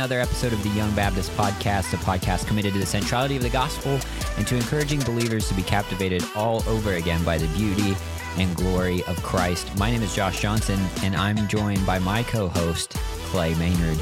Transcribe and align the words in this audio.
another 0.00 0.18
episode 0.18 0.54
of 0.54 0.62
the 0.62 0.70
Young 0.70 0.90
Baptist 0.94 1.30
Podcast, 1.32 1.92
a 1.92 1.98
podcast 1.98 2.46
committed 2.46 2.72
to 2.72 2.78
the 2.78 2.86
centrality 2.86 3.36
of 3.36 3.42
the 3.42 3.50
gospel 3.50 4.00
and 4.38 4.46
to 4.46 4.56
encouraging 4.56 4.98
believers 5.00 5.46
to 5.48 5.54
be 5.54 5.62
captivated 5.62 6.24
all 6.34 6.66
over 6.66 6.94
again 6.94 7.22
by 7.22 7.36
the 7.36 7.46
beauty 7.48 7.94
and 8.38 8.56
glory 8.56 9.04
of 9.04 9.22
Christ. 9.22 9.78
My 9.78 9.90
name 9.90 10.00
is 10.00 10.14
Josh 10.14 10.40
Johnson, 10.40 10.80
and 11.02 11.14
I'm 11.14 11.46
joined 11.48 11.84
by 11.84 11.98
my 11.98 12.22
co 12.22 12.48
host, 12.48 12.92
Clay 13.26 13.54
Maynard. 13.56 13.98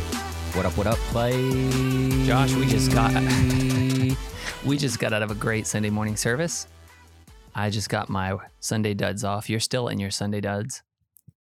What 0.55 0.67
up, 0.67 0.79
what 0.79 0.87
up, 0.87 0.99
Clay? 1.11 1.33
Josh, 2.25 2.55
we 2.55 2.67
just 2.67 2.93
got 2.93 3.13
we 4.65 4.79
just 4.79 5.01
got 5.01 5.13
out 5.13 5.25
of 5.25 5.33
a 5.33 5.35
great 5.35 5.67
Sunday 5.67 5.91
morning 5.91 6.15
service. 6.15 6.69
I 7.57 7.71
just 7.71 7.89
got 7.89 8.09
my 8.09 8.37
Sunday 8.61 8.95
duds 8.95 9.25
off. 9.25 9.51
You're 9.51 9.59
still 9.59 9.89
in 9.89 9.99
your 9.99 10.13
Sunday 10.13 10.41
duds. 10.41 10.81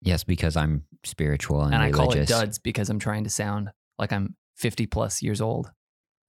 Yes, 0.02 0.24
because 0.24 0.56
I'm 0.56 0.82
spiritual 1.04 1.62
and, 1.62 1.74
And 1.74 1.80
I 1.80 1.92
call 1.92 2.06
it 2.06 2.14
religious. 2.14 2.28
duds 2.28 2.58
because 2.58 2.90
I'm 2.90 2.98
trying 2.98 3.22
to 3.22 3.30
sound 3.30 3.70
like 4.00 4.12
I'm 4.12 4.34
50 4.58 4.86
plus 4.86 5.22
years 5.22 5.40
old. 5.40 5.70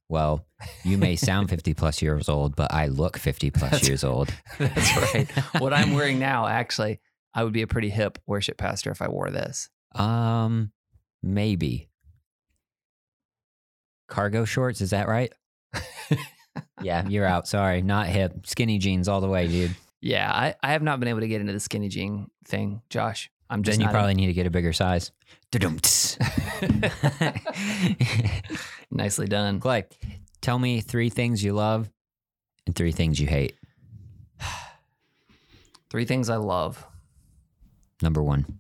Well, 0.08 0.48
you 0.84 0.98
may 0.98 1.16
sound 1.16 1.50
50 1.52 1.74
plus 1.74 2.02
years 2.02 2.30
old, 2.30 2.56
but 2.56 2.74
I 2.74 2.88
look 2.88 3.18
50 3.18 3.52
plus 3.52 3.72
That's- 3.72 3.88
years 3.88 4.04
old. 4.04 4.34
That's 4.58 5.14
right. 5.14 5.30
what 5.60 5.74
I'm 5.74 5.94
wearing 5.94 6.18
now, 6.32 6.48
actually, 6.48 7.00
I 7.34 7.44
would 7.44 7.54
be 7.54 7.62
a 7.62 7.68
pretty 7.68 7.90
hip 7.90 8.18
worship 8.26 8.58
pastor 8.58 8.92
if 8.92 9.02
I 9.02 9.08
wore 9.10 9.30
this. 9.30 9.70
Um, 9.96 10.72
maybe. 11.22 11.90
Cargo 14.08 14.46
shorts, 14.46 14.82
is 14.82 14.90
that 14.90 15.08
right? 15.08 15.32
yeah, 16.82 17.08
you're 17.08 17.26
out. 17.26 17.48
Sorry, 17.48 17.82
not 17.84 18.08
hip. 18.08 18.46
Skinny 18.48 18.80
jeans 18.80 19.08
all 19.08 19.22
the 19.22 19.28
way, 19.28 19.48
dude. 19.48 19.76
Yeah, 20.02 20.32
I, 20.32 20.56
I 20.64 20.72
have 20.72 20.82
not 20.82 21.00
been 21.00 21.10
able 21.10 21.20
to 21.20 21.28
get 21.28 21.42
into 21.42 21.54
the 21.54 21.60
skinny 21.60 21.90
jean 21.90 22.32
thing, 22.46 22.82
Josh. 22.90 23.30
I'm 23.50 23.64
just 23.64 23.80
then 23.80 23.88
you 23.88 23.92
probably 23.92 24.14
need 24.14 24.28
to 24.28 24.34
get 24.34 24.46
a 24.46 24.52
bigger 24.52 24.74
size. 24.74 25.12
Nicely 28.92 29.28
done. 29.28 29.60
Clay, 29.60 29.86
tell 30.42 30.60
me 30.60 30.82
three 30.82 31.10
things 31.10 31.44
you 31.44 31.54
love 31.54 31.90
and 32.68 32.76
three 32.76 32.92
things 32.92 33.20
you 33.20 33.26
hate. 33.28 33.56
Three 35.90 36.06
things 36.06 36.30
I 36.30 36.36
love: 36.36 36.86
Number 38.04 38.22
one. 38.22 38.60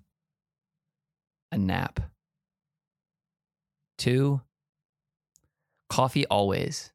a 1.51 1.57
nap. 1.59 1.99
Two, 3.99 4.41
coffee 5.89 6.25
always. 6.25 6.91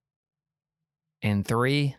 And 1.23 1.47
three, 1.47 1.95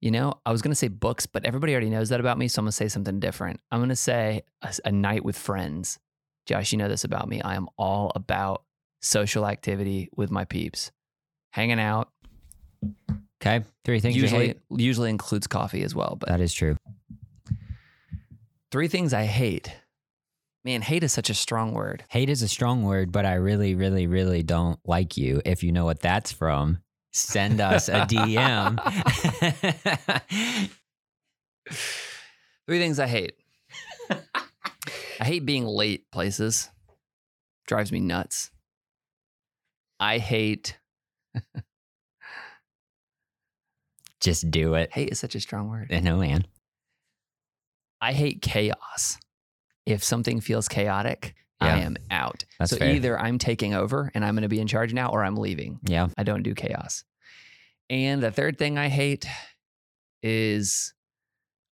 you 0.00 0.10
know, 0.10 0.34
I 0.46 0.52
was 0.52 0.62
going 0.62 0.70
to 0.72 0.76
say 0.76 0.88
books, 0.88 1.26
but 1.26 1.44
everybody 1.44 1.72
already 1.72 1.90
knows 1.90 2.08
that 2.08 2.20
about 2.20 2.38
me. 2.38 2.48
So 2.48 2.60
I'm 2.60 2.64
going 2.64 2.70
to 2.70 2.76
say 2.76 2.88
something 2.88 3.20
different. 3.20 3.60
I'm 3.70 3.80
going 3.80 3.90
to 3.90 3.96
say 3.96 4.42
a 4.84 4.90
night 4.92 5.24
with 5.24 5.36
friends. 5.38 5.98
Josh, 6.46 6.72
you 6.72 6.78
know 6.78 6.88
this 6.88 7.04
about 7.04 7.28
me. 7.28 7.42
I 7.42 7.54
am 7.54 7.68
all 7.76 8.10
about 8.14 8.62
social 9.02 9.46
activity 9.46 10.08
with 10.16 10.30
my 10.30 10.44
peeps, 10.44 10.90
hanging 11.52 11.78
out. 11.80 12.08
Okay, 13.42 13.64
three 13.84 14.00
things 14.00 14.16
Usually, 14.16 14.48
hate. 14.48 14.58
usually 14.70 15.10
includes 15.10 15.46
coffee 15.46 15.82
as 15.82 15.94
well. 15.94 16.16
But 16.18 16.28
That 16.30 16.40
is 16.40 16.52
true. 16.52 16.76
three 18.70 18.88
things 18.88 19.12
I 19.14 19.24
hate. 19.24 19.74
Man, 20.64 20.82
hate 20.82 21.02
is 21.04 21.12
such 21.12 21.30
a 21.30 21.34
strong 21.34 21.72
word. 21.72 22.04
Hate 22.08 22.28
is 22.28 22.42
a 22.42 22.48
strong 22.48 22.82
word, 22.82 23.12
but 23.12 23.24
I 23.24 23.34
really, 23.34 23.74
really, 23.74 24.06
really 24.06 24.42
don't 24.42 24.78
like 24.84 25.16
you. 25.16 25.40
If 25.46 25.62
you 25.62 25.72
know 25.72 25.86
what 25.86 26.00
that's 26.00 26.32
from, 26.32 26.78
send 27.12 27.60
us 27.60 27.88
a 27.88 28.06
DM. 28.06 28.78
Three 32.66 32.78
things 32.78 32.98
I 32.98 33.06
hate. 33.06 33.34
I 34.10 35.24
hate 35.24 35.44
being 35.44 35.64
late 35.66 36.10
places. 36.10 36.70
Drives 37.66 37.92
me 37.92 38.00
nuts. 38.00 38.50
I 39.98 40.18
hate 40.18 40.78
Just 44.20 44.50
do 44.50 44.74
it. 44.74 44.92
hate 44.92 45.10
is 45.10 45.18
such 45.18 45.34
a 45.34 45.40
strong 45.40 45.70
word. 45.70 45.90
No, 46.02 46.18
man. 46.18 46.46
I 48.00 48.12
hate 48.12 48.42
chaos. 48.42 49.18
If 49.86 50.04
something 50.04 50.40
feels 50.40 50.68
chaotic, 50.68 51.34
I 51.60 51.80
am 51.80 51.96
out. 52.10 52.44
That's 52.58 52.70
so 52.70 52.76
fair. 52.78 52.94
either 52.94 53.18
I'm 53.18 53.38
taking 53.38 53.74
over 53.74 54.10
and 54.14 54.24
I'm 54.24 54.34
going 54.34 54.42
to 54.42 54.48
be 54.48 54.60
in 54.60 54.66
charge 54.66 54.92
now 54.94 55.10
or 55.10 55.22
I'm 55.24 55.36
leaving. 55.36 55.78
Yeah. 55.84 56.08
I 56.16 56.22
don't 56.22 56.42
do 56.42 56.54
chaos. 56.54 57.04
And 57.90 58.22
the 58.22 58.30
third 58.30 58.56
thing 58.56 58.78
I 58.78 58.88
hate 58.88 59.26
is 60.22 60.94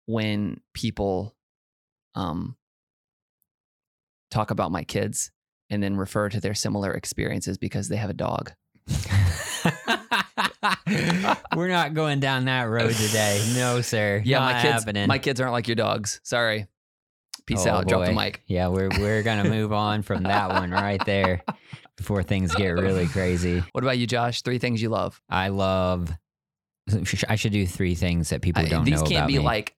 when 0.08 0.60
people 0.74 1.36
um, 2.16 2.56
talk 4.32 4.50
about 4.52 4.72
my 4.72 4.84
kids 4.84 5.32
and 5.70 5.82
then 5.84 5.96
refer 5.96 6.28
to 6.30 6.40
their 6.42 6.54
similar 6.56 6.92
experiences 6.94 7.58
because 7.60 7.88
they 7.88 7.98
have 7.98 8.10
a 8.10 8.14
dog. 8.14 8.52
We're 11.56 11.68
not 11.68 11.94
going 11.94 12.20
down 12.20 12.46
that 12.46 12.64
road 12.64 12.94
today. 12.94 13.44
No, 13.56 13.82
sir. 13.82 14.22
Yeah, 14.26 14.40
Not 14.40 14.54
my 14.56 14.62
kids. 14.62 14.74
happening. 14.74 15.08
My 15.08 15.20
kids 15.20 15.40
aren't 15.42 15.54
like 15.54 15.68
your 15.68 15.76
dogs. 15.76 16.20
Sorry. 16.24 16.68
Peace 17.46 17.66
Oh, 17.66 17.72
out. 17.72 17.88
Drop 17.88 18.06
the 18.06 18.12
mic. 18.14 18.42
Yeah, 18.48 18.68
we're 18.68 18.90
we're 19.00 19.24
gonna 19.24 19.50
move 19.50 19.72
on 19.72 20.02
from 20.02 20.24
that 20.24 20.50
one 20.50 20.72
right 20.72 21.04
there 21.06 21.44
before 21.98 22.24
things 22.24 22.54
get 22.56 22.70
really 22.70 23.08
crazy. 23.18 23.64
What 23.74 23.84
about 23.84 23.98
you, 23.98 24.08
Josh? 24.08 24.42
Three 24.44 24.60
things 24.60 24.82
you 24.82 24.90
love. 24.90 25.20
I 25.30 25.50
love. 25.50 26.10
I 27.28 27.36
should 27.36 27.52
do 27.52 27.66
three 27.68 27.96
things 27.96 28.30
that 28.30 28.42
people 28.42 28.64
don't 28.66 28.86
these 28.86 29.02
know 29.02 29.08
can't 29.08 29.28
be 29.28 29.38
me. 29.40 29.44
like. 29.44 29.74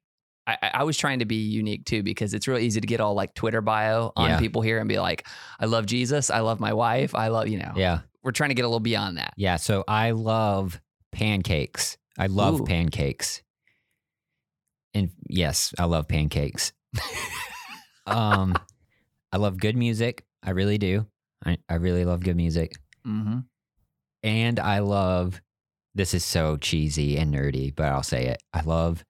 I, 0.46 0.58
I- 0.62 0.72
I 0.76 0.84
was 0.84 0.98
trying 0.98 1.20
to 1.20 1.26
be 1.26 1.36
unique 1.48 1.86
too 1.86 2.02
because 2.04 2.34
it's 2.34 2.48
real 2.48 2.58
easy 2.60 2.80
to 2.82 2.88
get 2.88 3.00
all 3.02 3.14
like 3.14 3.34
Twitter 3.36 3.62
bio 3.62 4.12
on 4.16 4.30
Yeah. 4.30 4.40
people 4.40 4.62
here 4.62 4.80
and 4.80 4.88
be 4.90 4.98
like, 5.00 5.28
I 5.60 5.66
love 5.66 5.86
Jesus, 5.86 6.30
I 6.30 6.40
love 6.40 6.60
my 6.60 6.74
wife, 6.74 7.14
I 7.16 7.28
love 7.28 7.48
you 7.48 7.58
know. 7.60 7.74
yeah, 7.76 8.00
We're 8.24 8.32
trying 8.32 8.50
to 8.50 8.54
get 8.56 8.64
a 8.64 8.68
little 8.68 8.80
beyond 8.80 9.18
that. 9.18 9.34
yeah. 9.38 9.58
So 9.58 9.84
I 9.88 10.12
love 10.12 10.80
pancakes. 11.12 11.98
I 12.18 12.28
love 12.28 12.62
Ooh. 12.62 12.66
pancakes. 12.66 13.44
And 14.96 15.12
yes, 15.28 15.74
I 15.78 15.86
love 15.86 16.08
pancakes. 16.08 16.74
um, 18.08 18.56
I 19.32 19.38
love 19.38 19.58
good 19.60 19.76
music. 19.78 20.26
I 20.44 20.52
really 20.52 20.78
do. 20.80 21.06
I, 21.50 21.58
I 21.70 21.76
really 21.76 22.06
love 22.06 22.24
good 22.24 22.36
music. 22.36 22.74
Mm-hmm. 23.06 23.40
And 24.24 24.60
I 24.60 24.80
love 24.80 25.42
this 25.96 26.14
is 26.14 26.24
so 26.24 26.58
cheesy 26.58 27.18
and 27.18 27.34
nerdy, 27.34 27.76
but 27.76 27.88
I'll 27.88 28.04
say 28.04 28.28
it. 28.28 28.42
I 28.54 28.62
love 28.62 29.04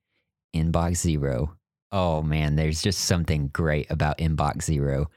Inbox 0.55 0.97
Zero. 0.97 1.55
Oh 1.91 2.21
man, 2.21 2.55
there's 2.55 2.81
just 2.81 3.01
something 3.01 3.49
great 3.49 3.89
about 3.89 4.19
Inbox 4.19 4.63
Zero 4.63 5.07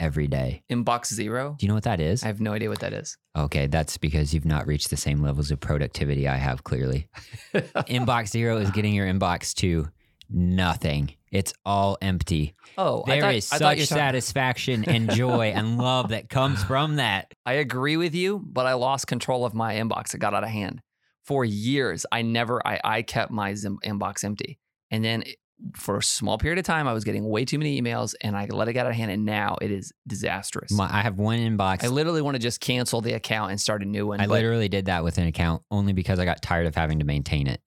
every 0.00 0.26
day. 0.26 0.62
Inbox 0.70 1.12
zero. 1.12 1.54
Do 1.58 1.66
you 1.66 1.68
know 1.68 1.74
what 1.74 1.84
that 1.84 2.00
is? 2.00 2.24
I 2.24 2.28
have 2.28 2.40
no 2.40 2.52
idea 2.52 2.70
what 2.70 2.80
that 2.80 2.92
is. 2.92 3.16
Okay, 3.36 3.66
that's 3.66 3.98
because 3.98 4.34
you've 4.34 4.46
not 4.46 4.66
reached 4.66 4.90
the 4.90 4.96
same 4.96 5.22
levels 5.22 5.50
of 5.50 5.60
productivity 5.60 6.26
I 6.26 6.36
have, 6.36 6.64
clearly. 6.64 7.06
inbox 7.54 8.28
Zero 8.28 8.56
is 8.56 8.70
getting 8.70 8.94
your 8.94 9.06
inbox 9.06 9.54
to 9.56 9.88
nothing. 10.28 11.14
It's 11.30 11.52
all 11.64 11.96
empty. 12.02 12.54
oh, 12.76 13.04
I 13.06 13.10
There 13.12 13.20
thought- 13.22 13.34
is 13.34 13.44
such 13.46 13.60
talking- 13.60 13.84
satisfaction 13.84 14.84
and 14.84 15.10
joy 15.10 15.52
and 15.54 15.78
love 15.82 16.08
that 16.08 16.28
comes 16.28 16.62
from 16.64 16.96
that. 16.96 17.32
I 17.46 17.54
agree 17.54 17.96
with 17.96 18.14
you, 18.14 18.40
but 18.44 18.66
I 18.66 18.72
lost 18.74 19.06
control 19.06 19.44
of 19.44 19.54
my 19.54 19.74
inbox. 19.76 20.14
It 20.14 20.18
got 20.18 20.34
out 20.34 20.42
of 20.44 20.50
hand. 20.50 20.82
For 21.24 21.44
years, 21.44 22.04
I 22.10 22.22
never, 22.22 22.66
I, 22.66 22.80
I 22.82 23.02
kept 23.02 23.30
my 23.30 23.54
Zim- 23.54 23.78
inbox 23.84 24.24
empty. 24.24 24.58
And 24.90 25.04
then 25.04 25.22
it- 25.22 25.36
for 25.76 25.98
a 25.98 26.02
small 26.02 26.38
period 26.38 26.58
of 26.58 26.64
time, 26.64 26.88
I 26.88 26.94
was 26.94 27.04
getting 27.04 27.22
way 27.28 27.44
too 27.44 27.58
many 27.58 27.80
emails 27.80 28.14
and 28.22 28.34
I 28.34 28.46
let 28.46 28.68
it 28.68 28.72
get 28.72 28.86
out 28.86 28.90
of 28.92 28.96
hand. 28.96 29.10
And 29.10 29.26
now 29.26 29.58
it 29.60 29.70
is 29.70 29.92
disastrous. 30.08 30.72
My, 30.72 30.88
I 30.90 31.02
have 31.02 31.18
one 31.18 31.38
inbox. 31.38 31.84
I 31.84 31.88
literally 31.88 32.22
want 32.22 32.34
to 32.36 32.38
just 32.38 32.60
cancel 32.60 33.02
the 33.02 33.12
account 33.12 33.50
and 33.50 33.60
start 33.60 33.82
a 33.82 33.84
new 33.84 34.06
one. 34.06 34.22
I 34.22 34.26
literally 34.26 34.70
did 34.70 34.86
that 34.86 35.04
with 35.04 35.18
an 35.18 35.26
account 35.26 35.62
only 35.70 35.92
because 35.92 36.18
I 36.18 36.24
got 36.24 36.40
tired 36.40 36.66
of 36.66 36.74
having 36.74 37.00
to 37.00 37.04
maintain 37.04 37.46
it 37.46 37.60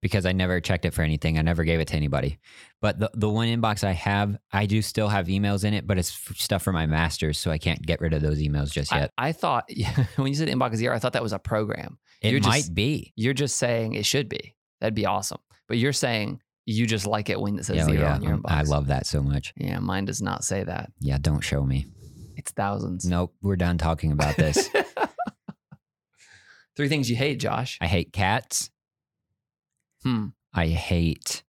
because 0.00 0.26
I 0.26 0.32
never 0.32 0.60
checked 0.60 0.84
it 0.84 0.94
for 0.94 1.02
anything. 1.02 1.38
I 1.38 1.42
never 1.42 1.64
gave 1.64 1.80
it 1.80 1.88
to 1.88 1.96
anybody. 1.96 2.38
But 2.80 2.98
the, 3.00 3.10
the 3.14 3.28
one 3.28 3.48
inbox 3.48 3.82
I 3.84 3.92
have, 3.92 4.38
I 4.52 4.66
do 4.66 4.80
still 4.82 5.08
have 5.08 5.26
emails 5.26 5.64
in 5.64 5.74
it, 5.74 5.86
but 5.86 5.98
it's 5.98 6.10
f- 6.10 6.36
stuff 6.36 6.62
for 6.62 6.72
my 6.72 6.86
masters. 6.86 7.38
So 7.38 7.50
I 7.50 7.58
can't 7.58 7.84
get 7.84 8.00
rid 8.00 8.12
of 8.14 8.22
those 8.22 8.38
emails 8.38 8.70
just 8.70 8.92
yet. 8.92 9.12
I 9.18 9.32
thought 9.32 9.68
when 10.16 10.28
you 10.28 10.34
said 10.34 10.48
inbox 10.48 10.76
zero, 10.76 10.94
I 10.94 10.98
thought 10.98 11.14
that 11.14 11.22
was 11.22 11.32
a 11.32 11.38
program. 11.38 11.98
it 12.22 12.32
you're 12.32 12.40
might 12.40 12.58
just- 12.58 12.74
be. 12.74 13.12
You're 13.16 13.34
just 13.34 13.56
saying 13.56 13.94
it 13.94 14.06
should 14.06 14.28
be. 14.28 14.54
That'd 14.80 14.94
be 14.94 15.06
awesome. 15.06 15.38
But 15.66 15.78
you're 15.78 15.92
saying 15.92 16.40
you 16.66 16.86
just 16.86 17.06
like 17.06 17.30
it 17.30 17.40
when 17.40 17.58
it 17.58 17.64
says 17.64 17.76
Yeah, 17.76 17.84
zero 17.86 18.00
yeah. 18.00 18.14
on 18.14 18.22
your 18.22 18.36
inbox. 18.36 18.50
I 18.50 18.62
love 18.62 18.86
that 18.88 19.06
so 19.06 19.22
much. 19.22 19.52
Yeah, 19.56 19.78
mine 19.80 20.04
does 20.04 20.22
not 20.22 20.44
say 20.44 20.62
that. 20.64 20.92
Yeah, 21.00 21.18
don't 21.20 21.40
show 21.40 21.64
me. 21.64 21.86
It's 22.36 22.52
thousands. 22.52 23.04
Nope, 23.04 23.34
we're 23.42 23.56
done 23.56 23.78
talking 23.78 24.12
about 24.12 24.36
this. 24.36 24.68
Three 26.76 26.88
things 26.88 27.10
you 27.10 27.16
hate, 27.16 27.40
Josh. 27.40 27.76
I 27.80 27.86
hate 27.86 28.12
cats. 28.12 28.70
Hmm. 30.02 30.26
I 30.52 30.68
hate 30.68 31.42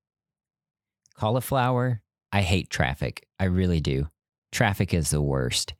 cauliflower. 1.15 2.01
I 2.31 2.41
hate 2.41 2.69
traffic. 2.69 3.25
I 3.39 3.45
really 3.45 3.81
do. 3.81 4.09
Traffic 4.51 4.93
is 4.93 5.09
the 5.09 5.21
worst. 5.21 5.73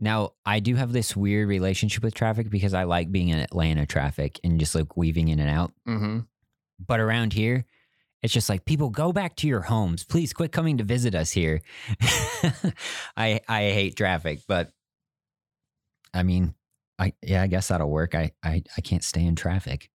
Now, 0.00 0.32
I 0.46 0.60
do 0.60 0.76
have 0.76 0.92
this 0.92 1.16
weird 1.16 1.48
relationship 1.48 2.04
with 2.04 2.14
traffic 2.14 2.50
because 2.50 2.72
I 2.74 2.84
like 2.84 3.10
being 3.10 3.28
in 3.30 3.38
Atlanta 3.40 3.84
traffic 3.86 4.38
and 4.44 4.60
just 4.60 4.74
like 4.74 4.96
weaving 4.96 5.28
in 5.28 5.40
and 5.40 5.50
out. 5.50 5.72
Mm-hmm. 5.88 6.20
But 6.86 7.00
around 7.00 7.32
here, 7.32 7.64
It's 8.22 8.32
just 8.32 8.48
like 8.48 8.64
people 8.64 8.90
go 8.90 9.12
back 9.12 9.36
to 9.36 9.46
your 9.48 9.60
homes. 9.62 10.04
Please 10.04 10.32
quit 10.32 10.52
coming 10.52 10.78
to 10.78 10.84
visit 10.84 11.14
us 11.14 11.30
here. 11.32 11.60
I 13.16 13.40
I 13.48 13.70
hate 13.70 13.96
traffic, 13.96 14.40
but 14.48 14.72
I 16.14 16.22
mean, 16.24 16.54
I 16.98 17.12
yeah, 17.22 17.42
I 17.42 17.46
guess 17.46 17.68
that'll 17.68 17.90
work. 17.90 18.14
I 18.14 18.32
I, 18.42 18.62
I 18.76 18.80
can't 18.80 19.04
stay 19.04 19.24
in 19.24 19.36
traffic. 19.36 19.88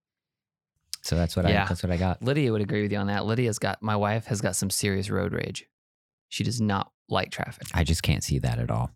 So 1.03 1.15
that's 1.15 1.35
what 1.35 1.47
Yeah. 1.47 1.63
I 1.63 1.67
that's 1.67 1.83
what 1.83 1.91
I 1.91 1.97
got. 1.97 2.21
Lydia 2.23 2.51
would 2.51 2.61
agree 2.61 2.81
with 2.81 2.91
you 2.91 2.97
on 2.97 3.07
that. 3.07 3.25
Lydia's 3.25 3.59
got 3.59 3.81
my 3.81 3.95
wife 3.95 4.25
has 4.25 4.41
got 4.41 4.55
some 4.55 4.69
serious 4.69 5.09
road 5.09 5.33
rage. 5.33 5.65
She 6.29 6.43
does 6.43 6.61
not 6.61 6.91
like 7.09 7.31
traffic. 7.31 7.67
I 7.73 7.83
just 7.83 8.03
can't 8.03 8.23
see 8.23 8.39
that 8.39 8.59
at 8.59 8.71
all. 8.71 8.91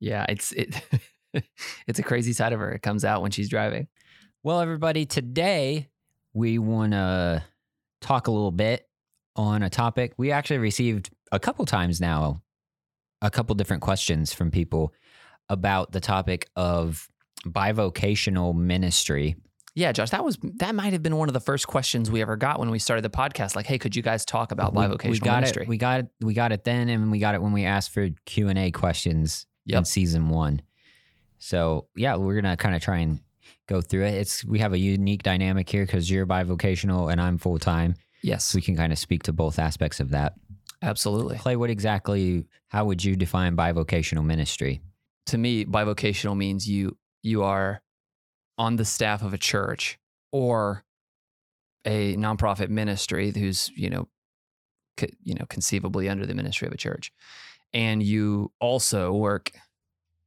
Yeah, 0.00 0.26
it's 0.28 0.52
it 0.52 0.82
it's 1.86 1.98
a 1.98 2.02
crazy 2.02 2.32
side 2.32 2.52
of 2.52 2.60
her. 2.60 2.72
It 2.72 2.82
comes 2.82 3.04
out 3.04 3.22
when 3.22 3.30
she's 3.30 3.48
driving. 3.48 3.86
Well, 4.42 4.60
everybody, 4.60 5.06
today 5.06 5.88
we 6.34 6.58
want 6.58 6.92
to 6.92 7.44
talk 8.00 8.26
a 8.26 8.30
little 8.32 8.50
bit 8.50 8.88
on 9.36 9.62
a 9.62 9.70
topic 9.70 10.12
we 10.18 10.30
actually 10.30 10.58
received 10.58 11.10
a 11.30 11.38
couple 11.38 11.64
times 11.64 12.00
now, 12.00 12.42
a 13.22 13.30
couple 13.30 13.54
different 13.54 13.82
questions 13.82 14.32
from 14.32 14.50
people 14.50 14.92
about 15.48 15.92
the 15.92 16.00
topic 16.00 16.48
of 16.56 17.08
bivocational 17.46 18.54
ministry. 18.54 19.36
Yeah, 19.74 19.92
Josh, 19.92 20.10
that 20.10 20.22
was 20.24 20.36
that 20.56 20.74
might 20.74 20.92
have 20.92 21.02
been 21.02 21.16
one 21.16 21.28
of 21.28 21.32
the 21.32 21.40
first 21.40 21.66
questions 21.66 22.10
we 22.10 22.20
ever 22.20 22.36
got 22.36 22.58
when 22.60 22.70
we 22.70 22.78
started 22.78 23.02
the 23.02 23.10
podcast. 23.10 23.56
Like, 23.56 23.66
hey, 23.66 23.78
could 23.78 23.96
you 23.96 24.02
guys 24.02 24.24
talk 24.26 24.52
about 24.52 24.74
We- 24.74 24.82
bivocational 24.82 25.10
we 25.10 25.18
got 25.20 25.36
ministry? 25.40 25.62
It, 25.62 25.68
we 25.68 25.76
got 25.78 26.00
it. 26.00 26.08
We 26.20 26.34
got 26.34 26.52
it 26.52 26.64
then, 26.64 26.88
and 26.90 27.10
we 27.10 27.18
got 27.18 27.34
it 27.34 27.40
when 27.42 27.52
we 27.52 27.64
asked 27.64 27.90
for 27.90 28.08
Q 28.26 28.48
and 28.48 28.58
A 28.58 28.70
questions 28.70 29.46
in 29.66 29.84
season 29.86 30.28
one. 30.28 30.60
So 31.38 31.86
yeah, 31.96 32.16
we're 32.16 32.40
gonna 32.40 32.56
kind 32.56 32.74
of 32.74 32.82
try 32.82 32.98
and 32.98 33.20
go 33.66 33.80
through 33.80 34.04
it. 34.04 34.14
It's 34.14 34.44
we 34.44 34.58
have 34.58 34.72
a 34.72 34.78
unique 34.78 35.22
dynamic 35.22 35.68
here 35.68 35.84
because 35.86 36.10
you're 36.10 36.26
bivocational 36.26 37.10
and 37.10 37.20
I'm 37.20 37.38
full 37.38 37.58
time. 37.58 37.94
yes, 38.22 38.44
So 38.44 38.56
we 38.56 38.62
can 38.62 38.76
kind 38.76 38.92
of 38.92 38.98
speak 38.98 39.22
to 39.24 39.32
both 39.32 39.58
aspects 39.58 40.00
of 40.00 40.10
that. 40.10 40.34
absolutely. 40.82 41.38
Clay, 41.38 41.56
what 41.56 41.70
exactly? 41.70 42.44
How 42.68 42.84
would 42.84 43.02
you 43.04 43.16
define 43.16 43.56
bivocational 43.56 44.24
ministry? 44.24 44.82
to 45.26 45.38
me, 45.38 45.64
bivocational 45.64 46.36
means 46.36 46.68
you 46.68 46.96
you 47.22 47.44
are 47.44 47.80
on 48.62 48.76
the 48.76 48.84
staff 48.84 49.22
of 49.22 49.34
a 49.34 49.38
church 49.38 49.98
or 50.30 50.84
a 51.84 52.14
nonprofit 52.14 52.68
ministry 52.68 53.32
who's 53.36 53.72
you 53.74 53.90
know 53.90 54.06
co- 54.96 55.08
you 55.24 55.34
know 55.34 55.44
conceivably 55.48 56.08
under 56.08 56.24
the 56.26 56.34
ministry 56.34 56.68
of 56.68 56.72
a 56.72 56.76
church, 56.76 57.12
and 57.74 58.04
you 58.04 58.52
also 58.60 59.12
work 59.12 59.50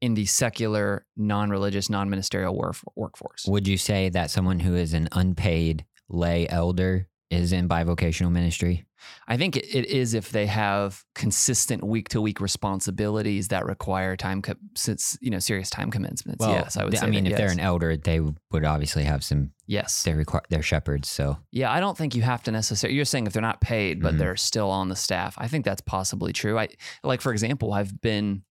in 0.01 0.15
the 0.15 0.25
secular, 0.25 1.05
non-religious, 1.15 1.89
non-ministerial 1.89 2.53
work, 2.53 2.75
workforce. 2.97 3.45
Would 3.47 3.69
you 3.69 3.77
say 3.77 4.09
that 4.09 4.29
someone 4.29 4.59
who 4.59 4.75
is 4.75 4.93
an 4.93 5.07
unpaid 5.13 5.85
lay 6.09 6.45
elder 6.49 7.07
is 7.29 7.53
in 7.53 7.69
bivocational 7.69 8.31
ministry? 8.31 8.85
I 9.27 9.37
think 9.37 9.57
it, 9.57 9.65
is 9.87 10.13
if 10.13 10.29
they 10.31 10.45
have 10.45 11.03
consistent 11.15 11.83
week 11.83 12.09
to 12.09 12.21
week 12.21 12.39
responsibilities 12.39 13.47
that 13.49 13.65
require 13.65 14.15
time, 14.15 14.41
co- 14.41 14.53
since 14.75 15.17
you 15.21 15.29
know, 15.31 15.39
serious 15.39 15.69
time 15.69 15.89
commitments. 15.91 16.45
yes, 16.45 16.77
I 16.77 16.83
would 16.83 16.91
th-. 16.91 17.03
I 17.03 17.07
mean, 17.07 17.25
if 17.25 17.35
they're 17.37 17.49
an 17.51 17.59
elder, 17.59 17.97
they 17.97 18.19
would 18.19 18.65
obviously 18.65 19.03
have 19.03 19.23
some. 19.23 19.51
yes, 19.67 20.03
They 20.03 20.13
require 20.13 20.43
they're 20.49 20.61
shepherds, 20.61 21.09
so 21.09 21.37
Yeah, 21.51 21.71
I 21.71 21.79
don't 21.79 21.97
think 21.97 22.13
you 22.15 22.21
have 22.21 22.43
to 22.43 22.51
necessarily. 22.51 22.95
You're 22.95 23.05
saying 23.05 23.27
if 23.27 23.33
they're 23.33 23.41
not 23.41 23.61
paid, 23.61 24.01
but 24.01 24.13
Mhm. 24.15 24.17
they're 24.19 24.35
still 24.37 24.69
on 24.69 24.89
the 24.89 24.95
staff. 24.95 25.35
I 25.37 25.47
think 25.47 25.65
that's 25.65 25.81
possibly 25.81 26.31
true. 26.33 26.57
I 26.59 26.67
like, 27.03 27.21
for 27.21 27.31
example, 27.31 27.73
I've 27.73 27.99
been, 28.01 28.43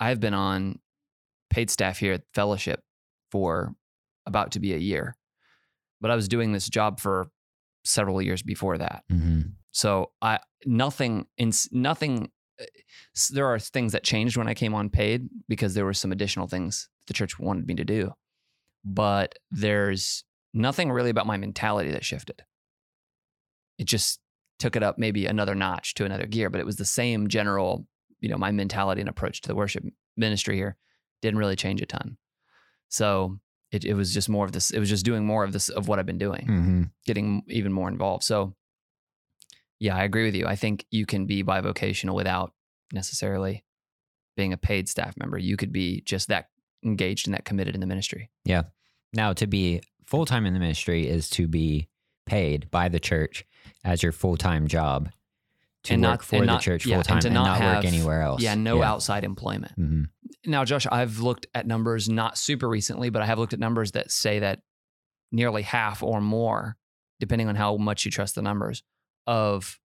I've 0.00 0.20
been 0.20 0.34
on 0.34 0.78
paid 1.50 1.70
staff 1.70 1.98
here 1.98 2.12
at 2.12 2.22
Fellowship 2.34 2.82
for 3.32 3.74
about 4.26 4.52
to 4.52 4.60
be 4.60 4.74
a 4.74 4.78
year, 4.78 5.16
but 6.00 6.10
I 6.10 6.14
was 6.14 6.28
doing 6.28 6.52
this 6.52 6.68
job 6.68 7.00
for 7.00 7.30
several 7.84 8.20
years 8.20 8.42
before 8.42 8.76
that. 8.78 9.02
mhm. 9.10 9.52
So 9.72 10.12
I 10.22 10.40
nothing 10.66 11.26
in 11.36 11.52
nothing. 11.72 12.30
uh, 12.60 12.64
There 13.30 13.46
are 13.46 13.58
things 13.58 13.92
that 13.92 14.02
changed 14.04 14.36
when 14.36 14.48
I 14.48 14.54
came 14.54 14.74
on 14.74 14.90
paid 14.90 15.28
because 15.48 15.74
there 15.74 15.84
were 15.84 15.94
some 15.94 16.12
additional 16.12 16.46
things 16.48 16.88
the 17.06 17.14
church 17.14 17.38
wanted 17.38 17.66
me 17.66 17.74
to 17.74 17.84
do, 17.84 18.12
but 18.84 19.34
there's 19.50 20.24
nothing 20.52 20.90
really 20.90 21.10
about 21.10 21.26
my 21.26 21.36
mentality 21.36 21.90
that 21.92 22.04
shifted. 22.04 22.42
It 23.78 23.84
just 23.86 24.20
took 24.58 24.74
it 24.76 24.82
up 24.82 24.98
maybe 24.98 25.26
another 25.26 25.54
notch 25.54 25.94
to 25.94 26.04
another 26.04 26.26
gear, 26.26 26.50
but 26.50 26.60
it 26.60 26.66
was 26.66 26.76
the 26.76 26.84
same 26.84 27.28
general, 27.28 27.86
you 28.20 28.28
know, 28.28 28.36
my 28.36 28.50
mentality 28.50 29.00
and 29.00 29.08
approach 29.08 29.40
to 29.42 29.48
the 29.48 29.54
worship 29.54 29.84
ministry 30.16 30.56
here 30.56 30.76
didn't 31.22 31.38
really 31.38 31.56
change 31.56 31.80
a 31.80 31.86
ton. 31.86 32.16
So 32.88 33.38
it, 33.70 33.84
it 33.84 33.94
was 33.94 34.12
just 34.12 34.28
more 34.28 34.44
of 34.44 34.52
this. 34.52 34.70
It 34.70 34.80
was 34.80 34.88
just 34.88 35.04
doing 35.04 35.24
more 35.24 35.44
of 35.44 35.52
this 35.52 35.68
of 35.68 35.86
what 35.88 35.98
I've 35.98 36.06
been 36.06 36.18
doing 36.18 36.46
Mhm. 36.48 36.90
getting 37.06 37.42
even 37.48 37.72
more 37.72 37.88
involved. 37.88 38.24
So, 38.24 38.54
yeah, 39.80 39.96
I 39.96 40.04
agree 40.04 40.24
with 40.24 40.34
you. 40.34 40.46
I 40.46 40.56
think 40.56 40.84
you 40.90 41.06
can 41.06 41.26
be 41.26 41.42
bivocational 41.44 42.14
without 42.14 42.52
necessarily 42.92 43.64
being 44.36 44.52
a 44.52 44.56
paid 44.56 44.88
staff 44.88 45.16
member. 45.16 45.38
You 45.38 45.56
could 45.56 45.72
be 45.72 46.00
just 46.02 46.28
that 46.28 46.48
engaged 46.84 47.26
and 47.26 47.34
that 47.34 47.44
committed 47.44 47.74
in 47.74 47.80
the 47.80 47.86
ministry. 47.86 48.30
Yeah. 48.44 48.62
Now, 49.12 49.32
to 49.34 49.46
be 49.46 49.82
full 50.06 50.24
time 50.26 50.46
in 50.46 50.54
the 50.54 50.60
ministry 50.60 51.06
is 51.08 51.28
to 51.30 51.46
be 51.48 51.88
paid 52.26 52.70
by 52.70 52.88
the 52.88 53.00
church 53.00 53.44
as 53.84 54.02
your 54.02 54.12
full 54.12 54.36
time 54.36 54.68
job 54.68 55.10
to 55.84 55.94
And 55.94 56.02
work 56.02 56.10
not- 56.10 56.22
for 56.24 56.36
and 56.36 56.42
the 56.42 56.46
not- 56.52 56.62
church 56.62 56.84
yeah, 56.86 56.96
full 56.96 57.00
and 57.00 57.08
time 57.08 57.20
to 57.20 57.28
and, 57.28 57.34
not 57.34 57.44
not, 57.46 57.58
have- 57.60 57.76
work 57.76 57.84
anywhere 57.84 58.22
else. 58.22 58.42
Yeah, 58.42 58.54
no 58.54 58.82
outside 58.82 59.24
employment. 59.24 59.72
hmm 59.72 60.02
Now, 60.46 60.64
Josh, 60.64 60.86
I've 60.90 61.18
looked 61.20 61.46
at 61.54 61.66
numbers 61.66 62.08
not 62.08 62.36
super 62.38 62.68
recently, 62.68 63.10
but 63.10 63.22
I 63.22 63.26
have 63.26 63.38
looked 63.38 63.52
at 63.54 63.58
numbers 63.60 63.92
that 63.92 64.10
say 64.10 64.38
that 64.40 64.60
nearly 65.32 65.62
half 65.62 66.02
or 66.02 66.20
more, 66.20 66.76
depending 67.20 67.48
on 67.48 67.54
how 67.56 67.76
much 67.76 68.04
you 68.04 68.10
trust 68.10 68.34
the 68.34 68.42
numbers, 68.42 68.82
of 69.28 69.78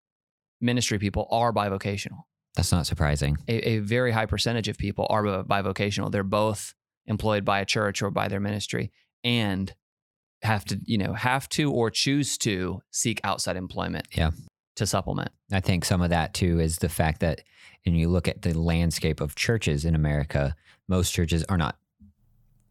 ministry 0.61 0.99
people 0.99 1.27
are 1.31 1.53
bivocational. 1.53 2.21
That's 2.55 2.71
not 2.71 2.87
surprising. 2.87 3.37
a, 3.49 3.71
a 3.71 3.79
very 3.81 4.12
high 4.12 4.27
percentage 4.27 4.69
of 4.69 4.79
people 4.79 5.06
are 5.11 5.23
bivocational. 5.43 6.11
They're 6.11 6.23
both 6.23 6.75
employed 7.06 7.44
by 7.44 7.61
a 7.61 7.65
church 7.65 8.00
or 8.03 8.11
by 8.11 8.29
their 8.29 8.41
ministry 8.41 8.93
and 9.25 9.75
have 10.43 10.65
to, 10.67 10.81
you 10.85 10.97
know, 10.97 11.12
have 11.15 11.49
to 11.50 11.73
or 11.73 11.91
choose 11.91 12.39
to 12.39 12.83
seek 12.93 13.21
outside 13.25 13.56
employment. 13.56 14.06
Yeah. 14.12 14.31
To 14.77 14.87
supplement. 14.87 15.31
I 15.53 15.61
think 15.61 15.85
some 15.85 16.00
of 16.00 16.11
that 16.11 16.33
too 16.33 16.61
is 16.61 16.79
the 16.79 16.88
fact 16.88 17.21
that, 17.21 17.43
and 17.85 17.99
you 17.99 18.09
look 18.09 18.29
at 18.29 18.43
the 18.43 18.59
landscape 18.59 19.21
of 19.21 19.35
churches 19.35 19.85
in 19.85 19.95
America, 19.95 20.55
most 20.88 21.12
churches 21.12 21.45
are 21.49 21.59
not 21.59 21.77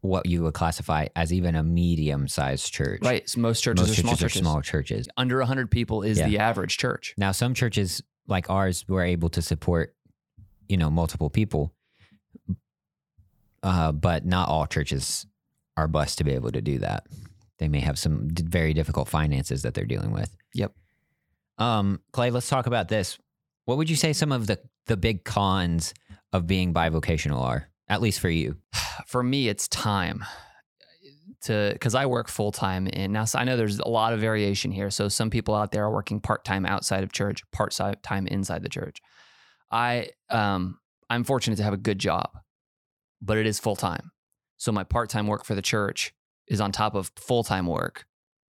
what 0.02 0.26
you 0.26 0.42
would 0.42 0.54
classify 0.54 1.06
as 1.16 1.32
even 1.32 1.54
a 1.54 1.62
medium 1.62 2.28
sized 2.28 2.72
church. 2.72 3.00
Right. 3.02 3.28
So 3.28 3.40
most 3.40 3.62
churches 3.62 3.88
most 3.88 3.98
are 3.98 4.02
small 4.02 4.12
churches 4.12 4.20
churches. 4.20 4.36
are 4.36 4.42
small 4.44 4.60
churches. 4.62 5.08
Under 5.16 5.38
100 5.38 5.70
people 5.70 6.02
is 6.02 6.18
Yeah. 6.18 6.28
the 6.28 6.38
average 6.38 6.76
church. 6.76 7.14
Now, 7.16 7.32
some 7.32 7.54
churches 7.54 8.02
like 8.26 8.50
ours 8.50 8.84
were 8.88 9.02
able 9.04 9.28
to 9.30 9.40
support, 9.42 9.94
you 10.68 10.76
know, 10.76 10.90
multiple 10.90 11.30
people, 11.30 11.72
uh, 13.62 13.92
but 13.92 14.24
not 14.26 14.48
all 14.48 14.66
churches 14.66 15.26
are 15.76 15.88
blessed 15.88 16.18
to 16.18 16.24
be 16.24 16.32
able 16.32 16.50
to 16.52 16.60
do 16.60 16.78
that. 16.78 17.06
They 17.58 17.68
may 17.68 17.80
have 17.80 17.98
some 17.98 18.28
d- 18.28 18.42
very 18.46 18.74
difficult 18.74 19.08
finances 19.08 19.62
that 19.62 19.74
they're 19.74 19.84
dealing 19.84 20.10
with. 20.10 20.36
Yep. 20.54 20.72
Um, 21.58 22.00
Clay, 22.12 22.30
let's 22.30 22.48
talk 22.48 22.66
about 22.66 22.88
this. 22.88 23.18
What 23.66 23.76
would 23.78 23.88
you 23.88 23.96
say 23.96 24.12
some 24.12 24.32
of 24.32 24.46
the 24.46 24.58
the 24.86 24.96
big 24.96 25.22
cons 25.22 25.94
of 26.32 26.48
being 26.48 26.74
bivocational 26.74 27.40
are, 27.40 27.68
at 27.92 28.00
least 28.00 28.20
for 28.20 28.30
you? 28.30 28.56
For 29.06 29.22
me, 29.22 29.48
it's 29.48 29.68
time 29.68 30.24
to 31.42 31.70
because 31.72 31.94
I 31.94 32.06
work 32.06 32.28
full 32.28 32.52
time 32.52 32.88
and 32.92 33.12
now. 33.12 33.24
So 33.24 33.38
I 33.38 33.44
know 33.44 33.56
there's 33.56 33.78
a 33.78 33.88
lot 33.88 34.12
of 34.12 34.20
variation 34.20 34.70
here. 34.70 34.90
So 34.90 35.08
some 35.08 35.28
people 35.28 35.54
out 35.54 35.72
there 35.72 35.84
are 35.84 35.92
working 35.92 36.20
part 36.20 36.44
time 36.44 36.64
outside 36.64 37.02
of 37.02 37.12
church, 37.12 37.42
part 37.52 37.78
time 38.02 38.26
inside 38.26 38.62
the 38.62 38.68
church. 38.68 39.00
I 39.70 40.08
um 40.30 40.78
I'm 41.10 41.24
fortunate 41.24 41.56
to 41.56 41.62
have 41.62 41.74
a 41.74 41.78
good 41.78 41.98
job, 41.98 42.30
but 43.20 43.36
it 43.36 43.46
is 43.46 43.58
full 43.58 43.76
time. 43.76 44.12
So 44.56 44.72
my 44.72 44.84
part 44.84 45.10
time 45.10 45.26
work 45.26 45.44
for 45.44 45.54
the 45.54 45.62
church 45.62 46.14
is 46.46 46.60
on 46.60 46.72
top 46.72 46.94
of 46.94 47.12
full 47.16 47.44
time 47.44 47.66
work 47.66 48.06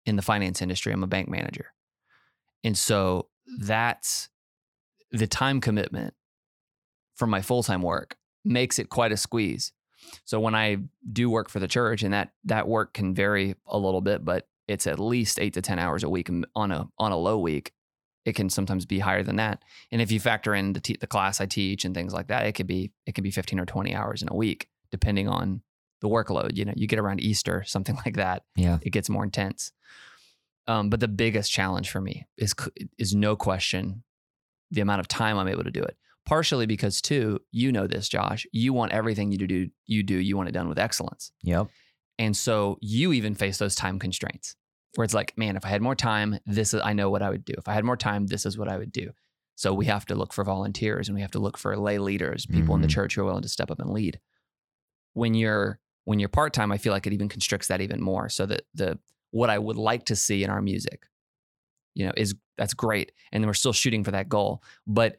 in 0.05 0.15
the 0.15 0.21
finance 0.21 0.62
industry. 0.62 0.93
I'm 0.93 1.03
a 1.03 1.07
bank 1.07 1.29
manager, 1.29 1.74
and 2.63 2.77
so 2.77 3.29
that's 3.60 4.29
the 5.12 5.27
time 5.27 5.62
commitment 5.62 6.13
from 7.15 7.29
my 7.29 7.41
full 7.41 7.63
time 7.63 7.81
work 7.81 8.17
makes 8.43 8.79
it 8.79 8.89
quite 8.89 9.12
a 9.12 9.17
squeeze. 9.17 9.71
So 10.25 10.39
when 10.39 10.55
I 10.55 10.77
do 11.12 11.29
work 11.29 11.50
for 11.50 11.60
the 11.60 11.67
church, 11.67 12.03
and 12.03 12.13
that 12.13 12.31
that 12.45 12.67
work 12.67 12.93
can 12.93 13.13
vary 13.13 13.55
a 13.67 13.77
little 13.77 14.01
bit, 14.01 14.25
but 14.25 14.48
it's 14.67 14.88
at 14.88 15.00
least 15.00 15.39
eight 15.39 15.53
to 15.53 15.62
ten 15.62 15.77
hours 15.79 16.03
a 16.03 16.10
week 16.10 16.29
on 16.55 16.71
a 16.71 16.88
on 16.98 17.12
a 17.12 17.17
low 17.17 17.38
week. 17.39 17.71
It 18.25 18.36
can 18.36 18.50
sometimes 18.50 18.86
be 18.86 19.00
higher 19.00 19.24
than 19.24 19.38
that, 19.38 19.63
and 19.91 20.01
if 20.01 20.12
you 20.12 20.19
factor 20.19 20.53
in 20.53 20.74
the 20.74 20.79
te- 20.79 20.98
the 21.00 21.07
class 21.07 21.41
I 21.41 21.45
teach 21.48 21.86
and 21.86 21.93
things 21.95 22.13
like 22.13 22.27
that, 22.27 22.45
it 22.45 22.53
could 22.53 22.67
be 22.67 22.91
it 23.05 23.13
could 23.15 23.24
be 23.24 23.31
fifteen 23.31 23.60
or 23.60 23.65
twenty 23.65 23.95
hours 23.95 24.21
in 24.21 24.27
a 24.29 24.36
week, 24.36 24.67
depending 24.91 25.27
on 25.27 25.62
the 26.01 26.10
workload. 26.10 26.55
You 26.55 26.65
know, 26.65 26.74
you 26.75 26.88
get 26.88 27.00
around 27.00 27.19
Easter, 27.21 27.63
something 27.67 27.95
like 28.05 28.15
that, 28.17 28.43
Yeah. 28.55 28.77
it 28.81 28.89
gets 28.91 29.10
more 29.10 29.24
intense. 29.24 29.71
Um, 30.67 30.89
but 30.89 31.00
the 31.00 31.07
biggest 31.07 31.51
challenge 31.51 31.89
for 31.89 32.01
me 32.01 32.25
is 32.38 32.53
is 32.98 33.13
no 33.15 33.36
question 33.36 34.03
the 34.69 34.81
amount 34.81 35.00
of 35.00 35.07
time 35.07 35.38
I'm 35.38 35.48
able 35.48 35.63
to 35.63 35.71
do 35.71 35.81
it. 35.83 35.98
Partially 36.25 36.65
because 36.65 37.01
too, 37.01 37.39
you 37.51 37.71
know 37.71 37.87
this, 37.87 38.07
Josh. 38.07 38.45
You 38.51 38.73
want 38.73 38.91
everything 38.93 39.31
you 39.31 39.37
do 39.39 39.69
you 39.87 40.03
do 40.03 40.15
you 40.15 40.37
want 40.37 40.49
it 40.49 40.53
done 40.53 40.69
with 40.69 40.79
excellence, 40.79 41.31
Yep. 41.43 41.67
and 42.19 42.37
so 42.37 42.77
you 42.81 43.11
even 43.13 43.35
face 43.35 43.57
those 43.57 43.75
time 43.75 43.99
constraints. 43.99 44.55
where 44.95 45.05
it's 45.05 45.13
like, 45.13 45.37
man, 45.37 45.55
if 45.55 45.63
I 45.65 45.69
had 45.69 45.81
more 45.81 45.95
time, 45.95 46.37
this 46.45 46.73
is 46.73 46.81
I 46.83 46.91
know 46.91 47.09
what 47.09 47.21
I 47.21 47.29
would 47.29 47.45
do. 47.45 47.53
If 47.57 47.67
I 47.69 47.73
had 47.73 47.85
more 47.85 47.95
time, 47.95 48.27
this 48.27 48.45
is 48.45 48.57
what 48.57 48.67
I 48.67 48.77
would 48.77 48.91
do. 48.91 49.11
So 49.55 49.73
we 49.73 49.85
have 49.85 50.05
to 50.07 50.15
look 50.15 50.33
for 50.33 50.43
volunteers 50.43 51.07
and 51.07 51.15
we 51.15 51.21
have 51.21 51.31
to 51.31 51.39
look 51.39 51.57
for 51.57 51.77
lay 51.77 51.97
leaders, 51.97 52.45
people 52.45 52.75
in 52.75 52.81
the 52.81 52.87
Mhm. 52.89 52.91
church 52.91 53.15
who 53.15 53.21
are 53.21 53.25
willing 53.25 53.41
to 53.43 53.47
step 53.47 53.71
up 53.71 53.79
and 53.79 53.89
lead. 53.91 54.19
When 55.13 55.33
you're 55.33 55.79
when 56.05 56.19
you're 56.19 56.29
part 56.29 56.51
time, 56.51 56.71
I 56.71 56.77
feel 56.77 56.91
like 56.91 57.05
it 57.07 57.13
even 57.13 57.29
constricts 57.29 57.67
that 57.67 57.79
even 57.79 58.01
more. 58.01 58.27
So 58.27 58.45
that 58.47 58.63
the 58.73 58.99
what 59.29 59.49
I 59.49 59.57
would 59.59 59.77
like 59.77 60.03
to 60.05 60.15
see 60.15 60.43
in 60.43 60.49
our 60.49 60.61
music, 60.61 61.05
you 61.93 62.05
know, 62.05 62.11
is 62.17 62.35
that's 62.57 62.73
great, 62.73 63.11
and 63.31 63.41
then 63.41 63.47
we're 63.47 63.53
still 63.53 63.71
shooting 63.71 64.03
for 64.03 64.11
that 64.11 64.27
goal. 64.27 64.61
But 64.85 65.17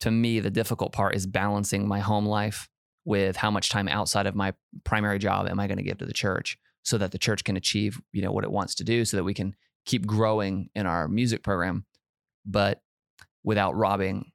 to 0.00 0.10
me, 0.10 0.40
the 0.40 0.50
difficult 0.50 0.92
part 0.92 1.14
is 1.14 1.26
balancing 1.26 1.86
my 1.88 2.00
home 2.00 2.26
life 2.26 2.68
with 3.04 3.36
how 3.36 3.50
much 3.50 3.70
time 3.70 3.88
outside 3.88 4.26
of 4.26 4.34
my 4.34 4.52
primary 4.84 5.18
job 5.18 5.48
am 5.48 5.58
I 5.58 5.66
going 5.66 5.78
to 5.78 5.82
give 5.82 5.98
to 5.98 6.06
the 6.06 6.12
church, 6.12 6.58
so 6.82 6.98
that 6.98 7.10
the 7.12 7.18
church 7.18 7.44
can 7.44 7.56
achieve 7.56 8.00
you 8.12 8.22
know 8.22 8.32
what 8.32 8.44
it 8.44 8.50
wants 8.50 8.74
to 8.76 8.84
do, 8.84 9.04
so 9.04 9.16
that 9.16 9.24
we 9.24 9.34
can 9.34 9.54
keep 9.86 10.06
growing 10.06 10.68
in 10.74 10.86
our 10.86 11.08
music 11.08 11.42
program, 11.42 11.84
but 12.44 12.82
without 13.44 13.74
robbing 13.74 14.32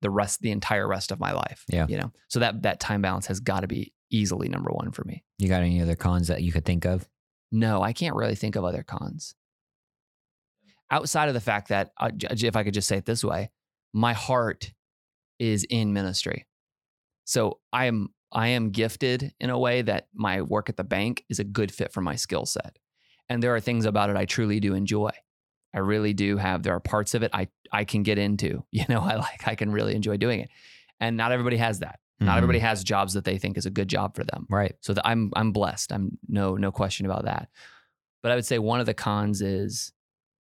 the 0.00 0.10
rest 0.10 0.40
the 0.40 0.52
entire 0.52 0.86
rest 0.86 1.10
of 1.10 1.18
my 1.18 1.32
life. 1.32 1.64
Yeah. 1.68 1.86
You 1.88 1.98
know. 1.98 2.12
So 2.28 2.40
that 2.40 2.62
that 2.62 2.80
time 2.80 3.02
balance 3.02 3.26
has 3.26 3.40
got 3.40 3.60
to 3.60 3.66
be 3.66 3.92
easily 4.10 4.48
number 4.48 4.70
1 4.70 4.92
for 4.92 5.04
me. 5.04 5.24
You 5.38 5.48
got 5.48 5.62
any 5.62 5.82
other 5.82 5.96
cons 5.96 6.28
that 6.28 6.42
you 6.42 6.52
could 6.52 6.64
think 6.64 6.86
of? 6.86 7.06
No, 7.50 7.82
I 7.82 7.92
can't 7.92 8.16
really 8.16 8.34
think 8.34 8.56
of 8.56 8.64
other 8.64 8.82
cons. 8.82 9.34
Outside 10.90 11.28
of 11.28 11.34
the 11.34 11.40
fact 11.40 11.68
that 11.68 11.90
uh, 11.98 12.10
if 12.14 12.56
I 12.56 12.64
could 12.64 12.74
just 12.74 12.88
say 12.88 12.96
it 12.96 13.04
this 13.04 13.22
way, 13.22 13.50
my 13.92 14.14
heart 14.14 14.72
is 15.38 15.64
in 15.64 15.92
ministry. 15.92 16.46
So 17.24 17.60
I 17.72 17.86
am 17.86 18.08
I 18.32 18.48
am 18.48 18.70
gifted 18.70 19.32
in 19.40 19.48
a 19.50 19.58
way 19.58 19.82
that 19.82 20.08
my 20.14 20.42
work 20.42 20.68
at 20.68 20.76
the 20.76 20.84
bank 20.84 21.24
is 21.30 21.38
a 21.38 21.44
good 21.44 21.72
fit 21.72 21.92
for 21.92 22.00
my 22.02 22.14
skill 22.16 22.44
set. 22.46 22.78
And 23.28 23.42
there 23.42 23.54
are 23.54 23.60
things 23.60 23.84
about 23.86 24.10
it 24.10 24.16
I 24.16 24.24
truly 24.26 24.60
do 24.60 24.74
enjoy. 24.74 25.10
I 25.74 25.78
really 25.80 26.12
do 26.14 26.36
have 26.38 26.62
there 26.62 26.74
are 26.74 26.80
parts 26.80 27.14
of 27.14 27.22
it 27.22 27.30
I 27.34 27.48
I 27.72 27.84
can 27.84 28.02
get 28.02 28.18
into. 28.18 28.64
You 28.72 28.84
know, 28.88 29.00
I 29.00 29.16
like 29.16 29.46
I 29.48 29.54
can 29.54 29.70
really 29.72 29.94
enjoy 29.94 30.16
doing 30.16 30.40
it. 30.40 30.50
And 31.00 31.16
not 31.16 31.32
everybody 31.32 31.56
has 31.58 31.80
that. 31.80 32.00
Not 32.20 32.34
Mhm. 32.34 32.36
everybody 32.38 32.58
has 32.58 32.82
jobs 32.82 33.14
that 33.14 33.24
they 33.24 33.38
think 33.38 33.56
is 33.56 33.66
a 33.66 33.70
good 33.70 33.86
job 33.88 34.16
for 34.16 34.24
them. 34.24 34.46
Right. 34.50 34.74
So 34.80 34.92
that 34.94 35.06
I'm 35.06 35.30
I'm 35.36 35.52
blessed. 35.52 35.92
I'm 35.92 36.18
no 36.28 36.56
no 36.56 36.72
question 36.72 37.06
about 37.06 37.24
that. 37.26 37.48
But 38.22 38.32
I 38.32 38.34
would 38.34 38.44
say 38.46 38.58
one 38.58 38.80
of 38.80 38.86
the 38.86 38.94
cons 38.94 39.40
is 39.40 39.92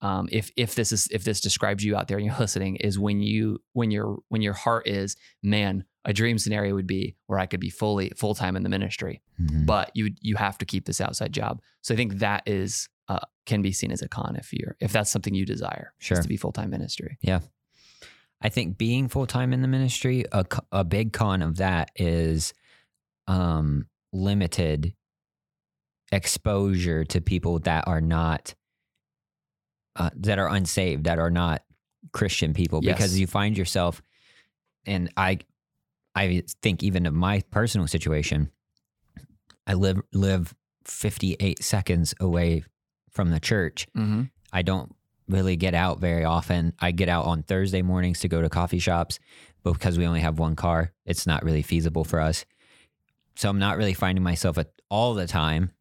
um, 0.02 0.28
if 0.30 0.50
if 0.56 0.74
this 0.74 0.92
is 0.92 1.08
if 1.10 1.24
this 1.24 1.40
describes 1.40 1.82
you 1.84 1.96
out 1.96 2.08
there 2.08 2.18
and 2.18 2.26
you're 2.26 2.36
listening 2.40 2.76
is 2.76 2.98
when 2.98 3.20
you 3.20 3.62
when 3.72 3.90
your 3.90 4.18
when 4.28 4.42
your 4.42 4.52
heart 4.54 4.86
is 4.86 5.16
man 5.42 5.84
a 6.04 6.12
dream 6.12 6.38
scenario 6.38 6.74
would 6.74 6.86
be 6.86 7.16
where 7.26 7.38
I 7.38 7.46
could 7.46 7.58
be 7.60 7.70
fully 7.70 8.10
full 8.16 8.34
time 8.34 8.54
in 8.56 8.62
the 8.62 8.68
ministry, 8.68 9.22
Mhm. 9.40 9.66
but 9.66 9.90
you 9.94 10.10
you 10.20 10.36
have 10.36 10.56
to 10.58 10.64
keep 10.64 10.84
this 10.84 11.00
outside 11.00 11.32
job. 11.32 11.60
So 11.82 11.94
I 11.94 11.96
think 11.96 12.18
that 12.18 12.42
is 12.46 12.88
uh, 13.08 13.20
can 13.44 13.62
be 13.62 13.72
seen 13.72 13.90
as 13.92 14.02
a 14.02 14.08
con 14.08 14.36
if 14.36 14.52
you're 14.52 14.76
if 14.80 14.92
that's 14.92 15.10
something 15.10 15.34
you 15.34 15.44
desire 15.46 15.92
Sure. 15.98 16.20
to 16.20 16.28
be 16.28 16.36
full 16.36 16.52
time 16.52 16.70
ministry. 16.70 17.18
Yeah 17.22 17.40
I 18.42 18.50
think 18.50 18.76
being 18.76 19.08
full 19.08 19.26
time 19.26 19.54
in 19.54 19.62
the 19.62 19.68
ministry, 19.68 20.26
a, 20.30 20.44
a 20.70 20.84
big 20.84 21.14
con 21.14 21.40
of 21.40 21.56
that 21.56 21.90
is 21.96 22.52
um, 23.26 23.86
limited 24.12 24.92
exposure 26.12 27.04
to 27.04 27.20
people 27.20 27.58
that 27.60 27.84
are 27.88 28.00
not 28.00 28.54
uh, 29.96 30.10
that 30.16 30.38
are 30.38 30.48
unsaved, 30.48 31.04
that 31.04 31.18
are 31.18 31.30
not 31.30 31.64
Christian 32.12 32.54
people, 32.54 32.80
because 32.80 33.18
you 33.18 33.26
find 33.26 33.58
yourself, 33.58 34.00
and 34.86 35.10
I, 35.16 35.38
I 36.14 36.42
think 36.62 36.82
even 36.82 37.06
of 37.06 37.14
my 37.14 37.42
personal 37.50 37.86
situation, 37.88 38.50
I 39.66 39.74
live 39.74 40.00
live 40.12 40.54
fifty 40.84 41.36
eight 41.40 41.64
seconds 41.64 42.14
away 42.20 42.64
from 43.10 43.30
the 43.30 43.40
church. 43.40 43.86
Mm-hmm. 43.96 44.22
I 44.52 44.62
don't 44.62 44.94
really 45.28 45.56
get 45.56 45.74
out 45.74 45.98
very 45.98 46.24
often. 46.24 46.72
I 46.78 46.92
get 46.92 47.08
out 47.08 47.24
on 47.24 47.42
Thursday 47.42 47.82
mornings 47.82 48.20
to 48.20 48.28
go 48.28 48.40
to 48.40 48.48
coffee 48.48 48.78
shops, 48.78 49.18
but 49.64 49.72
because 49.72 49.98
we 49.98 50.06
only 50.06 50.20
have 50.20 50.38
one 50.38 50.54
car, 50.54 50.92
it's 51.04 51.26
not 51.26 51.42
really 51.42 51.62
feasible 51.62 52.04
for 52.04 52.20
us. 52.20 52.44
So 53.34 53.48
I'm 53.48 53.58
not 53.58 53.76
really 53.76 53.94
finding 53.94 54.22
myself 54.22 54.56
at 54.56 54.70
all 54.88 55.14
the 55.14 55.26
time 55.26 55.72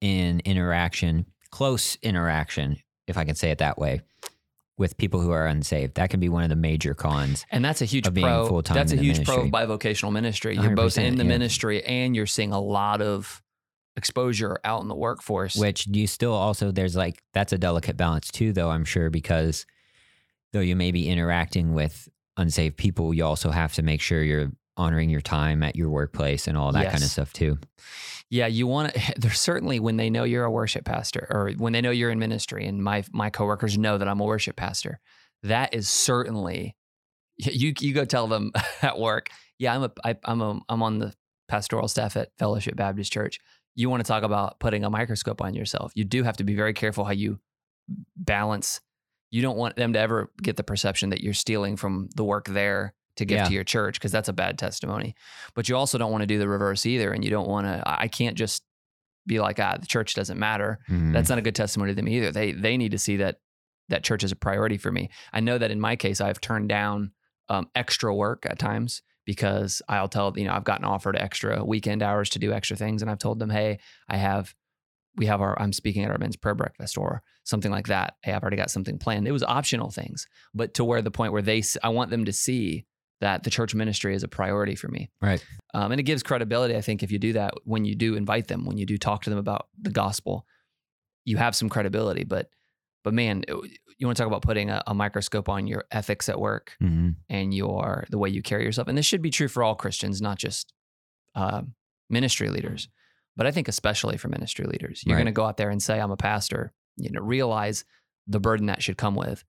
in 0.00 0.40
interaction, 0.44 1.26
close 1.50 1.98
interaction, 2.02 2.76
if 3.06 3.16
I 3.16 3.24
can 3.24 3.34
say 3.34 3.50
it 3.50 3.58
that 3.58 3.78
way, 3.78 4.02
with 4.78 4.96
people 4.98 5.20
who 5.20 5.30
are 5.30 5.46
unsaved. 5.46 5.94
That 5.94 6.10
can 6.10 6.20
be 6.20 6.28
one 6.28 6.42
of 6.42 6.50
the 6.50 6.56
major 6.56 6.94
cons. 6.94 7.46
And 7.50 7.64
that's 7.64 7.80
a 7.80 7.86
huge 7.86 8.06
Of 8.06 8.14
being 8.14 8.26
pro. 8.26 8.46
full-time 8.46 8.76
That's 8.76 8.92
a 8.92 8.96
huge 8.96 9.24
pro 9.24 9.36
of 9.36 9.50
ministry. 9.50 9.50
bivocational 9.50 10.12
ministry. 10.12 10.56
You're 10.56 10.74
both 10.74 10.98
in 10.98 11.16
the 11.16 11.24
yeah. 11.24 11.28
ministry 11.28 11.82
and 11.84 12.14
you're 12.14 12.26
seeing 12.26 12.52
a 12.52 12.60
lot 12.60 13.00
of 13.00 13.42
exposure 13.96 14.58
out 14.64 14.82
in 14.82 14.88
the 14.88 14.94
workforce. 14.94 15.56
Which 15.56 15.86
you 15.86 16.06
still 16.06 16.34
also 16.34 16.70
there's 16.70 16.94
like 16.94 17.22
that's 17.32 17.52
a 17.54 17.58
delicate 17.58 17.96
balance 17.96 18.30
too, 18.30 18.52
though 18.52 18.68
I'm 18.68 18.84
sure 18.84 19.08
because 19.08 19.64
though 20.52 20.60
you 20.60 20.76
may 20.76 20.92
be 20.92 21.08
interacting 21.08 21.72
with 21.72 22.08
unsaved 22.36 22.76
people, 22.76 23.14
you 23.14 23.24
also 23.24 23.50
have 23.50 23.72
to 23.74 23.82
make 23.82 24.02
sure 24.02 24.22
you're 24.22 24.52
honoring 24.76 25.10
your 25.10 25.20
time 25.20 25.62
at 25.62 25.76
your 25.76 25.90
workplace 25.90 26.46
and 26.46 26.56
all 26.56 26.72
that 26.72 26.90
kind 26.90 27.02
of 27.02 27.10
stuff 27.10 27.32
too. 27.32 27.58
Yeah, 28.28 28.46
you 28.46 28.66
want 28.66 28.92
to. 28.94 29.14
There's 29.16 29.40
certainly 29.40 29.80
when 29.80 29.96
they 29.96 30.10
know 30.10 30.24
you're 30.24 30.44
a 30.44 30.50
worship 30.50 30.84
pastor, 30.84 31.26
or 31.30 31.52
when 31.56 31.72
they 31.72 31.80
know 31.80 31.90
you're 31.90 32.10
in 32.10 32.18
ministry, 32.18 32.66
and 32.66 32.82
my 32.82 33.04
my 33.12 33.30
coworkers 33.30 33.78
know 33.78 33.98
that 33.98 34.08
I'm 34.08 34.20
a 34.20 34.24
worship 34.24 34.56
pastor. 34.56 35.00
That 35.42 35.74
is 35.74 35.88
certainly 35.88 36.76
you. 37.36 37.72
You 37.78 37.92
go 37.94 38.04
tell 38.04 38.26
them 38.26 38.52
at 38.82 38.98
work. 38.98 39.28
Yeah, 39.58 39.74
I'm 39.74 39.84
a 39.84 39.92
I, 40.04 40.16
I'm 40.24 40.40
a 40.40 40.60
I'm 40.68 40.82
on 40.82 40.98
the 40.98 41.14
pastoral 41.48 41.88
staff 41.88 42.16
at 42.16 42.30
Fellowship 42.38 42.76
Baptist 42.76 43.12
Church. 43.12 43.38
You 43.74 43.90
want 43.90 44.04
to 44.04 44.08
talk 44.08 44.22
about 44.22 44.58
putting 44.58 44.84
a 44.84 44.90
microscope 44.90 45.42
on 45.42 45.54
yourself? 45.54 45.92
You 45.94 46.04
do 46.04 46.22
have 46.22 46.38
to 46.38 46.44
be 46.44 46.54
very 46.54 46.72
careful 46.72 47.04
how 47.04 47.12
you 47.12 47.38
balance. 48.16 48.80
You 49.30 49.42
don't 49.42 49.58
want 49.58 49.76
them 49.76 49.92
to 49.92 49.98
ever 49.98 50.30
get 50.42 50.56
the 50.56 50.64
perception 50.64 51.10
that 51.10 51.20
you're 51.20 51.34
stealing 51.34 51.76
from 51.76 52.08
the 52.14 52.24
work 52.24 52.48
there 52.48 52.94
to 53.16 53.24
give 53.24 53.36
Yeah. 53.38 53.44
to 53.44 53.52
your 53.54 53.64
church 53.64 53.98
because 53.98 54.12
that's 54.12 54.28
a 54.28 54.32
bad 54.32 54.58
testimony. 54.58 55.14
But 55.54 55.68
you 55.68 55.76
also 55.76 55.98
don't 55.98 56.10
want 56.12 56.22
to 56.22 56.26
do 56.26 56.38
the 56.38 56.48
reverse 56.48 56.86
either 56.86 57.12
and 57.12 57.24
you 57.24 57.30
don't 57.30 57.48
want 57.48 57.66
to 57.66 57.82
i 57.86 58.08
can't 58.08 58.36
just 58.36 58.62
be 59.26 59.40
like 59.40 59.58
ah 59.58 59.76
the 59.80 59.86
church 59.86 60.14
doesn't 60.14 60.38
matter. 60.38 60.78
Mhm. 60.88 61.12
that's 61.12 61.28
not 61.28 61.38
a 61.38 61.42
good 61.42 61.54
testimony 61.56 61.92
to 61.92 61.96
them 61.96 62.08
either. 62.08 62.30
They 62.32 62.52
they 62.52 62.76
need 62.76 62.92
to 62.92 62.98
see 62.98 63.16
that 63.16 63.40
that 63.88 64.04
church 64.04 64.22
is 64.24 64.32
a 64.32 64.36
priority 64.36 64.76
for 64.78 64.90
me. 64.92 65.10
I 65.32 65.40
know 65.40 65.58
that 65.58 65.70
in 65.70 65.80
my 65.80 65.96
case 65.96 66.20
i've 66.20 66.40
turned 66.40 66.68
down 66.68 67.12
um, 67.48 67.68
extra 67.74 68.14
work 68.14 68.44
at 68.48 68.58
times 68.58 69.02
because 69.24 69.80
i'll 69.88 70.08
tell 70.08 70.32
you 70.36 70.44
know 70.44 70.52
i've 70.52 70.64
gotten 70.64 70.84
offered 70.84 71.16
extra 71.16 71.64
weekend 71.64 72.02
hours 72.02 72.28
to 72.30 72.38
do 72.40 72.52
extra 72.52 72.76
things 72.76 73.02
and 73.02 73.10
i've 73.10 73.18
told 73.18 73.38
them 73.38 73.50
hey 73.50 73.78
i 74.08 74.16
have 74.16 74.54
we 75.16 75.26
have 75.26 75.40
our 75.40 75.60
i'm 75.62 75.72
speaking 75.72 76.04
at 76.04 76.10
our 76.10 76.18
men's 76.18 76.36
prayer 76.36 76.54
breakfast 76.56 76.98
or 76.98 77.22
something 77.44 77.70
like 77.70 77.86
that. 77.86 78.16
Hey 78.22 78.32
i've 78.32 78.42
already 78.42 78.56
got 78.56 78.70
something 78.70 78.98
planned. 78.98 79.26
It 79.28 79.32
was 79.32 79.42
optional 79.44 79.90
things 79.90 80.26
but 80.54 80.74
to 80.74 80.84
where 80.84 81.02
the 81.02 81.10
point 81.12 81.32
where 81.32 81.42
they 81.42 81.62
I 81.84 81.88
want 81.90 82.10
them 82.10 82.24
to 82.24 82.32
see 82.32 82.84
that 83.20 83.42
the 83.44 83.50
church 83.50 83.74
ministry 83.74 84.14
is 84.14 84.22
a 84.22 84.28
priority 84.28 84.74
for 84.74 84.88
me 84.88 85.10
Right. 85.22 85.44
um, 85.74 85.90
and 85.92 85.98
it 86.00 86.04
gives 86.04 86.22
credibility, 86.22 86.76
I 86.76 86.80
think, 86.82 87.02
if 87.02 87.10
you 87.10 87.18
do 87.18 87.32
that 87.34 87.54
when 87.64 87.84
you 87.84 87.94
do 87.94 88.14
invite 88.14 88.48
them, 88.48 88.64
when 88.66 88.76
you 88.78 88.86
do 88.86 88.98
talk 88.98 89.22
to 89.24 89.30
them 89.30 89.38
about 89.38 89.68
the 89.80 89.90
gospel, 89.90 90.46
you 91.24 91.36
have 91.38 91.56
some 91.56 91.68
credibility. 91.68 92.24
But, 92.24 92.50
but 93.04 93.14
man, 93.14 93.44
it- 93.48 93.78
you 93.98 94.06
want 94.06 94.16
to 94.18 94.22
talk 94.22 94.26
about 94.28 94.42
putting 94.42 94.68
a, 94.68 94.82
a 94.86 94.92
microscope 94.92 95.48
on 95.48 95.66
your 95.66 95.84
ethics 95.90 96.28
at 96.28 96.38
work 96.38 96.76
Mhm. 96.82 97.16
and 97.30 97.54
your 97.54 98.04
the 98.10 98.18
way 98.18 98.28
you 98.28 98.42
carry 98.42 98.64
yourself. 98.64 98.88
And 98.88 98.98
this 98.98 99.06
should 99.06 99.22
be 99.22 99.30
true 99.30 99.48
for 99.48 99.62
all 99.62 99.74
Christians, 99.74 100.20
not 100.20 100.36
just 100.38 100.74
um, 101.34 101.74
ministry 102.10 102.50
leaders, 102.50 102.88
but 103.36 103.46
I 103.46 103.50
think 103.52 103.68
especially 103.68 104.18
for 104.18 104.28
ministry 104.28 104.66
leaders. 104.66 105.02
You're 105.06 105.16
Right. 105.16 105.22
going 105.22 105.32
to 105.34 105.36
go 105.40 105.46
out 105.46 105.56
there 105.56 105.70
and 105.70 105.82
say, 105.82 105.98
"I'm 106.00 106.10
a 106.10 106.16
pastor." 106.16 106.72
You 106.98 107.10
know, 107.10 107.20
realize 107.22 107.84
the 108.26 108.40
burden 108.40 108.66
that 108.66 108.82
should 108.82 108.96
come 108.98 109.14
with. 109.14 109.44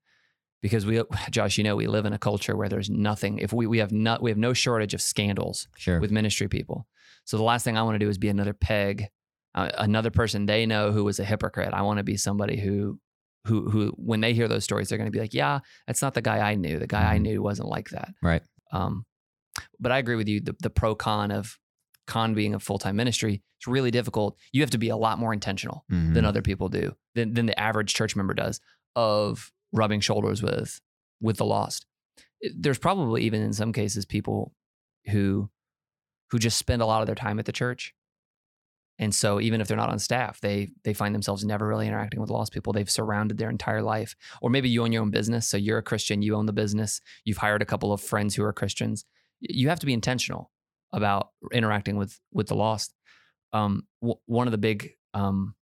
Because 0.61 0.85
we, 0.85 1.01
Josh, 1.31 1.57
you 1.57 1.63
know, 1.63 1.75
we 1.75 1.87
live 1.87 2.05
in 2.05 2.13
a 2.13 2.17
culture 2.19 2.55
where 2.55 2.69
there's 2.69 2.89
nothing. 2.89 3.39
If 3.39 3.53
we 3.53 3.67
we 3.67 3.77
have 3.79 3.91
not, 3.91 4.21
we 4.21 4.31
have 4.31 4.37
no 4.37 4.53
shortage 4.53 4.93
of 4.93 5.01
scandals 5.01 5.67
Sure. 5.77 5.99
with 5.99 6.11
ministry 6.11 6.47
people. 6.47 6.87
So 7.25 7.37
the 7.37 7.43
last 7.43 7.63
thing 7.63 7.77
I 7.77 7.83
want 7.83 7.95
to 7.95 7.99
do 7.99 8.09
is 8.09 8.17
be 8.17 8.29
another 8.29 8.53
peg, 8.53 9.07
uh, 9.55 9.69
another 9.77 10.11
person 10.11 10.45
they 10.45 10.65
know 10.65 10.91
who 10.91 11.03
was 11.03 11.19
a 11.19 11.25
hypocrite. 11.25 11.73
I 11.73 11.81
want 11.81 11.97
to 11.97 12.03
be 12.03 12.15
somebody 12.17 12.57
who, 12.57 12.99
who, 13.45 13.69
who, 13.69 13.87
when 13.97 14.21
they 14.21 14.33
hear 14.33 14.47
those 14.47 14.63
stories, 14.63 14.89
they're 14.89 14.97
going 14.97 15.11
to 15.11 15.15
be 15.15 15.19
like, 15.19 15.33
"Yeah, 15.33 15.59
that's 15.87 16.01
not 16.01 16.13
the 16.13 16.21
guy 16.21 16.39
I 16.49 16.55
knew. 16.55 16.79
The 16.79 16.87
guy 16.87 17.13
I 17.13 17.17
Mhm. 17.17 17.21
knew 17.21 17.41
wasn't 17.41 17.67
like 17.69 17.89
that." 17.89 18.13
Right. 18.21 18.41
Um, 18.71 19.05
but 19.79 19.91
I 19.91 19.97
agree 19.99 20.15
with 20.15 20.27
you. 20.27 20.39
The, 20.41 20.55
the 20.61 20.69
pro 20.69 20.95
con 20.95 21.31
of 21.31 21.57
con 22.07 22.33
being 22.33 22.53
a 22.55 22.59
full 22.59 22.77
time 22.79 22.95
ministry 22.95 23.43
it's 23.59 23.67
really 23.67 23.89
difficult. 23.89 24.37
You 24.53 24.61
have 24.61 24.69
to 24.69 24.77
be 24.77 24.89
a 24.89 24.95
lot 24.95 25.17
more 25.17 25.33
intentional 25.33 25.83
Mhm. 25.91 26.13
than 26.13 26.25
other 26.25 26.43
people 26.43 26.69
do, 26.69 26.95
than, 27.15 27.33
than 27.33 27.47
the 27.47 27.59
average 27.59 27.93
church 27.95 28.15
member 28.15 28.35
does, 28.35 28.61
of 28.95 29.51
rubbing 29.71 29.99
shoulders 29.99 30.41
with 30.41 30.79
with 31.21 31.37
the 31.37 31.45
lost. 31.45 31.85
There's 32.55 32.77
probably 32.77 33.23
even 33.23 33.41
in 33.41 33.53
some 33.53 33.73
cases 33.73 34.05
people 34.05 34.53
who 35.07 35.49
who 36.31 36.39
just 36.39 36.57
spend 36.57 36.81
a 36.81 36.85
lot 36.85 37.01
of 37.01 37.07
their 37.07 37.15
time 37.15 37.39
at 37.39 37.45
the 37.45 37.51
church. 37.51 37.93
And 38.99 39.13
so 39.13 39.39
even 39.39 39.61
if 39.61 39.67
they're 39.67 39.77
not 39.77 39.89
on 39.89 39.99
staff, 39.99 40.41
they 40.41 40.71
they 40.83 40.93
find 40.93 41.13
themselves 41.13 41.45
never 41.45 41.67
really 41.67 41.87
interacting 41.87 42.19
with 42.19 42.29
lost 42.29 42.51
people. 42.51 42.73
They've 42.73 42.89
surrounded 42.89 43.37
their 43.37 43.49
entire 43.49 43.83
life. 43.83 44.15
Or 44.41 44.49
maybe 44.49 44.69
you 44.69 44.83
own 44.83 44.91
your 44.91 45.03
own 45.03 45.11
business, 45.11 45.47
so 45.47 45.57
you're 45.57 45.77
a 45.77 45.83
Christian, 45.83 46.21
you 46.21 46.35
own 46.35 46.47
the 46.47 46.53
business, 46.53 46.99
you've 47.23 47.37
hired 47.37 47.61
a 47.61 47.65
couple 47.65 47.93
of 47.93 48.01
friends 48.01 48.35
who 48.35 48.43
are 48.43 48.53
Christians. 48.53 49.05
You 49.39 49.69
have 49.69 49.79
to 49.79 49.85
be 49.85 49.93
intentional 49.93 50.51
about 50.91 51.29
interacting 51.53 51.97
with 51.97 52.19
with 52.31 52.47
the 52.47 52.55
lost. 52.55 52.93
Um, 53.53 53.83
w- 54.01 54.19
one 54.25 54.47
of 54.47 54.51
the 54.51 54.57
big 54.57 54.93
um, 55.13 55.55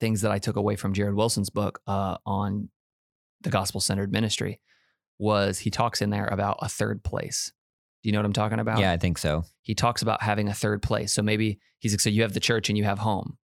things 0.00 0.20
that 0.20 0.30
I 0.30 0.38
took 0.38 0.56
away 0.56 0.76
from 0.76 0.92
Jared 0.92 1.14
Wilson's 1.14 1.50
book 1.50 1.80
uh, 1.86 2.18
on 2.26 2.68
the 3.44 3.50
gospel 3.50 3.80
centered 3.80 4.10
ministry 4.12 4.60
was 5.18 5.60
he 5.60 5.70
talks 5.70 6.02
in 6.02 6.10
there 6.10 6.26
about 6.26 6.58
a 6.60 6.68
third 6.68 7.04
place. 7.04 7.52
Do 8.02 8.08
you 8.08 8.12
know 8.12 8.18
what 8.18 8.26
I'm 8.26 8.32
talking 8.32 8.58
about? 8.58 8.80
Yeah, 8.80 8.90
I 8.92 8.96
think 8.98 9.16
so. 9.16 9.44
He 9.62 9.74
talks 9.74 10.02
about 10.02 10.22
having 10.22 10.48
a 10.48 10.54
third 10.54 10.82
place. 10.82 11.14
So 11.14 11.22
maybe 11.22 11.58
he's 11.78 11.92
like, 11.92 12.00
so 12.00 12.10
you 12.10 12.22
have 12.22 12.34
the 12.34 12.40
church 12.40 12.68
and 12.68 12.76
you 12.76 12.84
have 12.84 12.98
home, 12.98 13.38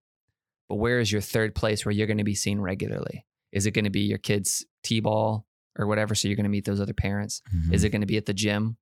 but 0.69 0.75
where 0.77 0.99
is 1.01 1.11
your 1.13 1.21
third 1.23 1.55
place 1.55 1.85
where 1.85 1.93
you're 1.93 2.07
going 2.07 2.19
to 2.19 2.25
be 2.25 2.35
seen 2.35 2.61
regularly? 2.61 3.25
Is 3.53 3.67
it 3.67 3.71
going 3.71 3.85
to 3.85 3.91
be 3.91 4.01
your 4.01 4.19
kids' 4.19 4.67
t-ball 4.83 5.47
or 5.79 5.87
whatever? 5.87 6.15
So 6.15 6.29
you're 6.29 6.37
going 6.37 6.45
to 6.45 6.51
meet 6.51 6.65
those 6.65 6.81
other 6.81 6.93
parents. 6.93 7.41
Mhm. 7.55 7.73
Is 7.73 7.85
it 7.85 7.91
going 7.91 8.03
to 8.03 8.07
be 8.07 8.17
at 8.17 8.27
the 8.27 8.35
gym? 8.35 8.77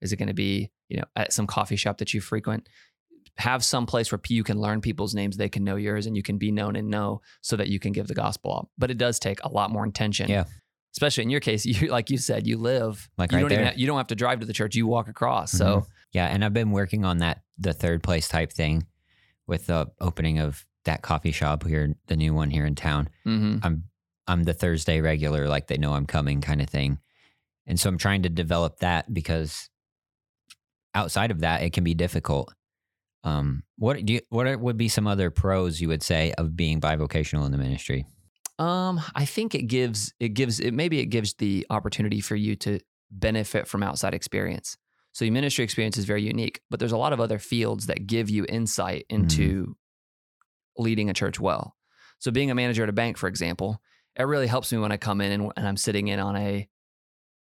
Is 0.00 0.12
it 0.12 0.16
going 0.16 0.28
to 0.28 0.34
be, 0.34 0.70
you 0.88 0.98
know, 0.98 1.04
at 1.16 1.32
some 1.32 1.46
coffee 1.46 1.76
shop 1.76 1.98
that 1.98 2.12
you 2.14 2.20
frequent? 2.20 2.68
Have 3.38 3.64
some 3.64 3.84
place 3.86 4.10
where 4.10 4.20
you 4.28 4.42
can 4.42 4.58
learn 4.60 4.80
people's 4.80 5.14
names, 5.14 5.36
they 5.36 5.48
can 5.50 5.62
know 5.62 5.76
yours, 5.76 6.06
and 6.06 6.16
you 6.16 6.22
can 6.22 6.38
be 6.38 6.50
known 6.50 6.74
and 6.74 6.88
know 6.88 7.20
so 7.42 7.56
that 7.56 7.68
you 7.68 7.78
can 7.78 7.92
give 7.92 8.06
the 8.08 8.14
gospel 8.14 8.56
up. 8.56 8.68
But 8.78 8.90
it 8.90 8.96
does 8.98 9.18
take 9.18 9.42
a 9.44 9.48
lot 9.48 9.70
more 9.70 9.84
intention. 9.84 10.28
Yeah. 10.30 10.44
Especially 10.92 11.24
in 11.24 11.30
your 11.30 11.40
case, 11.40 11.66
you 11.66 11.88
like 11.88 12.08
you 12.10 12.16
said, 12.16 12.46
you 12.46 12.56
live 12.56 13.08
Like 13.18 13.30
you 13.32 13.36
right 13.36 13.42
don't 13.42 13.52
even 13.52 13.64
there. 13.64 13.70
have, 13.72 13.78
you 13.78 13.86
don't 13.86 13.98
have 13.98 14.06
to 14.06 14.14
drive 14.14 14.40
to 14.40 14.46
the 14.46 14.54
church. 14.54 14.74
You 14.74 14.86
walk 14.86 15.08
across. 15.08 15.52
So 15.52 15.86
Yeah, 16.12 16.26
and 16.26 16.42
I've 16.44 16.54
been 16.54 16.70
working 16.70 17.04
on 17.04 17.18
that 17.18 17.42
the 17.58 17.74
third 17.74 18.02
place 18.02 18.26
type 18.28 18.52
thing 18.52 18.86
with 19.46 19.66
the 19.66 19.90
opening 20.00 20.38
of 20.38 20.64
that 20.84 21.02
coffee 21.02 21.32
shop 21.32 21.66
here, 21.66 21.94
the 22.06 22.16
new 22.16 22.32
one 22.32 22.48
here 22.50 22.64
in 22.64 22.74
town. 22.74 23.08
mhm. 23.26 23.60
I'm 23.62 23.84
I'm 24.26 24.44
the 24.44 24.54
Thursday 24.54 25.00
regular, 25.00 25.46
like 25.46 25.66
they 25.66 25.76
know 25.76 25.92
I'm 25.92 26.06
coming 26.06 26.40
kind 26.40 26.60
of 26.62 26.68
thing. 26.70 26.98
And 27.66 27.78
so 27.78 27.88
I'm 27.88 27.98
trying 27.98 28.22
to 28.22 28.28
develop 28.28 28.78
that 28.78 29.12
because 29.12 29.68
outside 30.94 31.30
of 31.30 31.40
that, 31.40 31.62
it 31.62 31.72
can 31.72 31.84
be 31.84 31.94
difficult. 31.94 32.52
Um, 33.26 33.64
what 33.76 34.04
do 34.06 34.12
you, 34.14 34.20
what 34.28 34.46
are- 34.46 34.56
would 34.56 34.76
be 34.76 34.88
some 34.88 35.06
other 35.06 35.30
pros 35.30 35.80
you 35.80 35.88
would 35.88 36.02
say 36.02 36.32
of 36.38 36.56
being 36.56 36.80
bivocational 36.80 37.44
in 37.44 37.52
the 37.52 37.58
ministry? 37.58 38.06
Um, 38.58 39.00
I 39.14 39.24
think 39.26 39.54
it 39.54 39.64
gives 39.64 40.14
it 40.18 40.30
gives 40.30 40.60
it 40.60 40.72
maybe 40.72 41.00
it 41.00 41.06
gives 41.06 41.34
the 41.34 41.66
opportunity 41.68 42.20
for 42.20 42.36
you 42.36 42.56
to 42.56 42.78
benefit 43.10 43.66
from 43.66 43.82
outside 43.82 44.14
experience. 44.14 44.78
So 45.12 45.24
your 45.24 45.32
ministry 45.32 45.64
experience 45.64 45.98
is 45.98 46.04
very 46.04 46.22
unique, 46.22 46.60
but 46.70 46.78
there's 46.78 46.92
a 46.92 46.96
lot 46.96 47.12
of 47.12 47.20
other 47.20 47.38
fields 47.38 47.86
that 47.86 48.06
give 48.06 48.30
you 48.30 48.46
insight 48.48 49.04
into 49.10 49.76
leading 50.78 51.10
a 51.10 51.14
church 51.14 51.40
well. 51.40 51.74
So 52.18 52.30
being 52.30 52.50
a 52.50 52.54
manager 52.54 52.82
at 52.82 52.88
a 52.88 52.92
bank, 52.92 53.18
for 53.18 53.28
example, 53.28 53.80
it 54.14 54.22
really 54.22 54.46
helps 54.46 54.72
me 54.72 54.78
when 54.78 54.92
I 54.92 54.96
come 54.98 55.20
in 55.20 55.32
and, 55.32 55.52
and 55.56 55.66
I'm 55.66 55.76
sitting 55.76 56.08
in 56.08 56.20
on 56.20 56.36
a 56.36 56.68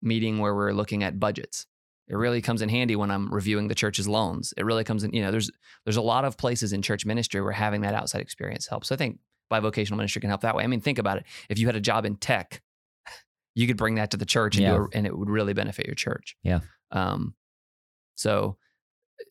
meeting 0.02 0.38
where 0.38 0.54
we're 0.54 0.72
looking 0.72 1.04
at 1.04 1.20
budgets. 1.20 1.66
It 2.08 2.16
really 2.16 2.40
comes 2.40 2.62
in 2.62 2.68
handy 2.68 2.96
when 2.96 3.10
I'm 3.10 3.32
reviewing 3.32 3.68
the 3.68 3.74
church's 3.74 4.08
loans. 4.08 4.54
It 4.56 4.64
really 4.64 4.84
comes 4.84 5.04
in, 5.04 5.12
you 5.12 5.22
know, 5.22 5.30
there's 5.30 5.50
there's 5.84 5.96
a 5.96 6.02
lot 6.02 6.24
of 6.24 6.36
places 6.36 6.72
in 6.72 6.80
church 6.82 7.04
ministry 7.04 7.40
where 7.42 7.52
having 7.52 7.82
that 7.82 7.94
outside 7.94 8.20
experience 8.22 8.66
helps. 8.66 8.88
So 8.88 8.94
I 8.94 8.98
think 8.98 9.18
bivocational 9.52 9.96
ministry 9.96 10.20
can 10.20 10.30
help 10.30 10.40
that 10.42 10.54
way. 10.56 10.64
I 10.64 10.66
mean, 10.66 10.80
think 10.80 10.98
about 10.98 11.18
it. 11.18 11.24
If 11.48 11.58
you 11.58 11.66
had 11.66 11.76
a 11.76 11.80
job 11.80 12.04
in 12.06 12.16
tech, 12.16 12.62
you 13.54 13.66
could 13.66 13.76
bring 13.76 13.96
that 13.96 14.10
to 14.12 14.16
the 14.16 14.26
church 14.26 14.56
and, 14.56 14.62
Yeah. 14.62 14.76
do 14.76 14.82
a, 14.84 14.88
and 14.96 15.06
it 15.06 15.16
would 15.16 15.28
really 15.30 15.52
benefit 15.52 15.86
your 15.86 15.94
church. 15.94 16.36
Yeah. 16.42 16.60
Um, 16.90 17.34
so 18.14 18.56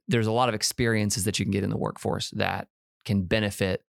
there's 0.07 0.27
a 0.27 0.31
lot 0.31 0.49
of 0.49 0.55
experiences 0.55 1.23
that 1.25 1.39
you 1.39 1.45
can 1.45 1.51
get 1.51 1.63
in 1.63 1.69
the 1.69 1.77
workforce 1.77 2.29
that 2.31 2.67
can 3.05 3.23
benefit 3.23 3.83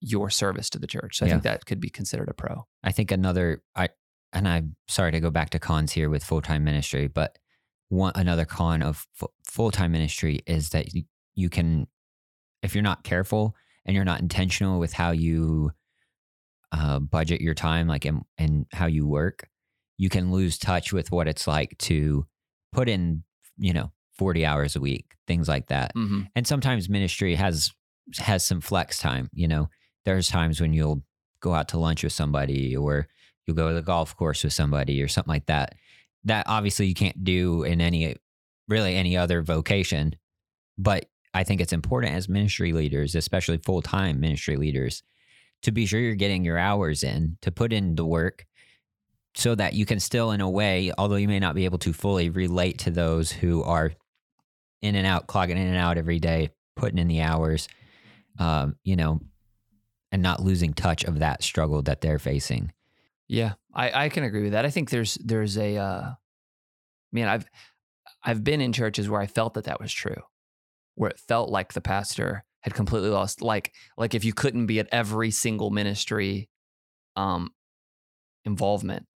your 0.00 0.30
service 0.30 0.70
to 0.70 0.78
the 0.78 0.86
church. 0.86 1.18
So 1.18 1.26
I 1.26 1.28
Yeah. 1.28 1.34
think 1.34 1.42
that 1.44 1.66
could 1.66 1.80
be 1.80 1.90
considered 1.90 2.28
a 2.28 2.34
pro. 2.34 2.66
I 2.82 2.92
think 2.92 3.10
another 3.10 3.62
I 3.74 3.90
and 4.32 4.46
I'm 4.48 4.76
sorry 4.88 5.10
to 5.12 5.20
go 5.20 5.30
back 5.30 5.50
to 5.50 5.58
cons 5.58 5.92
here 5.92 6.08
with 6.08 6.22
full 6.24 6.40
time 6.40 6.62
ministry, 6.64 7.08
but 7.08 7.36
one 7.90 8.12
another 8.14 8.44
con 8.44 8.82
of 8.82 9.06
fu- 9.12 9.28
full 9.44 9.70
time 9.70 9.92
ministry 9.92 10.40
is 10.46 10.70
that 10.70 10.94
you, 10.94 11.02
you 11.34 11.50
can, 11.50 11.86
if 12.62 12.74
you're 12.74 12.82
not 12.82 13.04
careful 13.04 13.54
and 13.84 13.94
you're 13.94 14.04
not 14.04 14.20
intentional 14.20 14.78
with 14.78 14.92
how 14.92 15.10
you 15.10 15.72
uh, 16.72 17.00
budget 17.00 17.40
your 17.40 17.54
time, 17.54 17.86
like 17.86 18.04
and, 18.04 18.22
and 18.38 18.66
how 18.72 18.86
you 18.86 19.06
work, 19.06 19.48
you 19.98 20.08
can 20.08 20.30
lose 20.30 20.56
touch 20.56 20.92
with 20.92 21.10
what 21.10 21.28
it's 21.28 21.46
like 21.46 21.76
to 21.78 22.24
put 22.72 22.88
in, 22.88 23.24
you 23.58 23.72
know, 23.72 23.92
40 24.16 24.46
hours 24.46 24.76
a 24.76 24.80
week, 24.80 25.16
things 25.26 25.48
like 25.48 25.66
that. 25.66 25.94
Mm-hmm. 25.94 26.22
and 26.34 26.46
sometimes 26.46 26.88
ministry 26.88 27.34
has 27.34 27.72
has 28.18 28.44
some 28.44 28.60
flex 28.60 28.98
time 28.98 29.28
you 29.32 29.46
know? 29.48 29.68
There's 30.04 30.28
times 30.28 30.60
when 30.60 30.72
you'll 30.72 31.02
go 31.40 31.54
out 31.54 31.68
to 31.68 31.78
lunch 31.78 32.02
with 32.04 32.12
somebody 32.12 32.76
or 32.76 33.08
you'll 33.46 33.56
go 33.56 33.68
to 33.68 33.74
the 33.74 33.82
golf 33.82 34.16
course 34.16 34.44
with 34.44 34.52
somebody 34.52 35.02
or 35.02 35.08
something 35.08 35.32
like 35.32 35.46
that 35.46 35.74
that 36.24 36.46
obviously 36.48 36.86
you 36.86 36.94
can't 36.94 37.24
do 37.24 37.62
in 37.62 37.80
any 37.80 38.16
really 38.68 38.94
any 38.94 39.16
other 39.16 39.42
vocation 39.42 40.14
but 40.78 41.06
i 41.34 41.42
think 41.42 41.60
it's 41.60 41.72
important 41.72 42.14
as 42.14 42.28
ministry 42.28 42.72
leaders 42.72 43.14
especially 43.14 43.58
full-time 43.58 44.20
ministry 44.20 44.56
leaders 44.56 45.02
to 45.62 45.72
be 45.72 45.86
sure 45.86 46.00
you're 46.00 46.14
getting 46.14 46.44
your 46.44 46.58
hours 46.58 47.02
in 47.02 47.36
to 47.42 47.50
put 47.50 47.72
in 47.72 47.94
the 47.94 48.04
work 48.04 48.44
so 49.34 49.54
that 49.54 49.74
you 49.74 49.86
can 49.86 50.00
still 50.00 50.32
in 50.32 50.40
a 50.40 50.50
way 50.50 50.92
although 50.98 51.16
you 51.16 51.28
may 51.28 51.38
not 51.38 51.54
be 51.54 51.64
able 51.64 51.78
to 51.78 51.92
fully 51.92 52.30
relate 52.30 52.78
to 52.78 52.90
those 52.90 53.30
who 53.30 53.62
are 53.62 53.92
in 54.82 54.94
and 54.94 55.06
out 55.06 55.26
clogging 55.26 55.58
in 55.58 55.66
and 55.66 55.76
out 55.76 55.98
every 55.98 56.18
day 56.18 56.50
putting 56.76 56.98
in 56.98 57.08
the 57.08 57.20
hours 57.20 57.68
um, 58.38 58.76
you 58.84 58.96
know 58.96 59.20
and 60.12 60.22
not 60.22 60.42
losing 60.42 60.72
touch 60.72 61.04
of 61.04 61.20
that 61.20 61.42
struggle 61.42 61.82
that 61.82 62.00
they're 62.00 62.18
facing 62.18 62.72
Yeah, 63.30 63.52
I, 63.72 64.06
I 64.06 64.08
can 64.08 64.24
agree 64.24 64.42
with 64.42 64.52
that. 64.52 64.66
I 64.66 64.70
think 64.70 64.90
there's 64.90 65.14
there's 65.24 65.56
a 65.56 65.76
uh, 65.76 66.10
man. 67.12 67.28
I've 67.28 67.48
I've 68.24 68.42
been 68.42 68.60
in 68.60 68.72
churches 68.72 69.08
where 69.08 69.20
I 69.20 69.28
felt 69.28 69.54
that 69.54 69.64
that 69.64 69.80
was 69.80 69.92
true, 69.92 70.20
where 70.96 71.10
it 71.10 71.20
felt 71.20 71.48
like 71.48 71.72
the 71.72 71.80
pastor 71.80 72.44
had 72.62 72.74
completely 72.74 73.08
lost, 73.08 73.40
like 73.40 73.72
like 73.96 74.16
if 74.16 74.24
you 74.24 74.32
couldn't 74.32 74.66
be 74.66 74.80
at 74.80 74.88
every 74.90 75.30
single 75.30 75.70
ministry, 75.70 76.48
um, 77.14 77.50
involvement, 78.44 79.06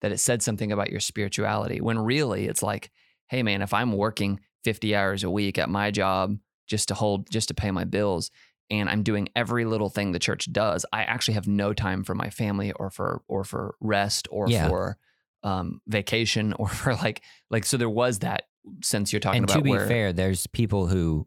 that 0.00 0.10
it 0.10 0.18
said 0.18 0.42
something 0.42 0.72
about 0.72 0.90
your 0.90 0.98
spirituality. 0.98 1.80
When 1.80 2.00
really 2.00 2.48
it's 2.48 2.62
like, 2.62 2.90
hey 3.28 3.44
man, 3.44 3.62
if 3.62 3.72
I'm 3.72 3.92
working 3.92 4.40
50 4.64 4.96
hours 4.96 5.22
a 5.22 5.30
week 5.30 5.58
at 5.58 5.70
my 5.70 5.92
job 5.92 6.36
just 6.66 6.88
to 6.88 6.94
hold 6.94 7.30
just 7.30 7.46
to 7.48 7.54
pay 7.54 7.70
my 7.70 7.84
bills 7.84 8.32
and 8.80 8.88
I'm 8.90 9.02
doing 9.02 9.28
every 9.36 9.64
little 9.64 9.88
thing 9.90 10.12
the 10.12 10.18
church 10.18 10.52
does, 10.52 10.84
I 10.92 11.02
actually 11.04 11.34
have 11.34 11.46
no 11.48 11.72
time 11.72 12.04
for 12.04 12.14
my 12.14 12.30
family 12.30 12.72
or 12.72 12.90
for 12.90 13.22
or 13.28 13.44
for 13.44 13.74
rest 13.80 14.28
or 14.30 14.48
Yeah. 14.50 14.68
for 14.68 14.98
um, 15.42 15.80
vacation 15.86 16.52
or 16.58 16.68
for 16.68 16.94
like 16.94 17.22
like 17.50 17.64
so 17.64 17.76
there 17.76 17.90
was 17.90 18.20
that 18.20 18.44
sense 18.82 19.12
you're 19.12 19.20
talking 19.20 19.44
about. 19.44 19.56
and 19.56 19.62
about 19.64 19.70
to 19.70 19.78
be 19.78 19.78
where 19.78 19.86
fair 19.86 20.12
there's 20.12 20.46
people 20.48 20.86
who 20.86 21.26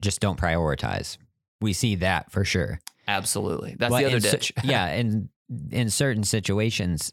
just 0.00 0.20
don't 0.20 0.38
prioritize 0.40 1.18
we 1.60 1.74
see 1.74 1.96
that 1.96 2.32
for 2.32 2.44
sure 2.46 2.80
absolutely 3.06 3.76
that's 3.78 3.90
But 3.90 3.98
the 3.98 4.06
other 4.06 4.20
ditch 4.20 4.52
yeah 4.64 4.86
and 4.86 5.28
in 5.70 5.90
certain 5.90 6.24
situations 6.24 7.12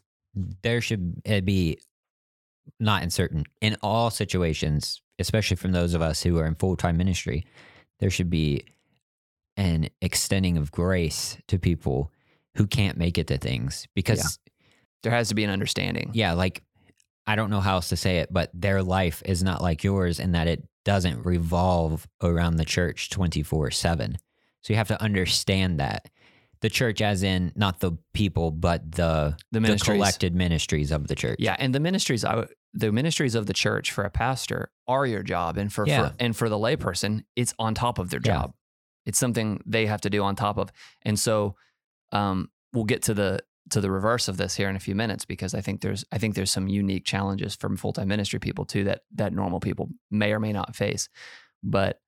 there 0.62 0.80
should 0.80 1.22
be 1.44 1.78
not 2.80 3.02
in 3.02 3.10
certain 3.10 3.44
in 3.60 3.76
all 3.82 4.08
situations 4.10 5.02
especially 5.18 5.56
from 5.56 5.72
those 5.72 5.92
of 5.92 6.00
us 6.00 6.22
who 6.22 6.38
are 6.38 6.46
in 6.46 6.54
full-time 6.54 6.96
ministry 6.96 7.44
there 8.00 8.08
should 8.10 8.30
be 8.30 8.64
an 9.56 9.88
extending 10.00 10.56
of 10.56 10.70
grace 10.70 11.38
to 11.48 11.58
people 11.58 12.10
who 12.56 12.66
can't 12.66 12.96
make 12.98 13.18
it 13.18 13.26
to 13.28 13.38
things 13.38 13.86
because 13.94 14.38
there 15.02 15.12
has 15.12 15.28
to 15.28 15.34
be 15.34 15.44
an 15.44 15.50
understanding 15.50 16.10
yeah, 16.14 16.32
like 16.32 16.62
I 17.26 17.34
don't 17.36 17.50
know 17.50 17.60
how 17.60 17.74
else 17.74 17.88
to 17.88 17.96
say 17.96 18.18
it, 18.18 18.32
but 18.32 18.50
their 18.54 18.82
life 18.82 19.20
is 19.24 19.42
not 19.42 19.60
like 19.60 19.82
yours 19.82 20.20
in 20.20 20.32
that 20.32 20.46
it 20.46 20.62
doesn't 20.84 21.24
revolve 21.26 22.06
around 22.22 22.56
the 22.56 22.64
church 22.64 23.10
24 23.10 23.72
7. 23.72 24.16
So 24.62 24.72
you 24.72 24.76
have 24.76 24.88
to 24.88 25.02
understand 25.02 25.80
that. 25.80 26.06
The 26.60 26.70
church, 26.70 27.02
as 27.02 27.22
in 27.24 27.52
not 27.56 27.80
the 27.80 27.92
people, 28.14 28.50
but 28.52 28.92
the, 28.92 29.36
the 29.52 29.60
the 29.60 29.76
collected 29.76 30.34
ministries 30.34 30.90
of 30.92 31.06
the 31.08 31.14
church. 31.16 31.36
Yeah, 31.40 31.56
and 31.58 31.74
the 31.74 31.80
ministries, 31.80 32.24
I 32.24 32.36
would- 32.36 32.54
the 32.72 32.92
ministries 32.92 33.34
of 33.34 33.46
the 33.46 33.52
church 33.52 33.90
for 33.90 34.04
a 34.04 34.10
pastor 34.10 34.70
are 34.86 35.04
your 35.06 35.22
job, 35.22 35.56
and 35.56 35.72
for, 35.72 35.86
Yeah. 35.86 36.10
for 36.10 36.14
and 36.20 36.36
for 36.36 36.48
the 36.48 36.56
layperson, 36.58 37.24
it's 37.34 37.54
on 37.58 37.74
top 37.74 37.98
of 37.98 38.10
their 38.10 38.20
Yeah. 38.24 38.32
job. 38.32 38.54
It's 39.06 39.18
something 39.18 39.62
they 39.64 39.86
have 39.86 40.02
to 40.02 40.10
do 40.10 40.22
on 40.22 40.36
top 40.36 40.58
of, 40.58 40.70
and 41.02 41.18
so 41.18 41.56
um, 42.12 42.50
we'll 42.72 42.84
get 42.84 43.02
to 43.04 43.14
the 43.14 43.40
to 43.70 43.80
the 43.80 43.90
reverse 43.90 44.28
of 44.28 44.36
this 44.36 44.54
here 44.54 44.68
in 44.68 44.76
a 44.76 44.80
few 44.80 44.94
minutes 44.94 45.24
because 45.24 45.54
I 45.54 45.60
think 45.60 45.80
there's 45.80 46.04
I 46.12 46.18
think 46.18 46.34
there's 46.34 46.50
some 46.50 46.68
unique 46.68 47.04
challenges 47.04 47.56
from 47.56 47.76
full 47.76 47.92
time 47.92 48.08
ministry 48.08 48.38
people 48.38 48.64
too 48.64 48.84
that 48.84 49.02
that 49.14 49.32
normal 49.32 49.60
people 49.60 49.88
may 50.10 50.32
or 50.32 50.40
may 50.40 50.52
not 50.52 50.76
face, 50.76 51.08
but. 51.62 52.00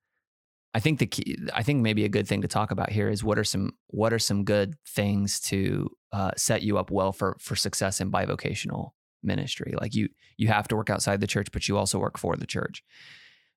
I 0.71 0.79
think 0.79 0.99
the 0.99 1.07
key, 1.07 1.35
I 1.51 1.63
think 1.63 1.81
maybe 1.81 2.05
a 2.05 2.09
good 2.09 2.27
thing 2.27 2.43
to 2.43 2.47
talk 2.47 2.69
about 2.69 2.91
here 2.91 3.09
is 3.09 3.23
what 3.23 3.39
are 3.39 3.43
some 3.43 3.71
what 3.87 4.13
are 4.13 4.19
some 4.19 4.43
good 4.43 4.75
things 4.87 5.39
to 5.39 5.89
uh, 6.11 6.29
set 6.37 6.61
you 6.61 6.77
up 6.77 6.91
well 6.91 7.11
for 7.11 7.37
for 7.39 7.55
success 7.55 7.99
in 7.99 8.11
bivocational 8.11 8.91
ministry. 9.23 9.73
Like 9.79 9.95
you 9.95 10.09
you 10.37 10.47
have 10.47 10.67
to 10.69 10.75
work 10.75 10.89
outside 10.89 11.21
the 11.21 11.27
church, 11.27 11.47
but 11.51 11.67
you 11.67 11.77
also 11.77 11.99
work 11.99 12.17
for 12.17 12.35
the 12.35 12.45
church. 12.45 12.83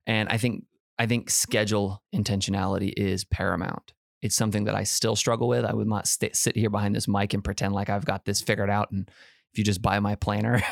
And 0.07 0.29
I 0.29 0.39
think 0.39 0.65
I 0.99 1.07
think 1.07 1.31
schedule 1.31 2.03
intentionality 2.15 2.93
is 2.97 3.25
paramount. 3.25 3.93
It's 4.21 4.37
something 4.37 4.65
that 4.65 4.75
I 4.75 4.85
still 4.85 5.17
struggle 5.17 5.49
with. 5.49 5.65
I 5.65 5.73
would 5.73 5.89
not 5.89 6.07
st- 6.07 6.37
sit 6.37 6.55
here 6.57 6.71
behind 6.71 6.95
this 6.95 7.09
mic 7.09 7.35
and 7.35 7.43
pretend 7.43 7.75
like 7.75 7.91
I've 7.91 8.05
got 8.05 8.25
this 8.25 8.41
figured 8.41 8.71
out. 8.71 8.91
And 8.93 9.09
if 9.53 9.59
you 9.59 9.65
just 9.65 9.83
buy 9.83 9.99
my 10.01 10.15
planner 10.15 10.63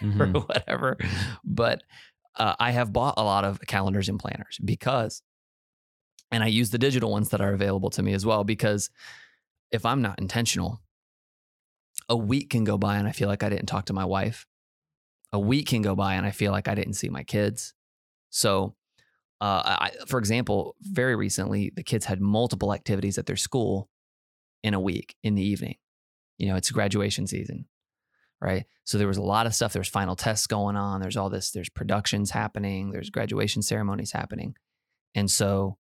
Mhm. 0.00 0.20
or 0.34 0.40
whatever, 0.40 0.96
but 1.44 1.82
uh, 2.36 2.54
I 2.58 2.70
have 2.72 2.92
bought 2.92 3.14
a 3.16 3.22
lot 3.22 3.44
of 3.44 3.60
calendars 3.66 4.08
and 4.08 4.18
planners 4.18 4.58
because, 4.64 5.22
and 6.30 6.42
I 6.44 6.46
use 6.48 6.70
the 6.70 6.78
digital 6.78 7.10
ones 7.10 7.30
that 7.30 7.40
are 7.40 7.52
available 7.52 7.90
to 7.90 8.02
me 8.02 8.12
as 8.14 8.24
well 8.26 8.44
because 8.44 8.90
if 9.70 9.84
I'm 9.86 10.02
not 10.02 10.18
intentional, 10.20 10.80
a 12.08 12.16
week 12.16 12.50
can 12.50 12.64
go 12.64 12.78
by 12.78 12.96
and 12.96 13.06
I 13.08 13.12
feel 13.12 13.28
like 13.28 13.42
I 13.42 13.48
didn't 13.48 13.66
talk 13.66 13.86
to 13.86 13.92
my 13.92 14.04
wife. 14.04 14.46
A 15.32 15.38
week 15.38 15.68
can 15.68 15.82
go 15.82 15.94
by 15.94 16.14
and 16.14 16.24
I 16.26 16.30
feel 16.30 16.52
like 16.52 16.68
I 16.68 16.74
didn't 16.74 16.94
see 16.94 17.08
my 17.08 17.22
kids. 17.22 17.74
So, 18.30 18.74
uh, 19.40 19.62
I, 19.80 19.90
for 20.06 20.18
example, 20.18 20.74
very 20.80 21.14
recently, 21.14 21.72
the 21.74 21.82
kids 21.82 22.04
had 22.04 22.20
multiple 22.20 22.72
activities 22.74 23.18
at 23.18 23.26
their 23.26 23.36
school 23.36 23.88
in 24.62 24.74
a 24.74 24.80
week 24.80 25.14
in 25.22 25.34
the 25.34 25.42
evening. 25.42 25.76
You 26.38 26.48
know, 26.48 26.56
it's 26.56 26.70
graduation 26.70 27.26
season, 27.26 27.66
right? 28.40 28.64
So 28.84 28.98
there 28.98 29.08
was 29.08 29.16
a 29.16 29.22
lot 29.22 29.46
of 29.46 29.54
stuff. 29.54 29.72
There's 29.72 29.88
final 29.88 30.16
tests 30.16 30.46
going 30.46 30.76
on. 30.76 31.00
There's 31.00 31.16
all 31.16 31.30
this. 31.30 31.50
There's 31.50 31.68
productions 31.68 32.30
happening. 32.30 32.90
There's 32.90 33.10
graduation 33.10 33.62
ceremonies 33.62 34.12
happening, 34.12 34.54
and 35.14 35.30
so 35.30 35.78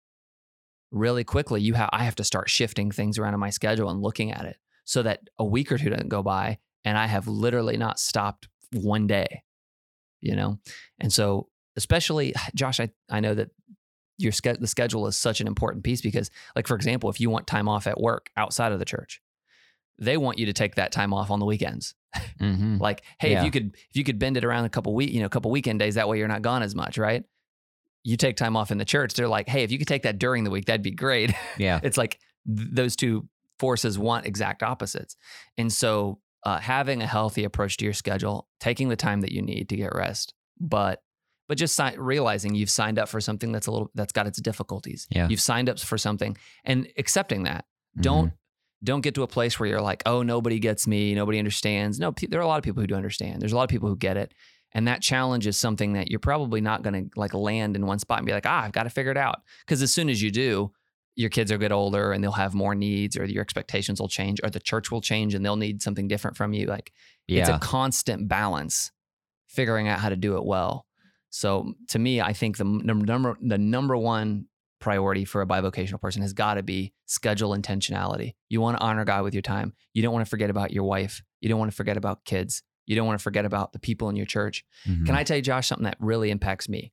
really 0.90 1.24
quickly, 1.24 1.60
you 1.60 1.74
have 1.74 1.90
I 1.92 2.04
have 2.04 2.16
to 2.16 2.24
start 2.24 2.50
shifting 2.50 2.90
things 2.90 3.18
around 3.18 3.34
in 3.34 3.40
my 3.40 3.50
schedule 3.50 3.90
and 3.90 4.02
looking 4.02 4.32
at 4.32 4.44
it 4.44 4.56
so 4.84 5.02
that 5.02 5.20
a 5.38 5.44
week 5.44 5.72
or 5.72 5.78
two 5.78 5.90
doesn't 5.90 6.08
go 6.08 6.22
by 6.22 6.58
and 6.84 6.96
I 6.96 7.06
have 7.06 7.26
literally 7.26 7.76
not 7.76 7.98
stopped 7.98 8.48
one 8.72 9.06
day. 9.06 9.42
You 10.20 10.34
know, 10.34 10.58
and 10.98 11.12
so 11.12 11.48
especially 11.76 12.34
Josh, 12.54 12.80
I 12.80 12.90
I 13.10 13.20
know 13.20 13.34
that 13.34 13.50
your 14.18 14.32
ske- 14.32 14.58
the 14.60 14.66
schedule 14.66 15.06
is 15.06 15.16
such 15.16 15.40
an 15.40 15.46
important 15.46 15.84
piece 15.84 16.00
because, 16.00 16.30
like 16.54 16.66
for 16.66 16.74
example, 16.74 17.10
if 17.10 17.20
you 17.20 17.28
want 17.30 17.46
time 17.46 17.68
off 17.68 17.86
at 17.86 18.00
work 18.00 18.30
outside 18.36 18.72
of 18.72 18.78
the 18.78 18.84
church, 18.84 19.20
they 19.98 20.16
want 20.16 20.38
you 20.38 20.46
to 20.46 20.52
take 20.52 20.76
that 20.76 20.90
time 20.92 21.12
off 21.12 21.30
on 21.30 21.38
the 21.40 21.46
weekends. 21.46 21.94
Mm-hmm. 22.40 22.78
like, 22.78 23.02
hey, 23.18 23.32
Yeah. 23.32 23.38
if 23.40 23.44
you 23.44 23.50
could 23.50 23.74
if 23.90 23.96
you 23.96 24.04
could 24.04 24.18
bend 24.18 24.36
it 24.38 24.44
around 24.44 24.64
a 24.64 24.68
couple 24.70 24.94
week, 24.94 25.10
you 25.12 25.20
know, 25.20 25.26
a 25.26 25.30
couple 25.30 25.50
weekend 25.50 25.78
days, 25.78 25.94
that 25.96 26.08
way 26.08 26.18
you're 26.18 26.28
not 26.28 26.42
gone 26.42 26.62
as 26.62 26.74
much, 26.74 26.96
right? 26.98 27.24
You 28.04 28.16
take 28.16 28.36
time 28.36 28.56
off 28.56 28.70
in 28.70 28.78
the 28.78 28.84
church. 28.84 29.14
They're 29.14 29.28
like, 29.28 29.48
hey, 29.48 29.62
if 29.64 29.72
you 29.72 29.78
could 29.78 29.88
take 29.88 30.02
that 30.04 30.18
during 30.18 30.44
the 30.44 30.50
week, 30.50 30.66
that'd 30.66 30.82
be 30.82 30.90
great. 30.92 31.32
Yeah. 31.58 31.80
it's 31.82 31.96
like 31.98 32.18
th- 32.46 32.68
those 32.72 32.94
two 32.96 33.28
forces 33.58 33.98
want 33.98 34.26
exact 34.26 34.62
opposites, 34.62 35.16
and 35.58 35.70
so 35.72 36.20
uh, 36.44 36.58
having 36.58 37.02
a 37.02 37.06
healthy 37.06 37.44
approach 37.44 37.76
to 37.78 37.84
your 37.84 37.94
schedule, 37.94 38.48
taking 38.60 38.88
the 38.90 38.96
time 38.96 39.20
that 39.22 39.32
you 39.32 39.42
need 39.42 39.68
to 39.70 39.76
get 39.76 39.94
rest, 39.94 40.32
but 40.60 41.02
but 41.48 41.58
just 41.58 41.76
si- 41.76 41.96
realizing 41.96 42.54
you've 42.54 42.70
signed 42.70 42.98
up 42.98 43.08
for 43.08 43.20
something 43.20 43.52
that's 43.52 43.66
a 43.66 43.70
little 43.70 43.90
that's 43.94 44.12
got 44.12 44.26
its 44.26 44.40
difficulties. 44.40 45.06
Yeah. 45.10 45.28
You've 45.28 45.40
signed 45.40 45.68
up 45.68 45.78
for 45.78 45.98
something 45.98 46.36
and 46.64 46.88
accepting 46.98 47.44
that. 47.44 47.64
Mhm. 47.98 48.02
Don't 48.02 48.32
don't 48.84 49.00
get 49.00 49.14
to 49.14 49.22
a 49.22 49.26
place 49.26 49.58
where 49.58 49.68
you're 49.68 49.80
like, 49.80 50.02
oh, 50.06 50.22
nobody 50.22 50.58
gets 50.58 50.86
me, 50.86 51.14
nobody 51.14 51.38
understands. 51.38 51.98
No, 51.98 52.12
pe- 52.12 52.26
there 52.26 52.38
are 52.38 52.42
a 52.44 52.46
lot 52.46 52.58
of 52.58 52.62
people 52.64 52.82
who 52.82 52.86
do 52.86 52.94
understand. 52.94 53.40
There's 53.40 53.52
a 53.52 53.56
lot 53.56 53.64
of 53.64 53.70
people 53.70 53.88
who 53.88 53.96
get 53.96 54.16
it, 54.18 54.34
and 54.72 54.86
that 54.86 55.00
challenge 55.00 55.46
is 55.46 55.56
something 55.56 55.94
that 55.94 56.10
you're 56.10 56.20
probably 56.20 56.60
not 56.60 56.82
going 56.82 57.08
to 57.10 57.18
like 57.18 57.32
land 57.32 57.74
in 57.74 57.86
one 57.86 57.98
spot 57.98 58.18
and 58.18 58.26
be 58.26 58.32
like, 58.32 58.44
ah, 58.46 58.62
I've 58.64 58.72
got 58.72 58.82
to 58.82 58.90
figure 58.90 59.10
it 59.10 59.16
out. 59.16 59.40
Because 59.64 59.80
as 59.82 59.92
soon 59.94 60.10
as 60.10 60.20
you 60.22 60.30
do, 60.30 60.72
your 61.14 61.30
kids 61.30 61.50
will 61.50 61.58
get 61.58 61.72
older 61.72 62.12
and 62.12 62.22
they'll 62.22 62.32
have 62.32 62.52
more 62.52 62.74
needs, 62.74 63.16
or 63.16 63.24
your 63.24 63.40
expectations 63.40 63.98
will 63.98 64.08
change, 64.08 64.40
or 64.44 64.50
the 64.50 64.60
church 64.60 64.90
will 64.90 65.00
change 65.00 65.34
and 65.34 65.42
they'll 65.44 65.56
need 65.56 65.80
something 65.80 66.06
different 66.06 66.36
from 66.36 66.52
you. 66.52 66.66
Like 66.66 66.92
it's 67.40 67.48
a 67.56 67.58
constant 67.58 68.28
balance, 68.28 68.92
figuring 69.48 69.88
out 69.88 70.00
how 70.00 70.10
to 70.10 70.16
do 70.16 70.36
it 70.36 70.44
well. 70.44 70.84
So 71.30 71.74
to 71.88 71.98
me, 71.98 72.20
I 72.20 72.32
think 72.32 72.56
the 72.56 72.64
number 72.64 73.36
the 73.40 73.58
number 73.58 73.96
one 73.96 74.46
priority 74.80 75.24
for 75.24 75.40
a 75.42 75.46
bivocational 75.46 76.00
person 76.00 76.22
has 76.22 76.32
got 76.32 76.54
to 76.54 76.62
be 76.62 76.92
schedule 77.06 77.56
intentionality. 77.56 78.34
You 78.48 78.60
want 78.60 78.76
to 78.78 78.82
honor 78.82 79.04
God 79.04 79.24
with 79.24 79.34
your 79.34 79.42
time. 79.42 79.72
You 79.94 80.02
don't 80.02 80.12
want 80.12 80.24
to 80.24 80.30
forget 80.30 80.50
about 80.50 80.70
your 80.70 80.84
wife. 80.84 81.22
You 81.40 81.48
don't 81.48 81.58
want 81.58 81.70
to 81.70 81.76
forget 81.76 81.96
about 81.96 82.24
kids. 82.24 82.62
You 82.86 82.94
don't 82.94 83.06
want 83.06 83.18
to 83.18 83.22
forget 83.22 83.44
about 83.44 83.72
the 83.72 83.78
people 83.78 84.08
in 84.10 84.16
your 84.16 84.26
church. 84.26 84.64
Mhm. 84.86 85.06
Can 85.06 85.14
I 85.14 85.24
tell 85.24 85.36
you, 85.36 85.42
Josh, 85.42 85.66
something 85.66 85.84
that 85.84 85.96
really 85.98 86.30
impacts 86.30 86.68
me? 86.68 86.92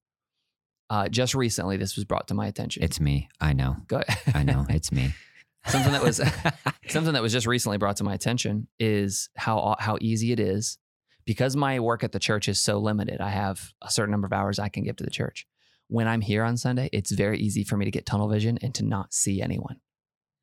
Uh, 0.89 1.07
just 1.07 1.35
recently, 1.35 1.77
this 1.77 1.95
was 1.95 2.05
brought 2.05 2.27
to 2.29 2.33
my 2.33 2.47
attention. 2.47 2.83
It's 2.83 2.99
me. 2.99 3.29
I 3.39 3.53
know. 3.53 3.77
Go 3.87 4.01
I 4.33 4.43
know. 4.43 4.65
It's 4.69 4.91
me. 4.91 5.13
something 5.67 5.91
that 5.93 6.03
was 6.03 6.17
something 6.89 7.13
that 7.13 7.21
was 7.21 7.31
just 7.31 7.47
recently 7.47 7.77
brought 7.77 7.97
to 7.97 8.03
my 8.03 8.13
attention 8.13 8.67
is 8.79 9.29
how 9.35 9.75
how 9.79 9.97
easy 10.01 10.31
it 10.31 10.39
is 10.39 10.77
because 11.25 11.55
my 11.55 11.79
work 11.79 12.03
at 12.03 12.11
the 12.11 12.19
church 12.19 12.47
is 12.47 12.61
so 12.61 12.77
limited. 12.79 13.21
I 13.21 13.29
have 13.29 13.71
a 13.81 13.89
certain 13.91 14.11
number 14.11 14.25
of 14.25 14.33
hours 14.33 14.59
I 14.59 14.69
can 14.69 14.83
give 14.83 14.95
to 14.97 15.03
the 15.03 15.09
church. 15.09 15.45
When 15.87 16.07
I'm 16.07 16.21
here 16.21 16.43
on 16.43 16.57
Sunday, 16.57 16.89
it's 16.91 17.11
very 17.11 17.39
easy 17.39 17.63
for 17.63 17.77
me 17.77 17.85
to 17.85 17.91
get 17.91 18.05
tunnel 18.05 18.27
vision 18.29 18.57
and 18.61 18.73
to 18.75 18.83
not 18.85 19.13
see 19.13 19.41
anyone. 19.41 19.79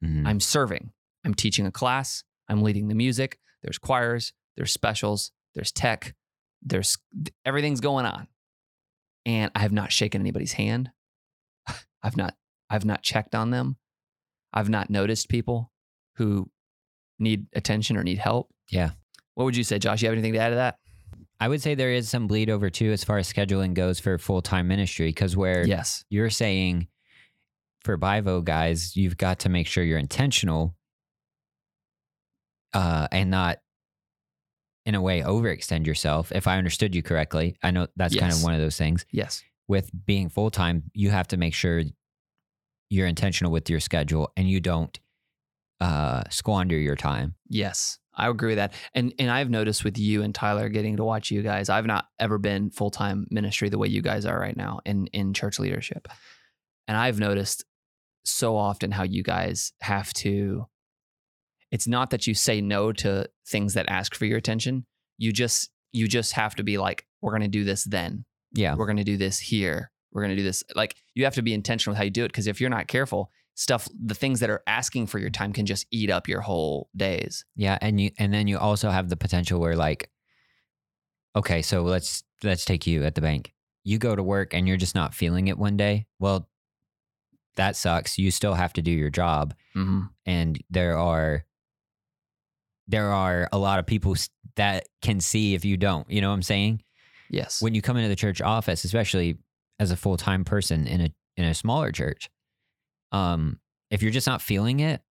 Mhm. 0.02 0.26
I'm 0.26 0.40
serving. 0.40 0.92
I'm 1.24 1.34
teaching 1.34 1.66
a 1.66 1.72
class. 1.72 2.24
I'm 2.48 2.62
leading 2.62 2.88
the 2.88 2.94
music. 2.94 3.38
There's 3.62 3.78
choirs. 3.78 4.32
There's 4.56 4.72
specials. 4.72 5.32
There's 5.54 5.72
tech. 5.72 6.14
There's 6.62 6.98
everything's 7.44 7.80
going 7.80 8.04
on, 8.06 8.28
and 9.24 9.50
I 9.54 9.60
have 9.60 9.72
not 9.72 9.92
shaken 9.92 10.20
anybody's 10.20 10.52
hand. 10.52 10.90
I've 12.02 12.16
not. 12.16 12.36
I've 12.68 12.84
not 12.84 13.02
checked 13.02 13.34
on 13.34 13.50
them. 13.50 13.76
I've 14.52 14.68
not 14.68 14.90
noticed 14.90 15.28
people 15.28 15.72
who 16.16 16.50
need 17.18 17.46
attention 17.54 17.96
or 17.96 18.02
need 18.04 18.18
help. 18.18 18.52
Yeah. 18.70 18.90
What 19.40 19.46
would 19.46 19.56
you 19.56 19.64
say, 19.64 19.78
Josh? 19.78 20.02
You 20.02 20.08
have 20.08 20.12
anything 20.12 20.34
to 20.34 20.38
add 20.38 20.50
to 20.50 20.56
that? 20.56 20.76
I 21.40 21.48
would 21.48 21.62
say 21.62 21.74
there 21.74 21.92
is 21.94 22.10
some 22.10 22.26
bleed 22.26 22.50
over 22.50 22.68
too 22.68 22.92
as 22.92 23.02
far 23.02 23.16
as 23.16 23.32
scheduling 23.32 23.72
goes 23.72 23.98
for 23.98 24.18
full 24.18 24.42
time 24.42 24.68
ministry 24.68 25.06
because 25.08 25.34
where 25.34 25.66
Yes. 25.66 26.04
you're 26.10 26.28
saying 26.28 26.88
for 27.82 27.96
Bivo 27.96 28.44
guys, 28.44 28.94
you've 28.98 29.16
got 29.16 29.38
to 29.38 29.48
make 29.48 29.66
sure 29.66 29.82
you're 29.82 29.96
intentional 29.96 30.76
uh, 32.74 33.08
and 33.10 33.30
not 33.30 33.60
in 34.84 34.94
a 34.94 35.00
way 35.00 35.22
overextend 35.22 35.86
yourself. 35.86 36.32
If 36.32 36.46
I 36.46 36.58
understood 36.58 36.94
you 36.94 37.02
correctly, 37.02 37.56
I 37.62 37.70
know 37.70 37.86
that's 37.96 38.14
kind 38.14 38.34
of 38.34 38.42
one 38.42 38.52
of 38.52 38.60
those 38.60 38.76
things. 38.76 39.06
Yes. 39.10 39.42
With 39.68 39.90
being 40.04 40.28
full 40.28 40.50
time, 40.50 40.82
you 40.92 41.08
have 41.08 41.28
to 41.28 41.38
make 41.38 41.54
sure 41.54 41.82
you're 42.90 43.06
intentional 43.06 43.50
with 43.52 43.70
your 43.70 43.80
schedule 43.80 44.30
and 44.36 44.50
you 44.50 44.60
don't 44.60 45.00
uh, 45.80 46.24
squander 46.30 46.78
your 46.78 46.96
time. 46.96 47.34
Yes, 47.48 47.98
I 48.14 48.28
agree 48.28 48.50
with 48.50 48.58
that. 48.58 48.74
And 48.94 49.14
and 49.18 49.30
I've 49.30 49.50
noticed 49.50 49.84
with 49.84 49.98
you 49.98 50.22
and 50.22 50.34
Tyler 50.34 50.68
getting 50.68 50.96
to 50.96 51.04
watch 51.04 51.30
you 51.30 51.42
guys, 51.42 51.68
I've 51.68 51.86
not 51.86 52.06
ever 52.18 52.38
been 52.38 52.70
full 52.70 52.90
time 52.90 53.26
ministry 53.30 53.68
the 53.68 53.78
way 53.78 53.88
you 53.88 54.02
guys 54.02 54.26
are 54.26 54.38
right 54.38 54.56
now 54.56 54.80
in 54.84 55.06
in 55.08 55.32
church 55.32 55.58
leadership. 55.58 56.08
And 56.86 56.96
I've 56.96 57.18
noticed 57.18 57.64
so 58.24 58.56
often 58.56 58.90
how 58.90 59.04
you 59.04 59.22
guys 59.22 59.72
have 59.80 60.12
to. 60.14 60.66
It's 61.70 61.86
not 61.86 62.10
that 62.10 62.26
you 62.26 62.34
say 62.34 62.60
no 62.60 62.92
to 62.92 63.28
things 63.46 63.74
that 63.74 63.88
ask 63.88 64.14
for 64.14 64.26
your 64.26 64.38
attention. 64.38 64.86
You 65.18 65.32
just 65.32 65.70
you 65.92 66.06
just 66.06 66.32
have 66.32 66.54
to 66.56 66.62
be 66.62 66.78
like, 66.78 67.06
we're 67.20 67.32
going 67.32 67.42
to 67.42 67.48
do 67.48 67.64
this 67.64 67.84
then. 67.84 68.24
Yeah. 68.52 68.74
We're 68.74 68.86
going 68.86 68.96
to 68.96 69.04
do 69.04 69.16
this 69.16 69.38
here. 69.38 69.90
We're 70.12 70.22
going 70.22 70.36
to 70.36 70.36
do 70.36 70.42
this. 70.42 70.62
Like 70.74 70.96
you 71.14 71.24
have 71.24 71.34
to 71.34 71.42
be 71.42 71.54
intentional 71.54 71.92
with 71.92 71.98
how 71.98 72.04
you 72.04 72.10
do 72.10 72.24
it 72.24 72.28
because 72.28 72.46
if 72.46 72.60
you're 72.60 72.70
not 72.70 72.88
careful, 72.88 73.30
stuff 73.54 73.88
the 74.04 74.14
things 74.14 74.40
that 74.40 74.50
are 74.50 74.62
asking 74.66 75.06
for 75.06 75.18
your 75.18 75.30
time 75.30 75.52
can 75.52 75.66
just 75.66 75.86
eat 75.90 76.10
up 76.10 76.28
your 76.28 76.40
whole 76.40 76.88
days. 76.96 77.44
Yeah, 77.56 77.76
and 77.80 78.00
you 78.00 78.10
and 78.18 78.32
then 78.32 78.46
you 78.48 78.58
also 78.58 78.90
have 78.90 79.08
the 79.08 79.16
potential 79.16 79.60
where 79.60 79.76
like 79.76 80.10
okay, 81.36 81.62
so 81.62 81.82
let's 81.82 82.24
let's 82.42 82.64
take 82.64 82.86
you 82.86 83.04
at 83.04 83.14
the 83.14 83.20
bank. 83.20 83.52
You 83.84 83.98
go 83.98 84.14
to 84.16 84.22
work 84.22 84.54
and 84.54 84.66
you're 84.66 84.76
just 84.76 84.94
not 84.94 85.14
feeling 85.14 85.48
it 85.48 85.58
one 85.58 85.76
day. 85.76 86.06
Well, 86.18 86.48
that 87.56 87.76
sucks. 87.76 88.18
You 88.18 88.30
still 88.30 88.54
have 88.54 88.72
to 88.74 88.82
do 88.82 88.90
your 88.90 89.10
job 89.10 89.54
Mm-hmm. 89.76 90.00
and 90.26 90.60
there 90.68 90.98
are 90.98 91.44
there 92.88 93.12
are 93.12 93.48
a 93.52 93.58
lot 93.58 93.78
of 93.78 93.86
people 93.86 94.16
that 94.56 94.88
can 95.00 95.20
see 95.20 95.54
if 95.54 95.64
you 95.64 95.76
don't. 95.76 96.10
You 96.10 96.20
know 96.20 96.28
what 96.30 96.34
I'm 96.34 96.42
saying? 96.42 96.82
Yes. 97.28 97.62
When 97.62 97.72
you 97.72 97.80
come 97.80 97.96
into 97.96 98.08
the 98.08 98.16
church 98.16 98.40
office, 98.40 98.82
especially 98.82 99.38
as 99.78 99.92
a 99.92 99.96
full-time 99.96 100.44
person 100.44 100.88
in 100.88 101.00
a 101.00 101.10
in 101.36 101.44
a 101.44 101.54
smaller 101.54 101.92
church, 101.92 102.28
um 103.12 103.58
if 103.90 104.02
you're 104.02 104.12
just 104.12 104.26
not 104.26 104.40
feeling 104.42 104.80
it, 104.80 105.02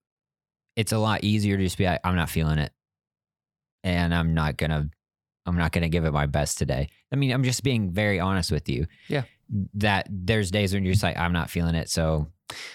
it's 0.75 0.91
a 0.91 0.97
lot 0.97 1.23
easier 1.23 1.57
to 1.57 1.63
just 1.63 1.77
be 1.77 1.85
like, 1.85 1.99
I'm 2.03 2.15
not 2.15 2.29
feeling 2.29 2.57
it. 2.59 2.71
And 3.83 4.13
I'm 4.13 4.33
not 4.33 4.57
gonna 4.57 4.89
I'm 5.45 5.57
not 5.57 5.71
gonna 5.71 5.89
give 5.89 6.05
it 6.05 6.11
my 6.11 6.25
best 6.25 6.57
today. 6.57 6.89
I 7.11 7.15
mean, 7.15 7.31
I'm 7.31 7.43
just 7.43 7.63
being 7.63 7.91
very 7.91 8.19
honest 8.19 8.51
with 8.51 8.69
you. 8.69 8.87
Yeah. 9.07 9.23
That 9.75 10.07
there's 10.09 10.51
days 10.51 10.73
when 10.73 10.83
you're 10.83 10.93
just 10.93 11.03
like, 11.03 11.17
I'm 11.17 11.33
not 11.33 11.49
feeling 11.49 11.75
it. 11.75 11.89
So 11.89 12.27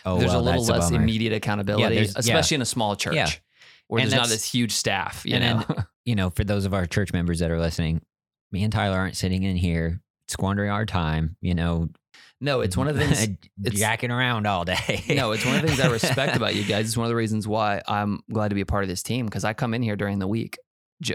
oh 0.04 0.18
there's 0.18 0.30
well, 0.30 0.40
a 0.40 0.42
little 0.42 0.64
that's 0.64 0.80
less 0.80 0.90
bummer. 0.90 1.02
immediate 1.02 1.32
accountability, 1.32 1.96
yeah. 1.96 2.12
especially 2.16 2.56
in 2.56 2.62
a 2.62 2.66
small 2.66 2.96
church 2.96 3.14
Yeah. 3.14 3.28
where 3.88 4.02
And 4.02 4.10
there's 4.10 4.20
not 4.20 4.28
this 4.28 4.50
huge 4.50 4.72
staff. 4.72 5.22
You 5.24 5.36
and 5.36 5.66
know, 5.68 5.76
you 6.04 6.14
know, 6.14 6.30
for 6.30 6.44
those 6.44 6.64
of 6.64 6.74
our 6.74 6.86
church 6.86 7.12
members 7.12 7.38
that 7.38 7.50
are 7.50 7.60
listening, 7.60 8.02
me 8.50 8.62
and 8.64 8.72
Tyler 8.72 8.98
aren't 8.98 9.16
sitting 9.16 9.42
in 9.42 9.56
here 9.56 10.00
squandering 10.28 10.70
our 10.70 10.86
time, 10.86 11.36
you 11.40 11.54
know. 11.54 11.88
No, 12.40 12.60
it's 12.60 12.76
one 12.76 12.88
of 12.88 12.96
the 12.96 13.04
things. 13.06 13.22
it's- 13.64 13.78
jacking 13.80 14.10
around 14.10 14.46
all 14.46 14.64
day. 14.64 15.02
no, 15.10 15.32
it's 15.32 15.44
one 15.44 15.56
of 15.56 15.62
the 15.62 15.68
things 15.68 15.80
I 15.80 15.88
respect 15.90 16.36
about 16.36 16.54
you 16.54 16.64
guys. 16.68 16.86
It's 16.86 16.96
one 16.96 17.06
of 17.06 17.10
the 17.10 17.16
reasons 17.16 17.46
why 17.48 17.80
I'm 17.88 18.20
glad 18.32 18.48
to 18.48 18.54
be 18.54 18.60
a 18.60 18.66
part 18.66 18.84
of 18.84 18.88
this 18.88 19.02
team 19.02 19.26
because 19.26 19.44
I 19.44 19.52
come 19.54 19.74
in 19.74 19.82
here 19.82 19.96
during 19.96 20.18
the 20.18 20.28
week. 20.28 20.58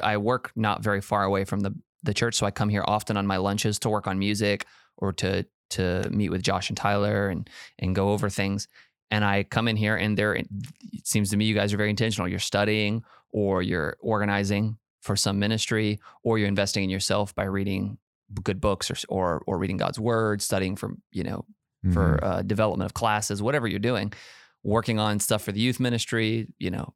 I 0.03 0.17
work 0.17 0.51
not 0.55 0.83
very 0.83 1.01
far 1.01 1.23
away 1.23 1.45
from 1.45 1.61
the 1.61 1.73
the 2.03 2.13
church, 2.13 2.35
so 2.35 2.45
I 2.45 2.51
come 2.51 2.69
here 2.69 2.83
often 2.85 3.17
on 3.17 3.27
my 3.27 3.37
lunches 3.37 3.79
to 3.79 3.89
work 3.89 4.07
on 4.07 4.19
music 4.19 4.65
or 4.97 5.11
to 5.13 5.45
to 5.71 6.07
meet 6.09 6.29
with 6.29 6.41
Josh 6.41 6.69
and 6.69 6.77
Tyler 6.77 7.29
and 7.29 7.49
and 7.77 7.93
go 7.95 8.11
over 8.11 8.29
things. 8.29 8.67
And 9.11 9.25
I 9.25 9.43
come 9.43 9.67
in 9.67 9.75
here 9.75 9.95
and 9.95 10.17
there 10.17 10.35
it 10.35 10.47
seems 11.03 11.29
to 11.31 11.37
me 11.37 11.45
you 11.45 11.55
guys 11.55 11.73
are 11.73 11.77
very 11.77 11.89
intentional. 11.89 12.27
You're 12.27 12.39
studying 12.39 13.03
or 13.31 13.61
you're 13.61 13.97
organizing 13.99 14.77
for 15.01 15.15
some 15.15 15.39
ministry 15.39 15.99
or 16.23 16.37
you're 16.37 16.47
investing 16.47 16.83
in 16.83 16.89
yourself 16.89 17.33
by 17.35 17.45
reading 17.45 17.97
good 18.43 18.59
books 18.61 18.89
or 18.91 18.95
or, 19.09 19.43
or 19.47 19.57
reading 19.57 19.77
God's 19.77 19.99
word, 19.99 20.41
studying 20.41 20.75
for 20.75 20.93
you 21.11 21.23
know 21.23 21.45
Mhm. 21.85 21.93
for 21.93 22.19
uh, 22.23 22.41
development 22.41 22.85
of 22.87 22.93
classes, 22.93 23.41
whatever 23.41 23.65
you're 23.65 23.79
doing, 23.79 24.11
working 24.63 24.99
on 24.99 25.17
stuff 25.21 25.43
for 25.43 25.53
the 25.53 25.61
youth 25.61 25.79
ministry, 25.79 26.47
you 26.59 26.69
know, 26.69 26.93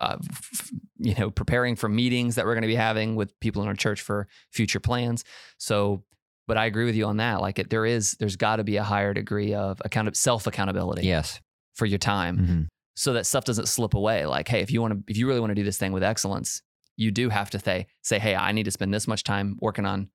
uh, 0.00 0.18
f- 0.30 0.70
you 0.98 1.14
know, 1.14 1.30
preparing 1.30 1.74
for 1.74 1.88
meetings 1.88 2.34
that 2.34 2.44
we're 2.44 2.52
going 2.52 2.60
to 2.60 2.68
be 2.68 2.74
having 2.74 3.16
with 3.16 3.32
people 3.40 3.62
in 3.62 3.68
our 3.68 3.74
church 3.74 4.02
for 4.02 4.28
future 4.52 4.78
plans. 4.78 5.24
So, 5.56 6.04
but 6.46 6.58
I 6.58 6.66
agree 6.66 6.84
with 6.84 6.94
you 6.96 7.06
on 7.06 7.16
that. 7.16 7.40
Like, 7.40 7.58
it, 7.58 7.70
there 7.70 7.86
is, 7.86 8.12
there's 8.20 8.36
got 8.36 8.56
to 8.56 8.64
be 8.64 8.76
a 8.76 8.82
higher 8.82 9.14
degree 9.14 9.54
of 9.54 9.80
account 9.86 10.14
self 10.18 10.46
accountability 10.46 11.06
Yes. 11.06 11.40
for 11.74 11.86
your 11.86 11.98
time, 11.98 12.36
Mhm. 12.38 12.66
so 12.96 13.14
that 13.14 13.24
stuff 13.24 13.44
doesn't 13.44 13.68
slip 13.68 13.94
away. 13.94 14.26
Like, 14.26 14.48
hey, 14.48 14.60
if 14.60 14.70
you 14.70 14.82
want 14.82 14.92
to, 14.94 15.02
if 15.10 15.16
you 15.16 15.26
really 15.26 15.40
want 15.40 15.50
to 15.52 15.54
do 15.54 15.64
this 15.64 15.78
thing 15.78 15.92
with 15.92 16.02
excellence, 16.02 16.60
you 16.98 17.10
do 17.10 17.30
have 17.30 17.48
to 17.50 17.58
say, 17.58 17.86
say, 18.02 18.18
hey, 18.18 18.34
I 18.36 18.52
need 18.52 18.64
to 18.64 18.70
spend 18.70 18.92
this 18.92 19.08
much 19.08 19.24
time 19.24 19.56
working 19.62 19.86
on 19.86 20.10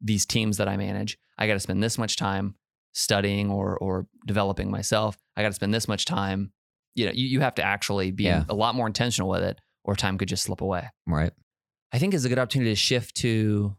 these 0.00 0.24
teams 0.26 0.56
that 0.58 0.68
I 0.68 0.76
manage. 0.76 1.18
I 1.38 1.46
got 1.46 1.54
to 1.54 1.60
spend 1.60 1.82
this 1.82 1.98
much 1.98 2.16
time 2.16 2.54
studying 2.92 3.50
or 3.50 3.76
or 3.78 4.06
developing 4.26 4.70
myself. 4.70 5.18
I 5.36 5.42
got 5.42 5.48
to 5.48 5.54
spend 5.54 5.72
this 5.74 5.88
much 5.88 6.04
time. 6.04 6.52
You 6.94 7.06
know, 7.06 7.12
you, 7.12 7.26
you 7.26 7.40
have 7.40 7.54
to 7.56 7.62
actually 7.62 8.10
be 8.10 8.24
Yeah. 8.24 8.44
a 8.48 8.54
lot 8.54 8.74
more 8.74 8.86
intentional 8.86 9.30
with 9.30 9.42
it, 9.42 9.60
or 9.84 9.94
time 9.96 10.18
could 10.18 10.28
just 10.28 10.42
slip 10.42 10.60
away. 10.60 10.88
Right. 11.06 11.32
I 11.92 11.98
think 11.98 12.14
is 12.14 12.24
a 12.24 12.28
good 12.28 12.38
opportunity 12.38 12.70
to 12.72 12.76
shift 12.76 13.16
to 13.16 13.76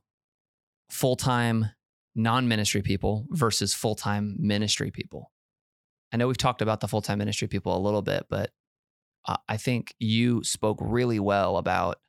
full 0.89 1.15
time 1.15 1.67
non 2.15 2.47
ministry 2.47 2.81
people 2.81 3.25
versus 3.29 3.73
full 3.73 3.95
time 3.95 4.36
ministry 4.39 4.91
people. 4.91 5.31
I 6.13 6.17
know 6.17 6.27
we've 6.27 6.38
talked 6.38 6.62
about 6.62 6.79
the 6.81 6.88
full 6.88 7.01
time 7.01 7.19
ministry 7.19 7.47
people 7.47 7.75
a 7.75 7.79
little 7.79 8.01
bit, 8.01 8.25
but 8.29 8.51
I 9.47 9.57
think 9.57 9.93
you 9.99 10.43
spoke 10.43 10.77
really 10.81 11.19
well 11.19 11.57
about 11.57 11.99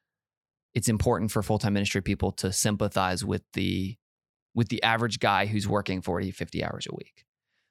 it's 0.75 0.89
important 0.89 1.31
for 1.31 1.43
full 1.43 1.59
time 1.59 1.75
ministry 1.75 2.01
people 2.01 2.33
to 2.33 2.53
sympathize 2.53 3.25
with 3.25 3.43
the 3.53 3.97
with 4.55 4.69
the 4.69 4.83
average 4.83 5.19
guy 5.19 5.47
who's 5.47 5.69
working 5.69 6.03
40 6.03 6.31
50 6.31 6.65
hours 6.65 6.87
a 6.91 6.95
week 6.95 7.25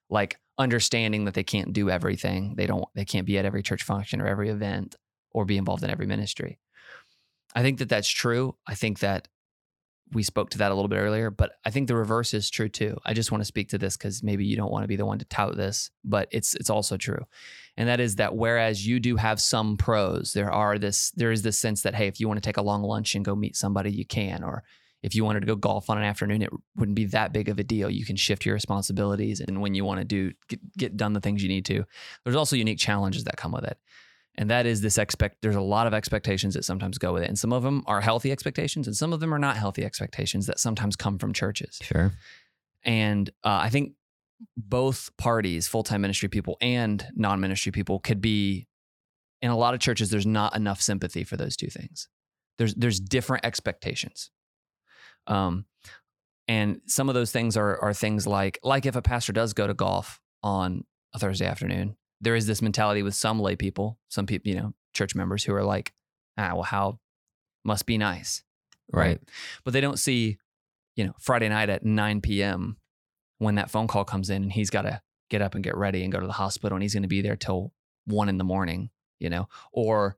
like 0.10 0.40
understanding 0.58 1.26
that 1.26 1.34
they 1.34 1.44
can't 1.44 1.74
do 1.74 1.90
everything 1.90 2.56
they 2.56 2.68
don't 2.68 2.86
they 2.96 3.06
can't 3.06 3.26
be 3.26 3.38
at 3.38 3.46
every 3.46 3.64
church 3.64 3.84
function 3.84 4.22
or 4.22 4.28
every 4.28 4.50
event 4.50 4.96
or 5.32 5.46
be 5.46 5.58
involved 5.58 5.84
in 5.84 5.90
every 5.90 6.06
ministry 6.06 6.60
I 7.56 7.62
think 7.62 7.80
that 7.80 7.90
that's 7.90 8.08
true. 8.08 8.56
I 8.68 8.76
think 8.76 9.00
that 9.00 9.28
we 10.14 10.24
spoke 10.24 10.50
to 10.50 10.58
that 10.58 10.72
a 10.72 10.76
little 10.76 10.90
bit 10.90 10.98
earlier, 10.98 11.30
but 11.30 11.54
I 11.64 11.70
think 11.70 11.88
the 11.88 11.96
reverse 11.96 12.34
is 12.34 12.50
true 12.50 12.68
too. 12.68 12.98
I 13.06 13.14
just 13.14 13.32
want 13.32 13.42
to 13.42 13.46
speak 13.46 13.70
to 13.70 13.78
this 13.78 13.96
because 13.96 14.22
maybe 14.22 14.44
you 14.44 14.58
don't 14.58 14.72
want 14.72 14.84
to 14.84 14.88
be 14.88 14.98
the 14.98 15.06
one 15.06 15.20
to 15.20 15.26
tout 15.26 15.56
this, 15.56 15.90
but 16.04 16.28
it's 16.32 16.54
it's 16.56 16.70
also 16.70 16.98
true, 16.98 17.26
and 17.78 17.88
that 17.88 18.02
is 18.02 18.18
that 18.18 18.36
whereas 18.36 18.86
you 18.86 19.00
do 19.00 19.16
have 19.16 19.40
some 19.40 19.78
pros, 19.78 20.34
there 20.34 20.52
are 20.52 20.78
this 20.78 21.12
there 21.12 21.32
is 21.32 21.44
this 21.44 21.58
sense 21.58 21.84
that 21.84 21.96
hey, 21.96 22.08
if 22.08 22.20
you 22.20 22.28
want 22.28 22.38
to 22.38 22.48
take 22.48 22.58
a 22.58 22.62
long 22.62 22.84
lunch 22.84 23.16
and 23.16 23.24
go 23.24 23.36
meet 23.36 23.56
somebody, 23.56 23.92
you 23.92 24.06
can, 24.06 24.44
or 24.44 24.64
if 25.04 25.16
you 25.16 25.24
wanted 25.26 25.42
to 25.42 25.48
go 25.48 25.56
golf 25.56 25.90
on 25.90 25.98
an 25.98 26.04
afternoon, 26.04 26.42
it 26.42 26.50
wouldn't 26.76 26.96
be 26.96 27.06
that 27.06 27.34
big 27.34 27.50
of 27.50 27.58
a 27.60 27.64
deal. 27.64 27.90
You 27.90 28.06
can 28.06 28.16
shift 28.16 28.46
your 28.46 28.54
responsibilities, 28.54 29.40
and 29.40 29.62
when 29.62 29.74
you 29.74 29.84
want 29.86 30.00
to 30.00 30.06
do 30.06 30.32
get, 30.48 30.78
get 30.78 30.98
done 30.98 31.14
the 31.14 31.22
things 31.22 31.42
you 31.42 31.50
need 31.50 31.66
to. 31.66 31.84
There's 32.24 32.36
also 32.36 32.56
unique 32.56 32.80
challenges 32.80 33.24
that 33.26 33.38
come 33.38 33.52
with 33.52 33.64
it 33.66 33.78
and 34.36 34.50
that 34.50 34.66
is 34.66 34.82
this 34.82 34.98
expect 34.98 35.42
there's 35.42 35.56
a 35.56 35.62
lot 35.62 35.88
of 35.88 35.94
expectations 35.94 36.54
that 36.54 36.64
sometimes 36.64 36.98
go 36.98 37.14
with 37.14 37.24
it 37.24 37.28
and 37.28 37.38
some 37.38 37.52
of 37.52 37.64
them 37.64 37.84
are 37.86 38.02
healthy 38.02 38.32
expectations 38.32 38.88
and 38.88 38.96
some 38.96 39.14
of 39.14 39.20
them 39.20 39.34
are 39.34 39.40
not 39.40 39.58
healthy 39.58 39.84
expectations 39.84 40.46
that 40.48 40.60
sometimes 40.60 40.96
come 40.96 41.18
from 41.18 41.34
churches 41.34 41.80
Sure. 41.82 42.14
and 42.84 43.30
uh, 43.44 43.60
i 43.62 43.70
think 43.70 43.94
both 44.58 45.10
parties 45.18 45.68
full-time 45.68 46.02
ministry 46.02 46.30
people 46.30 46.58
and 46.62 47.06
non-ministry 47.16 47.72
people 47.72 48.00
could 48.00 48.22
be 48.22 48.68
in 49.42 49.52
a 49.52 49.58
lot 49.58 49.74
of 49.74 49.80
churches 49.80 50.10
there's 50.10 50.26
not 50.26 50.56
enough 50.56 50.82
sympathy 50.82 51.24
for 51.24 51.36
those 51.38 51.56
two 51.56 51.68
things 51.68 52.08
there's 52.58 52.74
there's 52.76 53.00
different 53.00 53.46
expectations 53.46 54.32
um 55.28 55.66
and 56.48 56.82
some 56.86 57.10
of 57.10 57.16
those 57.16 57.32
things 57.32 57.56
are 57.56 57.80
are 57.82 57.94
things 57.94 58.28
like 58.28 58.60
like 58.64 58.86
if 58.86 58.96
a 58.96 59.02
pastor 59.02 59.34
does 59.34 59.54
go 59.54 59.68
to 59.68 59.74
golf 59.74 60.20
on 60.44 60.84
a 61.14 61.20
thursday 61.20 61.46
afternoon 61.46 61.96
there 62.22 62.36
is 62.36 62.46
this 62.46 62.62
mentality 62.62 63.02
with 63.02 63.16
some 63.16 63.40
lay 63.40 63.56
people, 63.56 64.00
some 64.08 64.28
people, 64.28 64.50
you 64.50 64.56
know, 64.56 64.74
church 64.94 65.16
members 65.16 65.44
who 65.44 65.54
are 65.54 65.64
like, 65.64 65.92
ah, 66.38 66.52
well, 66.54 66.64
how 66.64 67.00
must 67.66 67.86
be 67.86 67.98
nice. 67.98 68.44
Right. 68.94 69.20
But 69.64 69.74
they 69.74 69.82
don't 69.82 69.98
see, 69.98 70.38
you 70.96 71.06
know, 71.06 71.14
Friday 71.20 71.50
night 71.50 71.70
at 71.70 71.84
9 71.84 72.22
p.m. 72.22 72.78
when 73.40 73.56
that 73.56 73.72
phone 73.72 73.88
call 73.88 74.04
comes 74.04 74.30
in 74.30 74.44
and 74.44 74.52
he's 74.52 74.70
got 74.70 74.84
to 74.84 75.02
get 75.30 75.42
up 75.42 75.56
and 75.56 75.64
get 75.64 75.78
ready 75.78 76.04
and 76.04 76.12
go 76.12 76.20
to 76.20 76.28
the 76.28 76.34
hospital 76.34 76.76
and 76.76 76.84
he's 76.84 76.94
going 76.94 77.04
to 77.04 77.10
be 77.10 77.22
there 77.22 77.38
till 77.38 77.74
one 78.06 78.30
in 78.30 78.38
the 78.38 78.44
morning, 78.44 78.90
you 79.20 79.30
know, 79.30 79.48
or, 79.72 80.18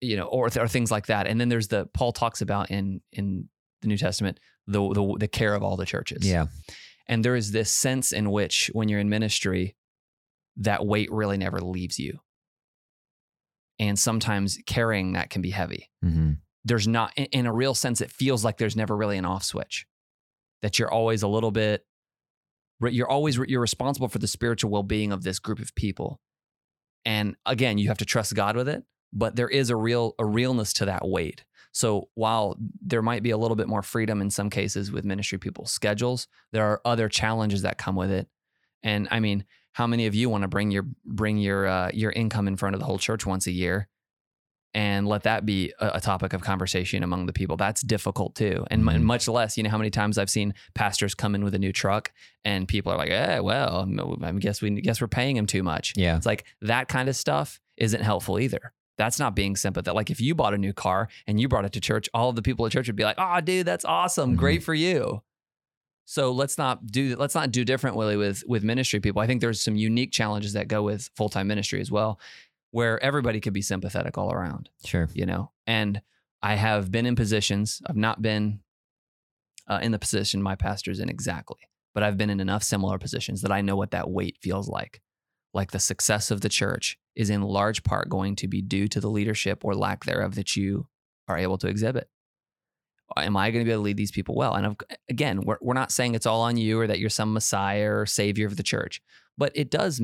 you 0.00 0.16
know, 0.16 0.24
or, 0.24 0.50
or 0.58 0.66
things 0.66 0.90
like 0.90 1.06
that. 1.06 1.28
And 1.28 1.40
then 1.40 1.48
there's 1.48 1.68
the, 1.68 1.86
Paul 1.94 2.12
talks 2.12 2.40
about 2.40 2.70
in, 2.70 3.00
in 3.12 3.48
the 3.82 3.88
New 3.88 3.98
Testament, 3.98 4.40
the, 4.66 4.80
the, 4.92 5.16
the 5.20 5.28
care 5.28 5.54
of 5.54 5.62
all 5.62 5.76
the 5.76 5.86
churches. 5.86 6.26
Yeah. 6.26 6.46
And 7.06 7.24
there 7.24 7.36
is 7.36 7.52
this 7.52 7.70
sense 7.70 8.12
in 8.12 8.30
which 8.30 8.70
when 8.72 8.88
you're 8.88 9.00
in 9.00 9.08
ministry, 9.08 9.76
that 10.56 10.86
weight 10.86 11.10
really 11.12 11.36
never 11.36 11.60
leaves 11.60 11.98
you. 11.98 12.20
And 13.78 13.98
sometimes 13.98 14.58
carrying 14.66 15.12
that 15.14 15.30
can 15.30 15.42
be 15.42 15.50
heavy. 15.50 15.90
hmm 16.02 16.32
There's 16.64 16.86
not, 16.86 17.12
in- 17.16 17.26
in 17.26 17.46
a 17.46 17.52
real 17.52 17.74
sense, 17.74 18.00
it 18.00 18.10
feels 18.10 18.44
like 18.44 18.58
there's 18.58 18.76
never 18.76 18.96
really 18.96 19.18
an 19.18 19.24
off 19.24 19.42
switch, 19.44 19.86
that 20.62 20.78
you're 20.78 20.90
always 20.92 21.22
a 21.22 21.28
little 21.28 21.50
bit, 21.50 21.84
you're 22.80 23.10
always, 23.10 23.36
you're 23.36 23.60
responsible 23.60 24.08
for 24.08 24.18
the 24.18 24.28
spiritual 24.28 24.70
well 24.70 24.82
being 24.82 25.12
of 25.12 25.22
this 25.22 25.38
group 25.38 25.58
of 25.58 25.74
people. 25.74 26.20
And 27.04 27.34
again, 27.46 27.78
you 27.78 27.88
have 27.88 27.98
to 27.98 28.04
trust 28.04 28.34
God 28.34 28.56
with 28.56 28.68
it, 28.68 28.84
but 29.12 29.34
there 29.34 29.48
is 29.48 29.70
a 29.70 29.76
real, 29.76 30.14
a 30.18 30.24
realness 30.24 30.72
to 30.74 30.84
that 30.84 31.06
weight. 31.06 31.44
So 31.72 32.08
while 32.14 32.56
there 32.80 33.02
might 33.02 33.22
be 33.22 33.30
a 33.30 33.36
little 33.38 33.56
bit 33.56 33.66
more 33.68 33.82
freedom 33.82 34.20
in 34.20 34.30
some 34.30 34.50
cases 34.50 34.92
with 34.92 35.04
ministry 35.04 35.38
people's 35.38 35.70
schedules, 35.72 36.28
there 36.52 36.64
are 36.66 36.80
other 36.84 37.08
challenges 37.08 37.62
that 37.62 37.78
come 37.78 37.96
with 37.96 38.10
it. 38.10 38.28
And 38.82 39.08
I 39.10 39.20
mean, 39.20 39.44
how 39.72 39.86
many 39.86 40.06
of 40.06 40.14
you 40.14 40.28
want 40.28 40.42
to 40.42 40.48
bring 40.48 40.70
your 40.70 40.84
bring 41.04 41.38
your 41.38 41.66
uh, 41.66 41.90
your 41.94 42.12
income 42.12 42.46
in 42.46 42.56
front 42.56 42.74
of 42.74 42.80
the 42.80 42.84
whole 42.86 42.98
church 42.98 43.24
once 43.24 43.46
a 43.46 43.52
year 43.52 43.88
and 44.74 45.06
let 45.06 45.22
that 45.24 45.44
be 45.44 45.72
a, 45.80 46.00
topic 46.00 46.32
of 46.32 46.42
conversation 46.42 47.02
among 47.02 47.24
the 47.26 47.32
people? 47.32 47.56
That's 47.56 47.80
difficult 47.82 48.34
too, 48.34 48.64
and, 48.70 48.82
Mhm. 48.84 49.02
much 49.02 49.28
less, 49.28 49.56
you 49.56 49.62
know, 49.62 49.70
how 49.70 49.78
many 49.78 49.90
times 49.90 50.18
I've 50.18 50.30
seen 50.30 50.52
pastors 50.74 51.14
come 51.14 51.34
in 51.34 51.42
with 51.44 51.54
a 51.54 51.58
new 51.58 51.72
truck 51.72 52.12
and 52.44 52.68
people 52.68 52.92
are 52.92 52.98
like, 52.98 53.10
"Eh, 53.10 53.38
well, 53.38 53.88
I 54.22 54.32
guess 54.32 54.60
we 54.60 54.78
guess 54.82 55.00
we're 55.00 55.08
paying 55.08 55.36
him 55.38 55.46
too 55.46 55.62
much." 55.62 55.94
Yeah. 55.96 56.16
It's 56.16 56.26
like 56.26 56.44
that 56.60 56.88
kind 56.88 57.08
of 57.08 57.16
stuff 57.16 57.58
isn't 57.78 58.02
helpful 58.02 58.38
either. 58.38 58.72
That's 58.98 59.18
not 59.18 59.34
being 59.34 59.56
sympathetic. 59.56 59.94
Like 59.94 60.10
if 60.10 60.20
you 60.20 60.34
bought 60.34 60.54
a 60.54 60.58
new 60.58 60.72
car 60.72 61.08
and 61.26 61.40
you 61.40 61.48
brought 61.48 61.64
it 61.64 61.72
to 61.72 61.80
church, 61.80 62.08
all 62.12 62.28
of 62.30 62.36
the 62.36 62.42
people 62.42 62.66
at 62.66 62.72
church 62.72 62.86
would 62.88 62.96
be 62.96 63.04
like, 63.04 63.16
"Oh, 63.18 63.40
dude, 63.40 63.66
that's 63.66 63.84
awesome. 63.84 64.34
Mhm. 64.34 64.38
Great 64.38 64.62
for 64.62 64.74
you." 64.74 65.22
So 66.04 66.32
let's 66.32 66.58
not 66.58 66.86
do 66.86 67.16
let's 67.16 67.34
not 67.34 67.50
do 67.52 67.64
different, 67.64 67.96
Willie, 67.96 68.16
with 68.16 68.42
with 68.46 68.62
ministry 68.64 69.00
people. 69.00 69.22
I 69.22 69.26
think 69.26 69.40
there's 69.40 69.60
some 69.60 69.76
unique 69.76 70.12
challenges 70.12 70.52
that 70.54 70.68
go 70.68 70.82
with 70.82 71.08
full 71.16 71.28
time 71.28 71.46
ministry 71.46 71.80
as 71.80 71.90
well, 71.90 72.20
where 72.70 73.02
everybody 73.02 73.40
could 73.40 73.52
be 73.52 73.62
sympathetic 73.62 74.18
all 74.18 74.32
around 74.32 74.68
Sure. 74.84 75.08
you 75.14 75.26
know 75.26 75.50
and 75.66 76.00
i 76.42 76.54
have 76.54 76.90
been 76.90 77.06
in 77.06 77.14
positions 77.14 77.80
i've 77.86 77.96
not 77.96 78.20
been 78.22 78.60
uh, 79.68 79.78
in 79.82 79.92
the 79.92 79.98
position 79.98 80.42
my 80.42 80.54
pastor's 80.56 80.98
in 80.98 81.08
exactly 81.08 81.58
but 81.94 82.02
i've 82.02 82.16
been 82.16 82.30
in 82.30 82.40
enough 82.40 82.62
similar 82.64 82.98
positions 82.98 83.42
that 83.42 83.52
i 83.52 83.60
know 83.60 83.76
what 83.76 83.90
that 83.92 84.10
weight 84.10 84.36
feels 84.42 84.68
like 84.68 85.00
like 85.54 85.70
the 85.70 85.78
success 85.78 86.30
of 86.30 86.40
the 86.40 86.48
church 86.48 86.98
is 87.14 87.30
in 87.30 87.42
large 87.42 87.82
part 87.84 88.08
going 88.08 88.36
to 88.36 88.48
be 88.48 88.62
due 88.62 88.88
to 88.88 89.00
the 89.00 89.10
leadership 89.10 89.64
or 89.64 89.74
lack 89.74 90.04
thereof 90.04 90.34
that 90.34 90.56
you 90.56 90.86
are 91.28 91.36
able 91.38 91.58
to 91.58 91.68
exhibit. 91.68 92.08
Am 93.16 93.36
i 93.36 93.50
going 93.50 93.62
to 93.62 93.68
be 93.68 93.72
able 93.72 93.82
to 93.82 93.84
lead 93.84 93.98
these 93.98 94.10
people 94.10 94.34
well? 94.34 94.54
And 94.54 94.64
I've, 94.66 94.76
again 95.10 95.42
we're, 95.42 95.58
we're 95.60 95.74
not 95.74 95.92
saying 95.92 96.14
it's 96.14 96.24
all 96.26 96.40
on 96.42 96.56
you 96.56 96.80
or 96.80 96.86
that 96.86 96.98
you're 96.98 97.10
some 97.10 97.34
messiah 97.34 97.90
or 97.90 98.06
savior 98.06 98.46
of 98.46 98.56
the 98.56 98.62
church 98.62 99.02
but 99.36 99.52
it 99.54 99.70
does 99.70 100.00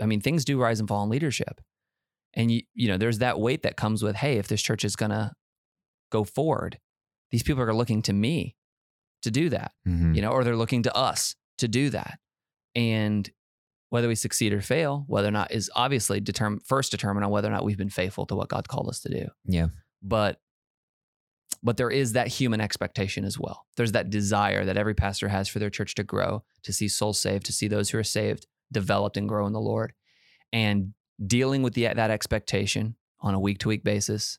i 0.00 0.06
mean 0.06 0.20
things 0.20 0.44
do 0.44 0.60
rise 0.60 0.78
and 0.80 0.88
fall 0.88 1.02
in 1.02 1.10
leadership. 1.10 1.60
And 2.34 2.50
you 2.52 2.62
you 2.74 2.86
know 2.86 2.96
there's 2.96 3.18
that 3.18 3.40
weight 3.40 3.62
that 3.62 3.76
comes 3.76 4.02
with 4.04 4.14
hey 4.16 4.38
if 4.38 4.46
this 4.46 4.62
church 4.62 4.84
is 4.84 4.94
going 4.94 5.10
to 5.10 5.32
go 6.12 6.22
forward 6.22 6.78
these 7.32 7.42
people 7.42 7.62
are 7.62 7.74
looking 7.74 8.02
to 8.02 8.12
me 8.12 8.54
to 9.22 9.30
do 9.32 9.48
that 9.48 9.72
Mhm. 9.88 10.14
you 10.14 10.22
know 10.22 10.30
or 10.30 10.44
they're 10.44 10.56
looking 10.56 10.84
to 10.84 10.94
us 10.96 11.34
to 11.58 11.66
do 11.68 11.90
that. 11.90 12.18
And 12.76 13.28
whether 13.90 14.08
we 14.08 14.14
succeed 14.14 14.52
or 14.52 14.60
fail 14.60 15.04
whether 15.06 15.28
or 15.28 15.32
not 15.32 15.52
is 15.52 15.70
obviously 15.74 16.20
determine 16.20 16.60
first 16.60 16.90
determine 16.90 17.22
on 17.22 17.30
whether 17.30 17.48
or 17.48 17.52
not 17.52 17.64
we've 17.64 17.76
been 17.76 17.90
faithful 17.90 18.24
to 18.26 18.34
what 18.34 18.48
god 18.48 18.66
called 18.66 18.88
us 18.88 19.00
to 19.00 19.08
do. 19.08 19.28
Yeah. 19.44 19.68
but 20.02 20.40
but 21.62 21.76
there 21.76 21.90
is 21.90 22.14
that 22.14 22.28
human 22.28 22.60
expectation 22.60 23.22
as 23.24 23.38
well. 23.38 23.66
There's 23.76 23.92
that 23.92 24.08
desire 24.08 24.64
that 24.64 24.78
every 24.78 24.94
pastor 24.94 25.28
has 25.28 25.46
for 25.46 25.58
their 25.58 25.68
church 25.68 25.94
to 25.96 26.04
grow 26.04 26.42
to 26.62 26.72
see 26.72 26.88
souls 26.88 27.20
saved 27.20 27.44
to 27.46 27.52
see 27.52 27.68
those 27.68 27.90
who 27.90 27.98
are 27.98 28.04
saved 28.04 28.46
developed 28.72 29.16
and 29.16 29.28
grow 29.28 29.46
in 29.46 29.52
the 29.52 29.60
lord. 29.60 29.92
And 30.52 30.94
dealing 31.24 31.62
with 31.62 31.74
the, 31.74 31.82
that 31.82 32.10
expectation 32.10 32.96
on 33.20 33.34
a 33.34 33.40
week 33.40 33.58
to 33.58 33.68
week 33.68 33.84
basis 33.84 34.38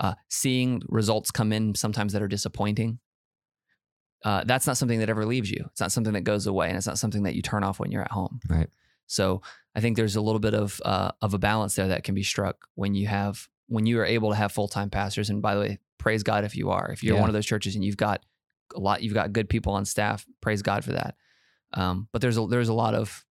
uh, 0.00 0.14
seeing 0.28 0.82
results 0.88 1.30
come 1.30 1.52
in 1.52 1.74
sometimes 1.74 2.12
that 2.12 2.22
are 2.22 2.28
disappointing 2.28 2.98
uh, 4.24 4.42
that's 4.44 4.66
not 4.66 4.76
something 4.76 4.98
that 5.00 5.08
ever 5.10 5.24
leaves 5.26 5.50
you 5.50 5.62
it's 5.70 5.80
not 5.80 5.92
something 5.92 6.12
that 6.14 6.22
goes 6.22 6.46
away 6.46 6.68
and 6.68 6.76
it's 6.76 6.86
not 6.86 6.98
something 6.98 7.22
that 7.24 7.34
you 7.34 7.42
turn 7.42 7.62
off 7.62 7.78
when 7.78 7.90
you're 7.92 8.02
at 8.02 8.10
home 8.10 8.40
Right. 8.48 8.68
so 9.06 9.42
I 9.74 9.80
think 9.80 9.96
there's 9.96 10.16
a 10.16 10.20
little 10.22 10.38
bit 10.40 10.54
of 10.54 10.80
uh, 10.84 11.10
of 11.20 11.34
a 11.34 11.38
balance 11.38 11.74
there 11.74 11.88
that 11.88 12.02
can 12.02 12.14
be 12.14 12.22
struck 12.22 12.66
when 12.76 12.94
you 12.94 13.06
have 13.08 13.46
when 13.68 13.84
you 13.84 14.00
are 14.00 14.06
able 14.06 14.30
to 14.30 14.36
have 14.36 14.52
full 14.52 14.68
time 14.68 14.88
pastors. 14.88 15.28
And 15.28 15.42
by 15.42 15.54
the 15.54 15.60
way, 15.60 15.78
praise 15.98 16.22
God 16.22 16.44
if 16.44 16.56
you 16.56 16.70
are. 16.70 16.90
If 16.92 17.02
you're 17.02 17.16
Yeah. 17.16 17.20
one 17.20 17.28
of 17.28 17.34
those 17.34 17.44
churches 17.44 17.74
and 17.74 17.84
you've 17.84 17.96
got 17.98 18.24
a 18.74 18.78
lot, 18.80 19.02
you've 19.02 19.12
got 19.12 19.32
good 19.34 19.48
people 19.50 19.74
on 19.74 19.84
staff. 19.84 20.24
Praise 20.40 20.62
God 20.62 20.82
for 20.82 20.92
that. 20.92 21.16
Um, 21.74 22.08
but 22.12 22.22
there's 22.22 22.38
a 22.38 22.46
there's 22.46 22.70
a 22.70 22.74
lot 22.74 22.94
of 22.94 23.26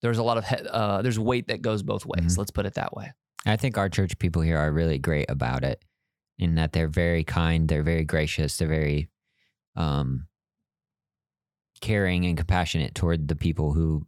there's 0.00 0.18
a 0.18 0.22
lot 0.22 0.36
of 0.38 0.44
he- 0.46 0.68
uh, 0.70 1.02
there's 1.02 1.18
weight 1.18 1.48
that 1.48 1.60
goes 1.60 1.82
both 1.82 2.06
ways. 2.06 2.34
Mhm. 2.34 2.38
Let's 2.38 2.52
put 2.52 2.66
it 2.66 2.74
that 2.74 2.94
way. 2.96 3.12
I 3.44 3.56
think 3.56 3.76
our 3.76 3.88
church 3.88 4.16
people 4.20 4.42
here 4.42 4.58
are 4.58 4.70
really 4.70 4.98
great 4.98 5.28
about 5.28 5.64
it 5.64 5.84
in 6.38 6.54
that 6.54 6.72
they're 6.72 6.88
very 6.88 7.24
kind, 7.24 7.68
they're 7.68 7.82
very 7.82 8.04
gracious, 8.04 8.56
they're 8.58 8.68
very 8.68 9.08
um, 9.80 10.26
caring 11.80 12.26
and 12.26 12.36
compassionate 12.36 12.94
toward 12.94 13.28
the 13.28 13.36
people 13.36 13.72
who 13.72 14.06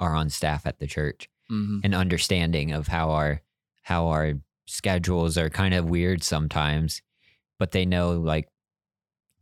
are 0.00 0.14
on 0.14 0.30
staff 0.30 0.66
at 0.66 0.78
the 0.78 0.86
church 0.86 1.28
Mm-hmm. 1.50 1.80
and 1.84 1.94
understanding 1.94 2.72
of 2.72 2.86
how 2.86 3.10
our 3.10 3.42
how 3.82 4.06
our 4.08 4.34
schedules 4.66 5.36
are 5.36 5.50
kind 5.50 5.74
of 5.74 5.84
weird 5.84 6.22
sometimes, 6.22 7.02
but 7.58 7.72
they 7.72 7.84
know 7.84 8.12
like 8.12 8.48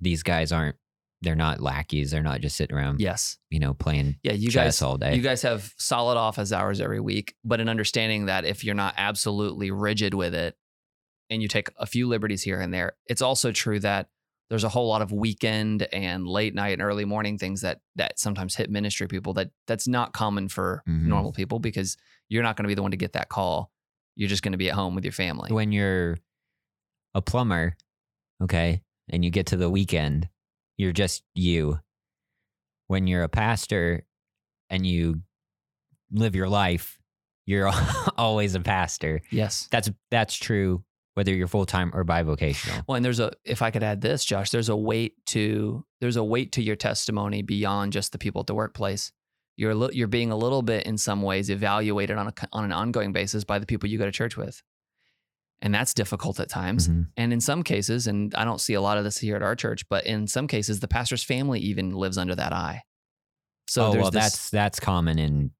these 0.00 0.24
guys 0.24 0.50
aren't 0.50 0.74
they're 1.20 1.36
not 1.36 1.60
lackeys, 1.60 2.10
they're 2.10 2.22
not 2.22 2.40
just 2.40 2.56
sitting 2.56 2.74
around, 2.74 2.98
Yes. 3.00 3.38
you 3.50 3.60
know, 3.60 3.74
playing 3.74 4.16
Yeah. 4.24 4.32
You 4.32 4.50
chess 4.50 4.64
guys. 4.80 4.82
all 4.82 4.96
day. 4.96 5.14
You 5.14 5.20
guys 5.22 5.42
have 5.42 5.72
solid 5.76 6.16
office 6.16 6.50
hours 6.52 6.80
every 6.80 6.98
week, 7.00 7.34
but 7.44 7.60
an 7.60 7.68
understanding 7.68 8.26
that 8.26 8.44
if 8.44 8.64
you're 8.64 8.74
not 8.74 8.94
absolutely 8.96 9.70
rigid 9.70 10.14
with 10.14 10.34
it 10.34 10.56
and 11.28 11.42
you 11.42 11.46
take 11.48 11.68
a 11.76 11.86
few 11.86 12.08
liberties 12.08 12.42
here 12.42 12.60
and 12.60 12.72
there, 12.74 12.94
it's 13.06 13.22
also 13.22 13.52
true 13.52 13.78
that 13.80 14.08
there's 14.50 14.64
a 14.64 14.68
whole 14.68 14.88
lot 14.88 15.00
of 15.00 15.12
weekend 15.12 15.84
and 15.92 16.26
late 16.26 16.54
night 16.54 16.72
and 16.74 16.82
early 16.82 17.04
morning 17.04 17.38
things 17.38 17.60
that 17.62 17.80
that 17.96 18.18
sometimes 18.18 18.56
hit 18.56 18.68
ministry 18.70 19.06
people 19.08 19.32
that 19.34 19.50
that's 19.66 19.86
not 19.88 20.12
common 20.12 20.48
for 20.48 20.82
Mhm. 20.88 21.04
normal 21.06 21.32
people 21.32 21.58
because 21.60 21.96
you're 22.28 22.42
not 22.42 22.56
going 22.56 22.64
to 22.64 22.68
be 22.68 22.74
the 22.74 22.82
one 22.82 22.90
to 22.90 22.96
get 22.96 23.12
that 23.14 23.28
call. 23.28 23.70
You're 24.16 24.28
just 24.28 24.42
going 24.42 24.52
to 24.52 24.58
be 24.58 24.68
at 24.68 24.74
home 24.74 24.94
with 24.94 25.04
your 25.04 25.12
family. 25.12 25.52
when 25.52 25.72
you're 25.72 26.18
a 27.14 27.22
plumber, 27.22 27.76
okay, 28.42 28.82
and 29.08 29.24
you 29.24 29.30
get 29.30 29.46
to 29.46 29.56
the 29.56 29.70
weekend, 29.70 30.28
you're 30.76 30.92
just 30.92 31.22
you. 31.34 31.78
When 32.88 33.06
you're 33.06 33.22
a 33.22 33.28
pastor 33.28 34.04
and 34.68 34.84
you 34.86 35.22
live 36.10 36.34
your 36.34 36.48
life, 36.48 36.98
you're 37.46 37.68
always 38.18 38.54
a 38.54 38.60
pastor. 38.60 39.22
Yes. 39.30 39.68
That's 39.70 39.90
that's 40.10 40.34
true 40.36 40.84
whether 41.14 41.34
you're 41.34 41.48
full 41.48 41.66
time 41.66 41.90
or 41.94 42.04
bivocational. 42.04 42.84
Well, 42.86 42.96
and 42.96 43.04
there's 43.04 43.20
a 43.20 43.32
if 43.44 43.62
I 43.62 43.70
could 43.70 43.82
add 43.82 44.00
this, 44.00 44.24
Josh, 44.24 44.50
there's 44.50 44.68
a 44.68 44.76
weight 44.76 45.14
to 45.26 45.84
there's 46.00 46.16
a 46.16 46.24
weight 46.24 46.52
to 46.52 46.62
your 46.62 46.76
testimony 46.76 47.42
beyond 47.42 47.92
just 47.92 48.12
the 48.12 48.18
people 48.18 48.40
at 48.40 48.46
the 48.46 48.54
workplace. 48.54 49.12
You're 49.56 49.74
li- 49.74 49.90
you're 49.92 50.08
being 50.08 50.30
a 50.30 50.36
little 50.36 50.62
bit 50.62 50.86
in 50.86 50.96
some 50.96 51.22
ways 51.22 51.50
evaluated 51.50 52.16
on 52.16 52.28
a 52.28 52.32
on 52.52 52.64
an 52.64 52.72
ongoing 52.72 53.12
basis 53.12 53.44
by 53.44 53.58
the 53.58 53.66
people 53.66 53.88
you 53.88 53.98
go 53.98 54.06
to 54.06 54.12
church 54.12 54.36
with, 54.36 54.62
and 55.60 55.74
that's 55.74 55.92
difficult 55.92 56.40
at 56.40 56.48
times. 56.48 56.88
Mhm. 56.88 57.08
And 57.16 57.32
in 57.32 57.40
some 57.40 57.62
cases, 57.62 58.06
and 58.06 58.34
I 58.34 58.44
don't 58.44 58.60
see 58.60 58.74
a 58.74 58.80
lot 58.80 58.96
of 58.96 59.04
this 59.04 59.18
here 59.18 59.36
at 59.36 59.42
our 59.42 59.56
church, 59.56 59.86
but 59.90 60.06
in 60.06 60.26
some 60.26 60.46
cases, 60.46 60.80
the 60.80 60.88
pastor's 60.88 61.24
family 61.24 61.60
even 61.60 61.94
lives 61.94 62.16
under 62.16 62.34
that 62.36 62.52
eye. 62.52 62.84
So 63.68 63.86
oh 63.86 63.92
well, 63.96 64.10
this, 64.10 64.22
that's 64.22 64.50
that's 64.50 64.80
common 64.80 65.18
in 65.18 65.50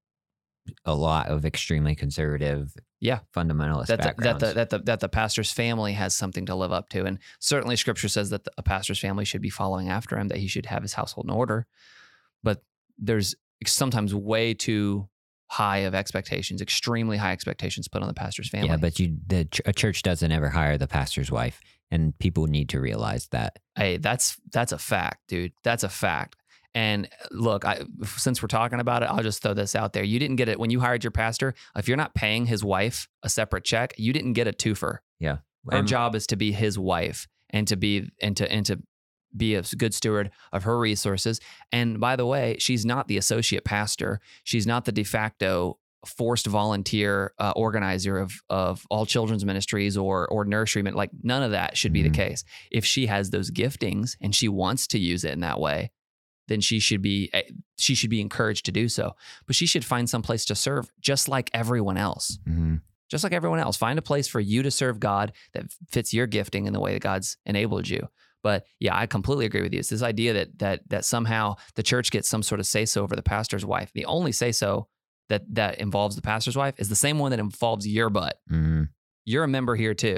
a 0.85 0.95
lot 0.95 1.27
of 1.27 1.45
extremely 1.45 1.95
conservative, 1.95 2.73
Yeah. 3.01 3.19
fundamentalist 3.35 3.87
that 3.87 4.01
the, 4.01 4.23
that 4.23 4.39
the 4.39 4.53
that 4.53 4.69
the 4.69 4.79
that 4.79 4.99
the 5.01 5.09
pastor's 5.09 5.51
family 5.51 5.93
has 5.93 6.15
something 6.15 6.45
to 6.45 6.55
live 6.55 6.71
up 6.71 6.89
to, 6.89 7.03
and 7.05 7.19
certainly 7.39 7.75
Scripture 7.75 8.07
says 8.07 8.29
that 8.29 8.45
the, 8.45 8.51
a 8.57 8.63
pastor's 8.63 8.99
family 8.99 9.25
should 9.25 9.41
be 9.41 9.49
following 9.49 9.89
after 9.89 10.17
him, 10.17 10.27
that 10.29 10.37
he 10.37 10.47
should 10.47 10.67
have 10.67 10.83
his 10.83 10.93
household 10.93 11.25
in 11.25 11.31
order. 11.31 11.67
But 12.43 12.63
there's 12.97 13.35
sometimes 13.65 14.13
way 14.13 14.53
too 14.53 15.09
high 15.47 15.79
of 15.79 15.93
expectations, 15.93 16.61
extremely 16.61 17.17
high 17.17 17.33
expectations 17.33 17.87
put 17.89 18.01
on 18.01 18.07
the 18.07 18.13
pastor's 18.13 18.47
family. 18.47 18.69
yeah, 18.69 18.77
but 18.77 18.99
you 18.99 19.17
the 19.27 19.47
a 19.65 19.73
church 19.73 20.01
doesn't 20.03 20.31
ever 20.31 20.49
hire 20.49 20.77
the 20.77 20.87
pastor's 20.87 21.31
wife, 21.31 21.59
and 21.89 22.17
people 22.19 22.47
need 22.47 22.69
to 22.69 22.79
realize 22.79 23.27
that. 23.29 23.59
hey, 23.75 23.97
that's 23.97 24.37
that's 24.53 24.71
a 24.71 24.77
fact, 24.77 25.27
dude. 25.27 25.53
That's 25.63 25.83
a 25.83 25.89
fact. 25.89 26.37
And 26.73 27.05
uh, 27.05 27.27
look, 27.31 27.65
I, 27.65 27.81
since 28.17 28.41
we're 28.41 28.47
talking 28.47 28.79
about 28.79 29.03
it, 29.03 29.07
I'll 29.07 29.23
just 29.23 29.41
throw 29.41 29.53
this 29.53 29.75
out 29.75 29.93
there. 29.93 30.03
You 30.03 30.19
didn't 30.19 30.37
get 30.37 30.47
it 30.49 30.59
when 30.59 30.69
you 30.69 30.79
hired 30.79 31.03
your 31.03 31.11
pastor. 31.11 31.53
If 31.75 31.87
you're 31.87 31.97
not 31.97 32.13
paying 32.15 32.45
his 32.45 32.63
wife 32.63 33.07
a 33.23 33.29
separate 33.29 33.63
check, 33.65 33.93
you 33.97 34.13
didn't 34.13 34.33
get 34.33 34.47
a 34.47 34.51
twofer. 34.53 34.99
Yeah. 35.19 35.37
Her 35.69 35.79
Um, 35.79 35.85
job 35.85 36.15
is 36.15 36.25
to 36.27 36.35
be 36.35 36.51
his 36.53 36.79
wife 36.79 37.27
and 37.49 37.67
to 37.67 37.75
be 37.75 38.09
and 38.21 38.35
to 38.37 38.51
and 38.51 38.65
to 38.65 38.79
be 39.35 39.55
a 39.55 39.61
good 39.77 39.93
steward 39.93 40.31
of 40.51 40.63
her 40.63 40.77
resources. 40.79 41.39
And 41.71 41.99
by 41.99 42.15
the 42.15 42.25
way, 42.25 42.57
she's 42.59 42.85
not 42.85 43.07
the 43.07 43.17
associate 43.17 43.63
pastor. 43.63 44.19
She's 44.43 44.65
not 44.67 44.85
the 44.85 44.91
de 44.91 45.03
facto 45.03 45.77
forced 46.05 46.47
volunteer 46.47 47.33
uh, 47.37 47.53
organizer 47.55 48.17
of 48.17 48.31
of 48.49 48.85
all 48.89 49.05
children's 49.05 49.45
ministries 49.45 49.95
or 49.97 50.27
or 50.29 50.45
nursery. 50.45 50.81
Like 50.83 51.11
none 51.21 51.43
of 51.43 51.51
that 51.51 51.77
should 51.77 51.93
be 51.93 51.99
Mhm. 52.01 52.03
the 52.05 52.09
case. 52.17 52.43
If 52.71 52.85
she 52.85 53.05
has 53.05 53.29
those 53.29 53.51
giftings 53.51 54.15
and 54.19 54.33
she 54.33 54.47
wants 54.47 54.87
to 54.87 54.99
use 54.99 55.23
it 55.23 55.33
in 55.33 55.41
that 55.41 55.59
way, 55.59 55.91
then 56.51 56.61
she 56.61 56.79
should 56.79 57.01
be 57.01 57.29
eh, 57.33 57.43
she 57.77 57.95
should 57.95 58.09
be 58.09 58.21
encouraged 58.21 58.65
to 58.65 58.71
do 58.71 58.89
so. 58.89 59.15
But 59.47 59.55
she 59.55 59.65
should 59.65 59.85
find 59.85 60.09
some 60.09 60.21
place 60.21 60.45
to 60.45 60.55
serve, 60.55 60.91
just 60.99 61.27
like 61.27 61.49
everyone 61.53 61.97
else 61.97 62.37
mhm. 62.47 62.81
just 63.09 63.23
like 63.23 63.33
everyone 63.33 63.59
else. 63.59 63.77
Find 63.77 63.97
a 63.97 64.01
place 64.01 64.27
for 64.27 64.39
you 64.39 64.63
to 64.63 64.71
serve 64.71 64.99
God 64.99 65.31
that 65.53 65.65
fits 65.89 66.13
your 66.13 66.27
gifting 66.27 66.65
in 66.65 66.73
the 66.73 66.79
way 66.79 66.93
that 66.93 67.01
God's 67.01 67.37
enabled 67.45 67.87
you. 67.89 68.07
But 68.43 68.65
yeah, 68.79 68.97
I 68.97 69.05
completely 69.05 69.45
agree 69.45 69.61
with 69.61 69.73
you. 69.73 69.79
It's 69.79 69.89
this 69.89 70.01
idea 70.01 70.33
that 70.33 70.59
that 70.59 70.89
that 70.89 71.05
somehow 71.05 71.55
the 71.75 71.83
church 71.83 72.11
gets 72.11 72.27
some 72.29 72.43
sort 72.43 72.59
of 72.59 72.65
say 72.65 72.85
so 72.85 73.03
over 73.03 73.15
the 73.15 73.23
pastor's 73.23 73.65
wife. 73.65 73.91
The 73.93 74.05
only 74.05 74.31
say 74.31 74.51
so 74.51 74.87
that 75.29 75.43
that 75.55 75.79
involves 75.79 76.15
the 76.15 76.21
pastor's 76.21 76.57
wife 76.57 76.75
is 76.77 76.89
the 76.89 76.95
same 76.95 77.19
one 77.19 77.31
that 77.31 77.39
involves 77.39 77.87
your 77.87 78.09
butt. 78.09 78.39
Mhm. 78.51 78.89
You're 79.25 79.43
a 79.43 79.47
member 79.47 79.75
here 79.75 79.93
too. 79.93 80.17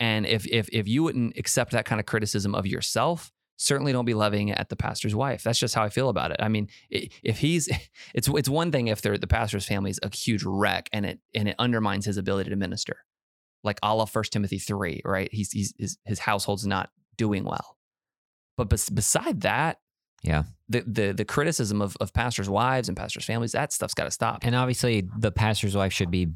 And 0.00 0.26
if 0.26 0.46
if 0.46 0.68
if 0.72 0.88
you 0.88 1.02
wouldn't 1.02 1.36
accept 1.38 1.72
that 1.72 1.84
kind 1.84 2.00
of 2.00 2.06
criticism 2.06 2.54
of 2.54 2.66
yourself, 2.66 3.30
certainly 3.62 3.92
don't 3.92 4.04
be 4.04 4.14
levying 4.14 4.48
it 4.48 4.58
at 4.58 4.68
the 4.68 4.76
pastor's 4.76 5.14
wife. 5.14 5.42
That's 5.42 5.58
just 5.58 5.74
how 5.74 5.82
I 5.84 5.88
feel 5.88 6.08
about 6.08 6.30
it. 6.32 6.38
I 6.40 6.48
mean, 6.48 6.68
if 6.90 7.38
he's 7.38 7.68
it's 8.14 8.28
it's 8.28 8.48
one 8.48 8.72
thing 8.72 8.88
if 8.88 9.02
the 9.02 9.18
pastor's 9.28 9.64
family 9.66 9.90
is 9.90 10.00
a 10.02 10.14
huge 10.14 10.42
wreck 10.44 10.88
and 10.92 11.06
it 11.06 11.20
and 11.34 11.48
it 11.48 11.56
undermines 11.58 12.06
his 12.06 12.16
ability 12.16 12.50
to 12.50 12.56
minister. 12.56 12.96
Like 13.64 13.78
a 13.82 13.94
la 13.94 14.06
First 14.06 14.32
Timothy 14.32 14.58
three, 14.58 15.00
right? 15.04 15.28
He's 15.32 15.52
he's 15.52 15.72
his, 15.78 15.98
his 16.04 16.18
household's 16.18 16.66
not 16.66 16.90
doing 17.16 17.44
well. 17.44 17.78
But 18.56 18.68
bes- 18.68 18.90
beside 18.90 19.42
that, 19.42 19.78
Yeah. 20.24 20.42
the 20.68 20.80
the 20.86 21.12
the 21.12 21.24
criticism 21.24 21.80
of 21.80 21.96
of 22.00 22.12
pastors' 22.12 22.50
wives 22.50 22.88
and 22.88 22.96
pastors' 22.96 23.24
families, 23.24 23.52
that 23.52 23.72
stuff's 23.72 23.94
got 23.94 24.04
to 24.04 24.10
stop. 24.10 24.40
And 24.42 24.56
obviously, 24.56 25.08
the 25.16 25.30
pastor's 25.30 25.76
wife 25.76 25.92
should 25.92 26.10
be 26.10 26.28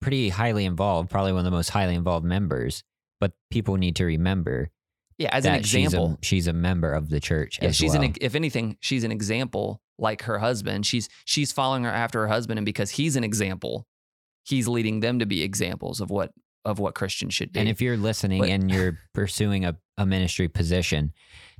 pretty 0.00 0.28
highly 0.28 0.64
involved, 0.64 1.10
probably 1.10 1.32
one 1.32 1.40
of 1.40 1.44
the 1.44 1.50
most 1.50 1.70
highly 1.70 1.94
involved 1.96 2.24
members. 2.24 2.84
But 3.20 3.32
people 3.50 3.76
need 3.76 3.96
to 3.96 4.04
remember 4.04 4.70
yeah, 5.18 5.28
as 5.32 5.44
an 5.44 5.52
that 5.52 5.66
she's 5.66 5.74
a- 5.74 5.84
example, 5.84 6.18
she's 6.22 6.46
a, 6.46 6.52
member 6.52 6.92
of 6.92 7.08
the 7.08 7.20
church. 7.20 7.58
Yeah, 7.62 7.70
she's 7.70 7.92
well. 7.92 8.02
an 8.02 8.14
if 8.20 8.34
anything, 8.34 8.76
she's 8.80 9.04
an 9.04 9.12
example 9.12 9.80
like 9.98 10.22
her 10.22 10.38
husband. 10.38 10.86
She's 10.86 11.08
she's 11.24 11.52
following 11.52 11.84
her 11.84 11.90
after 11.90 12.20
her 12.22 12.28
husband, 12.28 12.58
and 12.58 12.66
because 12.66 12.90
he's 12.90 13.16
an 13.16 13.24
example, 13.24 13.86
he's 14.44 14.66
leading 14.68 15.00
them 15.00 15.18
to 15.20 15.26
be 15.26 15.42
examples 15.42 16.00
of 16.00 16.10
what 16.10 16.32
of 16.64 16.78
what 16.78 16.94
Christians 16.94 17.34
should 17.34 17.52
be. 17.52 17.60
And 17.60 17.68
if 17.68 17.80
you're 17.80 17.96
listening 17.96 18.40
But- 18.40 18.50
and 18.50 18.70
you're 18.70 18.98
pursuing 19.14 19.64
a, 19.64 19.76
a 19.98 20.06
ministry 20.06 20.48
position, 20.48 21.12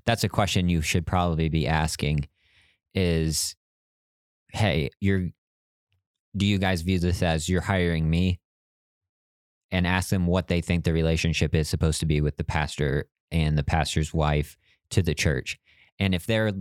that's 0.06 0.24
a 0.24 0.28
question 0.28 0.68
you 0.68 0.82
should 0.82 1.06
probably 1.06 1.48
be 1.48 1.66
asking 1.66 2.28
is 2.94 3.54
hey, 4.52 4.90
you're 5.00 5.28
do 6.36 6.46
you 6.46 6.58
guys 6.58 6.82
view 6.82 6.98
this 6.98 7.22
as 7.22 7.48
you're 7.48 7.60
hiring 7.60 8.08
me? 8.10 8.40
And 9.70 9.88
ask 9.88 10.10
them 10.10 10.26
what 10.26 10.46
they 10.46 10.60
think 10.60 10.84
the 10.84 10.92
relationship 10.92 11.52
is 11.52 11.68
supposed 11.68 11.98
to 12.00 12.06
be 12.06 12.20
with 12.20 12.36
the 12.36 12.44
pastor 12.44 13.08
and 13.34 13.58
the 13.58 13.64
pastor's 13.64 14.14
wife 14.14 14.56
to 14.90 15.02
the 15.02 15.14
church. 15.14 15.58
And 15.98 16.14
if 16.14 16.24
they're 16.24 16.52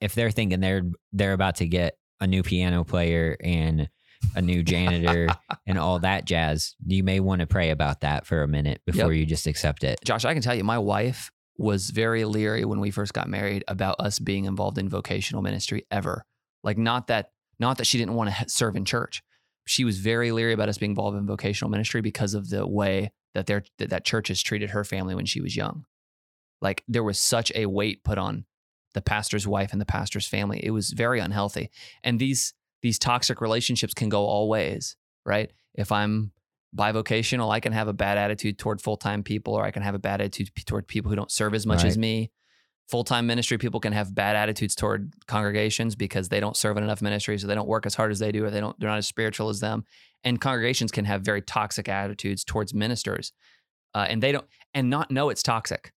if 0.00 0.14
they're 0.14 0.30
thinking 0.30 0.60
they're 0.60 0.82
they're 1.12 1.34
about 1.34 1.56
to 1.56 1.68
get 1.68 1.98
a 2.20 2.26
new 2.26 2.42
piano 2.42 2.84
player 2.84 3.36
and 3.40 3.88
a 4.34 4.40
new 4.40 4.62
janitor 4.62 5.28
and 5.66 5.78
all 5.78 5.98
that 5.98 6.24
jazz, 6.24 6.74
you 6.86 7.04
may 7.04 7.20
want 7.20 7.40
to 7.40 7.46
pray 7.46 7.70
about 7.70 8.00
that 8.00 8.26
for 8.26 8.42
a 8.42 8.48
minute 8.48 8.80
before 8.86 9.12
you 9.12 9.26
just 9.26 9.46
accept 9.46 9.84
it. 9.84 10.00
Josh, 10.04 10.24
I 10.24 10.32
can 10.32 10.42
tell 10.42 10.54
you, 10.54 10.64
my 10.64 10.78
wife 10.78 11.30
was 11.58 11.90
very 11.90 12.24
leery 12.24 12.64
when 12.64 12.80
we 12.80 12.90
first 12.90 13.12
got 13.12 13.28
married 13.28 13.62
about 13.68 14.00
us 14.00 14.18
being 14.18 14.46
involved 14.46 14.78
in 14.78 14.88
vocational 14.88 15.42
ministry 15.42 15.86
ever. 15.90 16.24
Like 16.64 16.78
not 16.78 17.08
that 17.08 17.32
not 17.58 17.76
that 17.78 17.86
she 17.86 17.98
didn't 17.98 18.14
want 18.14 18.34
to 18.34 18.48
serve 18.48 18.74
in 18.74 18.86
church. 18.86 19.22
She 19.66 19.84
was 19.84 19.98
very 19.98 20.32
leery 20.32 20.54
about 20.54 20.70
us 20.70 20.78
being 20.78 20.92
involved 20.92 21.16
in 21.16 21.26
vocational 21.26 21.70
ministry 21.70 22.00
because 22.00 22.34
of 22.34 22.48
the 22.48 22.66
way 22.66 23.12
that 23.34 23.46
their 23.46 23.64
that, 23.78 23.90
that 23.90 24.04
church 24.04 24.28
has 24.28 24.42
treated 24.42 24.70
her 24.70 24.82
family 24.82 25.14
when 25.14 25.26
she 25.26 25.42
was 25.42 25.54
young. 25.54 25.84
Like 26.62 26.84
there 26.88 27.04
was 27.04 27.18
such 27.18 27.52
a 27.54 27.66
weight 27.66 28.04
put 28.04 28.16
on 28.16 28.46
the 28.94 29.02
pastor's 29.02 29.46
wife 29.46 29.72
and 29.72 29.80
the 29.80 29.86
pastor's 29.86 30.26
family. 30.26 30.64
It 30.64 30.70
was 30.70 30.90
very 30.90 31.20
unhealthy. 31.20 31.70
And 32.02 32.18
these 32.18 32.54
these 32.82 32.98
toxic 32.98 33.40
relationships 33.40 33.94
can 33.94 34.08
go 34.08 34.24
all 34.24 34.48
ways, 34.48 34.96
right? 35.24 35.52
If 35.74 35.92
I'm 35.92 36.32
bivocational, 36.76 37.52
I 37.52 37.60
can 37.60 37.72
have 37.72 37.88
a 37.88 37.92
bad 37.92 38.18
attitude 38.18 38.58
toward 38.58 38.80
full 38.80 38.96
time 38.96 39.22
people, 39.22 39.54
or 39.54 39.64
I 39.64 39.70
can 39.70 39.82
have 39.82 39.94
a 39.94 39.98
bad 39.98 40.20
attitude 40.20 40.50
toward 40.66 40.88
people 40.88 41.10
who 41.10 41.16
don't 41.16 41.30
serve 41.30 41.54
as 41.54 41.66
much 41.66 41.84
as 41.84 41.98
me. 41.98 42.30
Full 42.88 43.04
time 43.04 43.26
ministry 43.26 43.58
people 43.58 43.80
can 43.80 43.92
have 43.92 44.14
bad 44.14 44.36
attitudes 44.36 44.74
toward 44.74 45.14
congregations 45.26 45.94
because 45.94 46.28
they 46.28 46.40
don't 46.40 46.56
serve 46.56 46.76
in 46.76 46.84
enough 46.84 47.02
ministries, 47.02 47.44
or 47.44 47.46
they 47.46 47.54
don't 47.54 47.68
work 47.68 47.86
as 47.86 47.94
hard 47.94 48.10
as 48.10 48.18
they 48.18 48.32
do, 48.32 48.44
or 48.44 48.50
they 48.50 48.60
don't 48.60 48.78
they're 48.78 48.90
not 48.90 48.98
as 48.98 49.06
spiritual 49.06 49.48
as 49.48 49.60
them. 49.60 49.84
And 50.24 50.40
congregations 50.40 50.92
can 50.92 51.04
have 51.04 51.22
very 51.22 51.42
toxic 51.42 51.88
attitudes 51.88 52.44
towards 52.44 52.74
ministers, 52.74 53.32
uh, 53.94 54.06
and 54.08 54.22
they 54.22 54.32
don't 54.32 54.46
and 54.74 54.90
not 54.90 55.10
know 55.10 55.30
it's 55.30 55.42
toxic. 55.42 55.92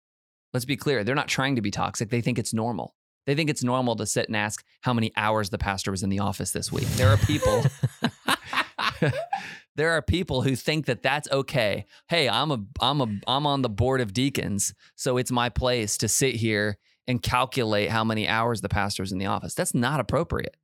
Let's 0.56 0.64
be 0.64 0.78
clear; 0.78 1.04
they're 1.04 1.16
not 1.16 1.28
trying 1.28 1.58
to 1.58 1.62
be 1.62 1.70
toxic. 1.70 2.10
They 2.10 2.22
think 2.22 2.40
it's 2.40 2.54
normal. 2.54 2.96
They 3.26 3.36
think 3.36 3.50
it's 3.50 3.62
normal 3.62 3.98
to 3.98 4.06
sit 4.06 4.30
and 4.30 4.38
ask 4.38 4.64
how 4.80 4.94
many 4.94 5.12
hours 5.18 5.50
the 5.50 5.58
pastor 5.58 5.92
was 5.92 6.02
in 6.02 6.10
the 6.10 6.20
office 6.20 6.52
this 6.52 6.72
week. 6.72 6.88
There 6.92 7.10
are 7.10 7.18
people 7.18 7.66
there 9.76 9.92
are 9.92 10.02
people 10.02 10.44
who 10.44 10.56
think 10.56 10.86
that 10.86 11.04
that's 11.04 11.30
okay. 11.30 11.86
Hey, 12.08 12.30
I'm 12.30 12.52
a 12.52 12.60
I'm 12.80 13.02
a 13.02 13.08
I'm 13.28 13.46
on 13.46 13.64
the 13.64 13.70
board 13.70 14.00
of 14.00 14.14
deacons, 14.14 14.74
so 14.96 15.18
it's 15.18 15.30
my 15.30 15.50
place 15.50 15.98
to 15.98 16.08
sit 16.08 16.36
here 16.36 16.78
and 17.06 17.22
calculate 17.22 17.90
how 17.90 18.06
many 18.06 18.26
hours 18.26 18.62
the 18.62 18.70
pastor's 18.70 19.12
in 19.12 19.18
the 19.18 19.26
office. 19.26 19.56
That's 19.56 19.74
not 19.74 20.00
appropriate. 20.00 20.56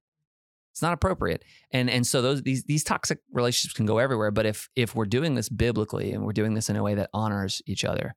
It's 0.71 0.81
not 0.81 0.93
appropriate. 0.93 1.43
And 1.71 1.89
and 1.89 2.07
so 2.07 2.21
those 2.21 2.43
these 2.43 2.63
these 2.63 2.85
toxic 2.85 3.19
relationships 3.33 3.73
can 3.73 3.85
go 3.85 3.97
everywhere, 3.97 4.31
but 4.31 4.45
if 4.45 4.69
if 4.73 4.95
we're 4.95 5.05
doing 5.05 5.35
this 5.35 5.49
biblically 5.49 6.13
and 6.13 6.23
we're 6.23 6.31
doing 6.31 6.53
this 6.53 6.69
in 6.69 6.77
a 6.77 6.83
way 6.83 6.95
that 6.95 7.09
honors 7.13 7.61
each 7.65 7.83
other, 7.83 8.15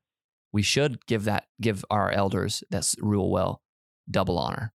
we 0.54 0.62
should 0.62 1.04
give 1.06 1.24
that 1.24 1.48
give 1.60 1.84
our 1.90 2.12
elders 2.12 2.62
that 2.70 2.94
rule 3.00 3.30
well 3.30 3.60
double 4.08 4.38
honor. 4.38 4.72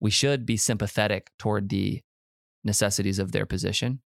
We 0.00 0.10
should 0.10 0.46
be 0.46 0.56
sympathetic 0.56 1.30
toward 1.38 1.68
the 1.68 2.00
necessities 2.64 3.18
of 3.18 3.32
their 3.32 3.44
position. 3.44 4.00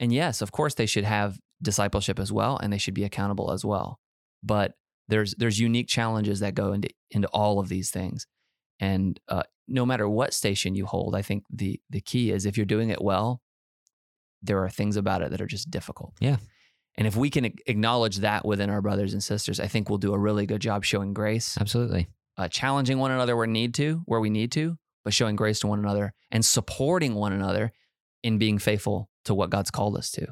And 0.00 0.12
yes, 0.12 0.42
of 0.42 0.50
course 0.50 0.74
they 0.74 0.86
should 0.86 1.04
have 1.04 1.38
discipleship 1.62 2.18
as 2.18 2.32
well 2.32 2.58
and 2.60 2.72
they 2.72 2.78
should 2.78 2.94
be 2.94 3.04
accountable 3.04 3.52
as 3.52 3.64
well. 3.64 4.00
But 4.42 4.72
there's 5.06 5.36
there's 5.38 5.60
unique 5.60 5.88
challenges 5.88 6.40
that 6.40 6.56
go 6.56 6.72
into 6.72 6.88
into 7.12 7.28
all 7.28 7.60
of 7.60 7.68
these 7.68 7.90
things. 7.92 8.26
And 8.80 9.20
uh, 9.28 9.44
no 9.68 9.86
matter 9.86 10.08
what 10.08 10.34
station 10.34 10.74
you 10.74 10.86
hold, 10.86 11.14
I 11.14 11.22
think 11.22 11.44
the 11.48 11.80
the 11.90 12.00
key 12.00 12.32
is 12.32 12.44
if 12.44 12.56
you're 12.56 12.66
doing 12.66 12.90
it 12.90 13.00
well, 13.00 13.40
there 14.42 14.64
are 14.64 14.70
things 14.70 14.96
about 14.96 15.22
it 15.22 15.30
that 15.30 15.40
are 15.40 15.46
just 15.46 15.70
difficult. 15.70 16.14
Yeah. 16.18 16.38
And 16.98 17.06
if 17.06 17.16
we 17.16 17.30
can 17.30 17.46
acknowledge 17.66 18.16
that 18.18 18.44
within 18.44 18.68
our 18.68 18.82
brothers 18.82 19.12
and 19.14 19.22
sisters, 19.22 19.58
I 19.60 19.68
think 19.68 19.88
we'll 19.88 19.98
do 19.98 20.12
a 20.12 20.18
really 20.18 20.44
good 20.44 20.60
job 20.60 20.84
showing 20.84 21.14
grace, 21.14 21.56
Absolutely. 21.58 22.08
uh, 22.36 22.48
challenging 22.48 22.98
one 22.98 23.10
another 23.12 23.36
where 23.36 23.46
need 23.46 23.72
to, 23.74 24.02
where 24.04 24.20
we 24.20 24.28
need 24.30 24.52
to, 24.52 24.76
but 25.04 25.14
showing 25.14 25.36
grace 25.36 25.60
to 25.60 25.68
one 25.68 25.78
another 25.78 26.12
and 26.30 26.44
supporting 26.44 27.14
one 27.14 27.32
another 27.32 27.72
in 28.22 28.36
being 28.36 28.58
faithful 28.58 29.08
to 29.24 29.32
what 29.34 29.48
God's 29.48 29.70
called 29.70 29.96
us 29.96 30.10
to. 30.10 30.26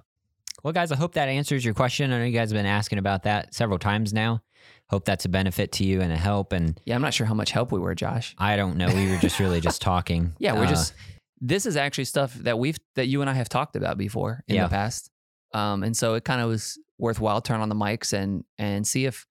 Well, 0.64 0.72
guys, 0.72 0.90
I 0.90 0.96
hope 0.96 1.14
that 1.14 1.28
answers 1.28 1.64
your 1.64 1.72
question. 1.74 2.12
I 2.12 2.18
know 2.18 2.24
you 2.24 2.32
guys 2.36 2.50
have 2.50 2.58
been 2.58 2.66
asking 2.66 2.98
about 2.98 3.22
that 3.22 3.54
several 3.54 3.78
times 3.78 4.12
now. 4.12 4.42
Hope 4.90 5.04
that's 5.04 5.24
a 5.24 5.28
benefit 5.28 5.70
to 5.72 5.84
you 5.84 6.00
and 6.00 6.12
a 6.12 6.16
help. 6.16 6.52
And 6.52 6.80
Yeah, 6.84 6.96
I'm 6.96 7.02
not 7.02 7.14
sure 7.14 7.26
how 7.26 7.34
much 7.34 7.52
help 7.52 7.70
we 7.70 7.78
were, 7.78 7.94
Josh. 7.94 8.34
I 8.38 8.56
don't 8.56 8.76
know. 8.76 8.88
We 8.88 9.08
were 9.08 9.18
just 9.18 9.38
really 9.38 9.60
just 9.60 9.80
talking. 9.90 10.34
Yeah, 10.38 10.54
we're 10.54 10.64
Uh, 10.64 10.70
just 10.70 10.94
this 11.40 11.64
is 11.66 11.76
actually 11.76 12.04
stuff 12.06 12.34
that 12.34 12.58
we've 12.58 12.76
that 12.96 13.06
you 13.06 13.20
and 13.20 13.30
I 13.30 13.34
have 13.34 13.48
talked 13.48 13.76
about 13.76 13.96
before 13.98 14.42
in 14.48 14.56
Yeah. 14.56 14.64
the 14.64 14.70
past. 14.70 15.10
Um, 15.52 15.82
and 15.82 15.96
so 15.96 16.14
it 16.14 16.24
kind 16.24 16.40
of 16.40 16.48
was 16.48 16.78
worthwhile 16.98 17.40
turn 17.40 17.60
on 17.60 17.68
the 17.68 17.74
mics 17.74 18.12
and 18.12 18.44
and 18.58 18.86
see 18.86 19.04
if 19.04 19.26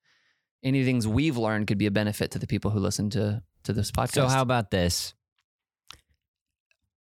any 0.64 0.84
things 0.84 1.08
we've 1.08 1.38
learned 1.38 1.68
could 1.68 1.78
be 1.78 1.86
a 1.86 1.92
benefit 1.92 2.32
to 2.32 2.40
the 2.40 2.48
people 2.48 2.72
who 2.72 2.80
listen 2.80 3.10
to 3.12 3.42
to 3.64 3.74
this 3.74 3.92
podcast. 3.92 4.14
So, 4.14 4.28
how 4.28 4.42
about 4.42 4.72
this? 4.72 5.14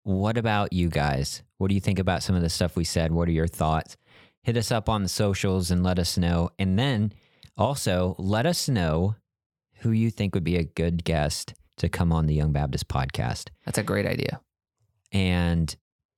What 0.04 0.36
about 0.36 0.72
you 0.72 0.88
guys? 0.88 1.42
What 1.58 1.68
do 1.68 1.74
you 1.74 1.80
think 1.80 1.98
about 1.98 2.22
some 2.22 2.34
of 2.34 2.42
the 2.42 2.50
stuff 2.50 2.74
we 2.74 2.84
said? 2.84 3.12
What 3.12 3.28
are 3.28 3.32
your 3.32 3.46
thoughts? 3.46 3.96
Hit 4.42 4.56
us 4.56 4.72
up 4.72 4.88
on 4.88 5.04
the 5.04 5.08
socials 5.08 5.70
and 5.70 5.84
let 5.84 6.00
us 6.00 6.18
know. 6.18 6.50
And 6.58 6.76
then 6.76 7.12
also 7.56 8.16
let 8.18 8.44
us 8.44 8.68
know 8.68 9.14
who 9.82 9.92
you 9.92 10.10
think 10.10 10.34
would 10.34 10.42
be 10.42 10.56
a 10.56 10.64
good 10.64 11.04
guest 11.04 11.54
to 11.76 11.88
come 11.88 12.12
on 12.12 12.26
the 12.26 12.34
Young 12.34 12.52
Baptist 12.52 12.88
podcast. 12.88 13.50
That's 13.64 13.78
a 13.78 13.82
great 13.84 14.06
idea. 14.06 14.40
And 15.12 15.74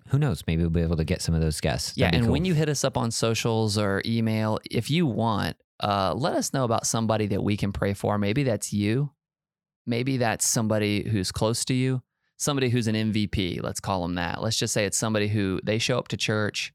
who 0.08 0.18
knows? 0.18 0.42
Maybe 0.46 0.62
we'll 0.62 0.70
be 0.70 0.82
able 0.82 0.96
to 0.96 1.04
get 1.04 1.22
some 1.22 1.34
of 1.34 1.40
those 1.40 1.60
guests. 1.60 1.94
Yeah, 1.96 2.10
and 2.12 2.24
cool. 2.24 2.32
when 2.32 2.44
you 2.44 2.54
hit 2.54 2.68
us 2.68 2.84
up 2.84 2.96
on 2.96 3.10
socials 3.10 3.78
or 3.78 4.02
email, 4.04 4.58
if 4.70 4.90
you 4.90 5.06
want, 5.06 5.56
uh, 5.82 6.14
let 6.14 6.34
us 6.34 6.52
know 6.52 6.64
about 6.64 6.86
somebody 6.86 7.26
that 7.28 7.42
we 7.42 7.56
can 7.56 7.72
pray 7.72 7.94
for. 7.94 8.18
Maybe 8.18 8.42
that's 8.42 8.72
you. 8.72 9.12
Maybe 9.86 10.16
that's 10.18 10.46
somebody 10.46 11.08
who's 11.08 11.32
close 11.32 11.64
to 11.66 11.74
you. 11.74 12.02
Somebody 12.36 12.68
who's 12.68 12.86
an 12.86 12.94
MVP. 12.94 13.62
Let's 13.62 13.80
call 13.80 14.02
them 14.02 14.16
that. 14.16 14.42
Let's 14.42 14.58
just 14.58 14.74
say 14.74 14.84
it's 14.84 14.98
somebody 14.98 15.28
who 15.28 15.60
they 15.62 15.78
show 15.78 15.98
up 15.98 16.08
to 16.08 16.16
church 16.16 16.72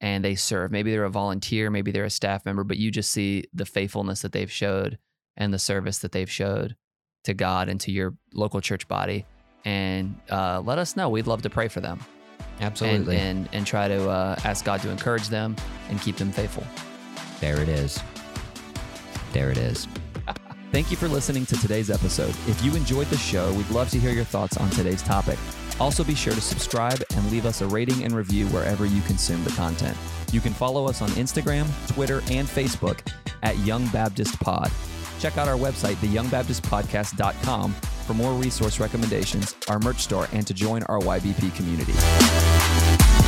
and 0.00 0.24
they 0.24 0.34
serve. 0.34 0.70
Maybe 0.70 0.90
they're 0.90 1.04
a 1.04 1.10
volunteer. 1.10 1.70
Maybe 1.70 1.92
they're 1.92 2.04
a 2.04 2.10
staff 2.10 2.44
member. 2.44 2.64
But 2.64 2.76
you 2.76 2.90
just 2.90 3.12
see 3.12 3.44
the 3.54 3.66
faithfulness 3.66 4.22
that 4.22 4.32
they've 4.32 4.50
showed 4.50 4.98
and 5.36 5.54
the 5.54 5.58
service 5.58 5.98
that 5.98 6.12
they've 6.12 6.30
showed 6.30 6.76
to 7.24 7.34
God 7.34 7.68
and 7.68 7.80
to 7.82 7.92
your 7.92 8.14
local 8.34 8.60
church 8.60 8.88
body. 8.88 9.26
And 9.64 10.18
uh, 10.30 10.60
let 10.64 10.78
us 10.78 10.96
know. 10.96 11.08
We'd 11.08 11.26
love 11.26 11.42
to 11.42 11.50
pray 11.50 11.68
for 11.68 11.80
them 11.80 12.00
Absolutely. 12.60 13.16
and, 13.16 13.38
and 13.38 13.48
and 13.52 13.66
try 13.66 13.88
to 13.88 14.08
uh, 14.08 14.36
ask 14.44 14.64
God 14.64 14.80
to 14.82 14.90
encourage 14.90 15.28
them 15.28 15.56
and 15.88 16.00
keep 16.00 16.16
them 16.16 16.30
faithful. 16.30 16.64
there 17.40 17.60
it 17.60 17.68
is. 17.68 17.98
There 19.32 19.50
it 19.50 19.58
is. 19.58 19.86
Thank 20.72 20.90
you 20.90 20.96
for 20.96 21.08
listening 21.08 21.46
to 21.46 21.56
today's 21.56 21.90
episode. 21.90 22.30
If 22.46 22.62
you 22.64 22.74
enjoyed 22.76 23.08
the 23.08 23.16
show, 23.16 23.52
we'd 23.54 23.70
love 23.70 23.90
to 23.90 23.98
hear 23.98 24.12
your 24.12 24.24
thoughts 24.24 24.56
on 24.56 24.70
today's 24.70 25.02
topic. 25.02 25.38
Also, 25.80 26.04
be 26.04 26.14
sure 26.14 26.34
to 26.34 26.40
subscribe 26.40 27.02
and 27.16 27.30
leave 27.32 27.46
us 27.46 27.60
a 27.62 27.66
rating 27.66 28.04
and 28.04 28.14
review 28.14 28.46
wherever 28.48 28.84
you 28.84 29.00
consume 29.02 29.42
the 29.44 29.50
content. 29.52 29.96
You 30.30 30.40
can 30.40 30.52
follow 30.52 30.86
us 30.86 31.00
on 31.02 31.08
Instagram, 31.10 31.66
Twitter, 31.88 32.22
and 32.30 32.46
Facebook 32.46 33.00
at 33.42 33.58
Young 33.60 33.86
Baptist 33.88 34.38
Pod. 34.40 34.70
Check 35.18 35.38
out 35.38 35.48
our 35.48 35.56
website, 35.56 35.94
theyoungbaptistpodcast.com, 35.96 37.74
for 38.10 38.14
more 38.14 38.32
resource 38.32 38.80
recommendations, 38.80 39.54
our 39.68 39.78
merch 39.78 40.00
store, 40.00 40.26
and 40.32 40.44
to 40.44 40.52
join 40.52 40.82
our 40.84 40.98
YBP 40.98 41.54
community. 41.54 43.19